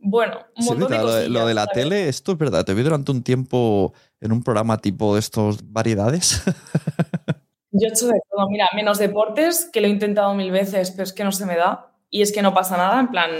Bueno, 0.00 0.36
un 0.56 0.62
Sí, 0.62 0.68
montón 0.70 0.90
de 0.92 0.98
lo, 0.98 1.06
de, 1.06 1.10
cosillas. 1.22 1.30
lo 1.30 1.46
de 1.48 1.54
la 1.54 1.62
¿sabes? 1.64 1.74
tele, 1.74 2.08
esto 2.08 2.32
es 2.32 2.38
verdad. 2.38 2.64
Te 2.64 2.72
vi 2.74 2.82
durante 2.82 3.10
un 3.10 3.22
tiempo 3.24 3.92
en 4.20 4.32
un 4.32 4.42
programa 4.42 4.78
tipo 4.78 5.14
de 5.14 5.20
estos 5.20 5.72
variedades. 5.72 6.42
Yo 7.70 7.86
he 7.86 7.90
hecho 7.90 8.06
de 8.08 8.20
todo. 8.30 8.48
Mira, 8.48 8.68
menos 8.74 8.98
deportes, 8.98 9.68
que 9.72 9.80
lo 9.80 9.86
he 9.86 9.90
intentado 9.90 10.34
mil 10.34 10.50
veces, 10.50 10.90
pero 10.90 11.04
es 11.04 11.12
que 11.12 11.24
no 11.24 11.32
se 11.32 11.46
me 11.46 11.56
da. 11.56 11.92
Y 12.10 12.22
es 12.22 12.32
que 12.32 12.42
no 12.42 12.54
pasa 12.54 12.76
nada, 12.76 13.00
en 13.00 13.08
plan, 13.08 13.30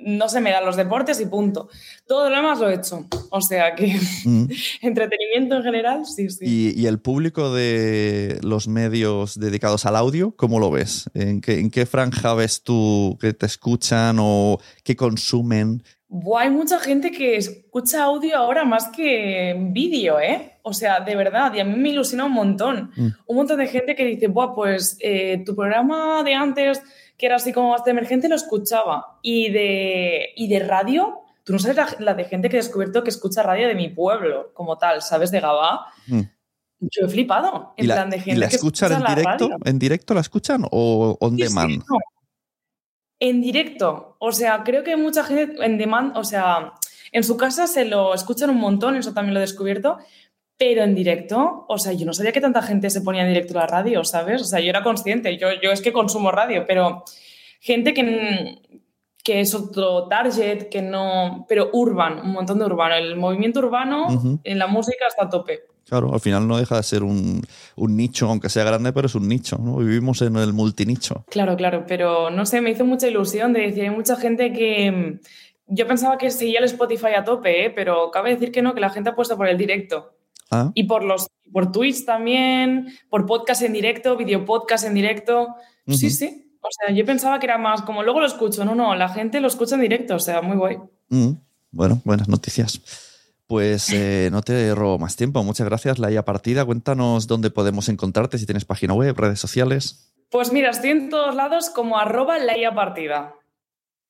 no 0.00 0.28
se 0.28 0.40
me 0.40 0.50
dan 0.50 0.64
los 0.64 0.76
deportes 0.76 1.20
y 1.20 1.26
punto. 1.26 1.68
Todo 2.06 2.28
lo 2.30 2.36
demás 2.36 2.58
lo 2.58 2.68
he 2.68 2.74
hecho. 2.74 3.06
O 3.30 3.40
sea 3.40 3.74
que 3.74 3.98
Mm. 4.24 4.44
entretenimiento 4.82 5.56
en 5.56 5.62
general, 5.62 6.06
sí, 6.06 6.28
sí. 6.30 6.44
¿Y, 6.46 6.80
y 6.80 6.86
el 6.86 6.98
público 7.00 7.52
de 7.54 8.38
los 8.42 8.68
medios 8.68 9.38
dedicados 9.38 9.86
al 9.86 9.96
audio, 9.96 10.34
cómo 10.36 10.58
lo 10.58 10.70
ves? 10.70 11.10
¿En 11.14 11.40
qué, 11.40 11.60
en 11.60 11.70
qué 11.70 11.86
franja 11.86 12.34
ves 12.34 12.62
tú 12.62 13.18
que 13.20 13.32
te 13.32 13.46
escuchan 13.46 14.16
o 14.20 14.58
que 14.84 14.96
consumen? 14.96 15.82
Buah, 16.08 16.42
hay 16.42 16.50
mucha 16.50 16.80
gente 16.80 17.12
que 17.12 17.36
escucha 17.36 18.02
audio 18.02 18.36
ahora 18.36 18.64
más 18.64 18.88
que 18.88 19.54
vídeo, 19.70 20.18
¿eh? 20.18 20.54
O 20.62 20.72
sea, 20.72 21.00
de 21.00 21.14
verdad, 21.14 21.54
y 21.54 21.60
a 21.60 21.64
mí 21.64 21.76
me 21.76 21.90
ilusiona 21.90 22.24
un 22.24 22.32
montón. 22.32 22.90
Mm. 22.96 23.08
Un 23.26 23.36
montón 23.36 23.58
de 23.58 23.68
gente 23.68 23.94
que 23.94 24.04
dice, 24.04 24.26
Buah, 24.26 24.54
pues 24.54 24.96
eh, 25.00 25.42
tu 25.46 25.54
programa 25.54 26.22
de 26.24 26.34
antes, 26.34 26.82
que 27.20 27.26
era 27.26 27.36
así 27.36 27.52
como 27.52 27.70
más 27.72 27.84
de 27.84 27.90
emergente, 27.90 28.30
lo 28.30 28.34
escuchaba. 28.34 29.18
Y 29.20 29.50
de, 29.50 30.30
y 30.36 30.48
de 30.48 30.60
radio, 30.60 31.20
tú 31.44 31.52
no 31.52 31.58
sabes 31.58 31.76
la, 31.76 31.94
la 31.98 32.14
de 32.14 32.24
gente 32.24 32.48
que 32.48 32.56
he 32.56 32.62
descubierto 32.62 33.04
que 33.04 33.10
escucha 33.10 33.42
radio 33.42 33.68
de 33.68 33.74
mi 33.74 33.90
pueblo, 33.90 34.52
como 34.54 34.78
tal, 34.78 35.02
¿sabes? 35.02 35.30
De 35.30 35.40
Gabá. 35.40 35.86
Mm. 36.06 36.22
Yo 36.80 37.04
he 37.04 37.08
flipado. 37.10 37.74
En 37.76 37.84
¿Y 37.84 37.88
la, 37.88 37.94
plan 37.96 38.08
de 38.10 38.16
y 38.16 38.20
gente 38.20 38.40
la 38.40 38.48
que 38.48 38.56
escuchan 38.56 38.92
escucha 38.92 38.96
en 38.96 39.02
la 39.04 39.20
directo? 39.20 39.48
radio. 39.50 39.58
¿En 39.66 39.78
directo 39.78 40.14
la 40.14 40.20
escuchan 40.22 40.64
o 40.70 41.18
on 41.20 41.36
Sí, 41.36 41.42
sí, 41.42 41.42
demand? 41.48 41.84
no. 41.86 41.98
En 43.18 43.42
directo. 43.42 44.16
O 44.18 44.32
sea, 44.32 44.62
creo 44.64 44.82
que 44.82 44.96
mucha 44.96 45.22
gente 45.24 45.62
en 45.62 45.76
demand, 45.76 46.16
o 46.16 46.24
sea, 46.24 46.72
en 47.12 47.22
su 47.22 47.36
casa 47.36 47.66
se 47.66 47.84
lo 47.84 48.14
escuchan 48.14 48.48
un 48.48 48.56
montón, 48.56 48.96
eso 48.96 49.12
también 49.12 49.34
lo 49.34 49.40
he 49.40 49.42
descubierto, 49.42 49.98
pero 50.60 50.82
en 50.82 50.94
directo, 50.94 51.64
o 51.68 51.78
sea, 51.78 51.94
yo 51.94 52.04
no 52.04 52.12
sabía 52.12 52.32
que 52.32 52.40
tanta 52.42 52.60
gente 52.60 52.90
se 52.90 53.00
ponía 53.00 53.22
en 53.22 53.28
directo 53.28 53.54
la 53.54 53.66
radio, 53.66 54.04
¿sabes? 54.04 54.42
O 54.42 54.44
sea, 54.44 54.60
yo 54.60 54.68
era 54.68 54.82
consciente, 54.82 55.38
yo, 55.38 55.48
yo 55.62 55.72
es 55.72 55.80
que 55.80 55.90
consumo 55.90 56.30
radio, 56.30 56.66
pero 56.68 57.02
gente 57.60 57.94
que, 57.94 58.60
que 59.24 59.40
es 59.40 59.54
otro 59.54 60.06
target, 60.06 60.68
que 60.68 60.82
no, 60.82 61.46
pero 61.48 61.70
urban, 61.72 62.20
un 62.20 62.32
montón 62.32 62.58
de 62.58 62.66
urbano. 62.66 62.94
El 62.94 63.16
movimiento 63.16 63.60
urbano 63.60 64.08
Ujú. 64.08 64.40
en 64.44 64.58
la 64.58 64.66
música 64.66 65.06
está 65.08 65.24
a 65.24 65.28
tope. 65.30 65.60
Claro, 65.88 66.12
al 66.12 66.20
final 66.20 66.46
no 66.46 66.58
deja 66.58 66.76
de 66.76 66.82
ser 66.82 67.04
un, 67.04 67.40
un 67.76 67.96
nicho, 67.96 68.28
aunque 68.28 68.50
sea 68.50 68.64
grande, 68.64 68.92
pero 68.92 69.06
es 69.06 69.14
un 69.14 69.28
nicho, 69.28 69.56
¿no? 69.56 69.76
Vivimos 69.78 70.20
en 70.20 70.36
el 70.36 70.52
multinicho. 70.52 71.24
Claro, 71.30 71.56
claro, 71.56 71.86
pero 71.88 72.28
no 72.28 72.44
sé, 72.44 72.60
me 72.60 72.68
hizo 72.68 72.84
mucha 72.84 73.08
ilusión 73.08 73.54
de 73.54 73.62
decir, 73.62 73.84
hay 73.84 73.90
mucha 73.90 74.16
gente 74.16 74.52
que 74.52 75.20
yo 75.68 75.86
pensaba 75.86 76.18
que 76.18 76.30
seguía 76.30 76.58
el 76.58 76.66
Spotify 76.66 77.14
a 77.16 77.24
tope, 77.24 77.64
¿eh? 77.64 77.70
pero 77.70 78.10
cabe 78.10 78.34
decir 78.34 78.52
que 78.52 78.60
no, 78.60 78.74
que 78.74 78.80
la 78.82 78.90
gente 78.90 79.08
apuesta 79.08 79.38
por 79.38 79.48
el 79.48 79.56
directo. 79.56 80.19
Ah, 80.50 80.70
Y 80.74 80.84
por 80.84 81.04
los 81.04 81.28
por 81.52 81.72
Twitch 81.72 82.04
también, 82.04 82.92
por 83.08 83.26
podcast 83.26 83.62
en 83.62 83.72
directo, 83.72 84.16
video 84.16 84.44
podcast 84.44 84.84
en 84.84 84.94
directo. 84.94 85.48
Sí, 85.86 86.10
sí. 86.10 86.46
O 86.60 86.68
sea, 86.70 86.94
yo 86.94 87.04
pensaba 87.04 87.38
que 87.40 87.46
era 87.46 87.58
más 87.58 87.82
como 87.82 88.02
luego 88.02 88.20
lo 88.20 88.26
escucho. 88.26 88.64
No, 88.64 88.74
no, 88.74 88.94
la 88.94 89.08
gente 89.08 89.40
lo 89.40 89.48
escucha 89.48 89.74
en 89.74 89.80
directo, 89.80 90.14
o 90.16 90.20
sea, 90.20 90.42
muy 90.42 90.56
guay. 90.56 90.76
mm, 91.08 91.30
bueno, 91.72 92.00
buenas 92.04 92.28
noticias. 92.28 92.80
Pues 93.46 93.90
eh, 93.92 94.28
no 94.30 94.42
te 94.42 94.74
robo 94.76 94.98
más 94.98 95.16
tiempo. 95.16 95.42
Muchas 95.42 95.66
gracias, 95.66 95.98
Laia 95.98 96.24
Partida. 96.24 96.64
Cuéntanos 96.64 97.26
dónde 97.26 97.50
podemos 97.50 97.88
encontrarte, 97.88 98.38
si 98.38 98.46
tienes 98.46 98.64
página 98.64 98.94
web, 98.94 99.16
redes 99.18 99.40
sociales. 99.40 100.12
Pues 100.30 100.52
mira, 100.52 100.70
estoy 100.70 100.90
en 100.90 101.10
todos 101.10 101.34
lados 101.34 101.70
como 101.70 101.98
arroba 101.98 102.38
laia 102.38 102.72
partida. 102.74 103.34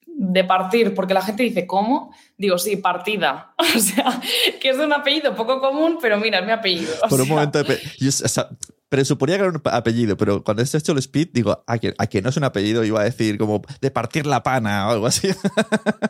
De 0.07 0.45
partir, 0.45 0.95
porque 0.95 1.15
la 1.15 1.23
gente 1.23 1.43
dice, 1.43 1.67
¿cómo? 1.67 2.15
Digo, 2.37 2.59
sí, 2.59 2.77
partida. 2.77 3.55
O 3.77 3.79
sea, 3.79 4.21
que 4.61 4.71
es 4.71 4.77
un 4.79 4.93
apellido 4.93 5.35
poco 5.35 5.61
común, 5.61 5.99
pero 6.01 6.19
mira, 6.19 6.41
es 6.41 6.47
mi 6.47 6.53
apellido. 6.53 6.93
O 7.05 7.09
Por 7.09 7.21
un 7.21 7.29
momento, 7.29 7.63
yo, 7.99 8.09
o 8.09 8.11
sea, 8.11 8.49
presuponía 8.91 9.37
que 9.37 9.43
era 9.45 9.53
un 9.53 9.63
apellido, 9.65 10.17
pero 10.17 10.43
cuando 10.43 10.63
has 10.63 10.75
hecho 10.75 10.93
el 10.93 10.99
speed, 10.99 11.29
digo, 11.33 11.63
a 11.67 11.79
que, 11.79 11.95
a 11.97 12.07
que 12.09 12.21
no 12.21 12.29
es 12.29 12.37
un 12.37 12.45
apellido, 12.45 12.85
iba 12.85 13.01
a 13.01 13.05
decir 13.05 13.39
como 13.39 13.63
de 13.81 13.91
partir 13.91 14.27
la 14.27 14.43
pana 14.43 14.89
o 14.89 14.91
algo 14.91 15.07
así. 15.07 15.29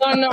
No, 0.01 0.17
no. 0.17 0.31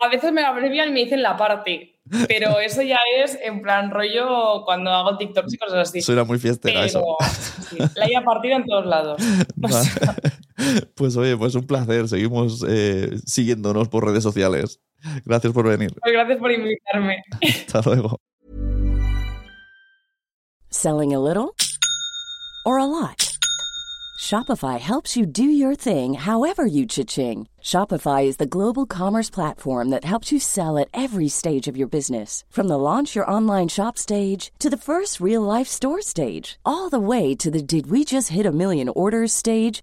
A 0.00 0.08
veces 0.08 0.32
me 0.32 0.42
abrevian 0.42 0.88
y 0.88 0.92
me 0.92 1.00
dicen 1.00 1.22
la 1.22 1.36
party. 1.36 1.96
Pero 2.26 2.58
eso 2.60 2.82
ya 2.82 2.98
es 3.18 3.38
en 3.42 3.62
plan 3.62 3.90
rollo 3.90 4.64
cuando 4.64 4.90
hago 4.90 5.16
TikToks 5.16 5.54
y 5.54 5.58
cosas 5.58 5.88
así. 5.88 6.00
Suena 6.00 6.24
muy 6.24 6.38
fiestera 6.38 6.84
eso. 6.84 7.04
Pero 7.18 7.88
sí, 7.88 7.94
laia 7.96 8.22
partida 8.24 8.56
en 8.56 8.64
todos 8.64 8.86
lados. 8.86 9.22
O 9.62 9.68
sea, 9.68 10.16
Pues 10.94 11.16
oye, 11.16 11.36
pues 11.36 11.54
un 11.54 11.66
placer. 11.66 12.08
Seguimos 12.08 12.64
eh, 12.68 13.18
siguiéndonos 13.24 13.88
por 13.88 14.04
redes 14.06 14.22
sociales. 14.22 14.80
Gracias 15.24 15.52
por 15.52 15.66
venir. 15.66 15.94
pues 16.00 16.12
gracias 16.12 16.38
por 16.38 16.52
invitarme. 16.52 17.22
Hasta 17.42 17.80
luego. 17.88 18.18
Selling 20.70 21.12
a 21.14 21.18
little 21.18 21.54
or 22.66 22.78
a 22.78 22.84
lot? 22.84 23.26
Shopify 24.20 24.78
helps 24.78 25.16
you 25.16 25.24
do 25.24 25.42
your 25.44 25.74
thing 25.74 26.12
however 26.14 26.66
you 26.66 26.84
cha-ching. 26.86 27.48
Shopify 27.62 28.26
is 28.26 28.36
the 28.36 28.46
global 28.46 28.84
commerce 28.84 29.30
platform 29.30 29.88
that 29.88 30.04
helps 30.04 30.30
you 30.30 30.38
sell 30.38 30.76
at 30.78 30.88
every 30.92 31.28
stage 31.28 31.66
of 31.66 31.76
your 31.76 31.88
business. 31.88 32.44
From 32.50 32.68
the 32.68 32.76
launch 32.78 33.14
your 33.16 33.28
online 33.30 33.68
shop 33.68 33.96
stage 33.96 34.52
to 34.58 34.68
the 34.68 34.76
first 34.76 35.20
real 35.20 35.40
life 35.42 35.66
store 35.68 36.02
stage, 36.02 36.58
all 36.66 36.90
the 36.90 37.00
way 37.00 37.34
to 37.36 37.50
the 37.50 37.62
did 37.62 37.90
we 37.90 38.04
just 38.04 38.28
hit 38.28 38.44
a 38.44 38.52
million 38.52 38.90
orders 38.90 39.32
stage. 39.32 39.82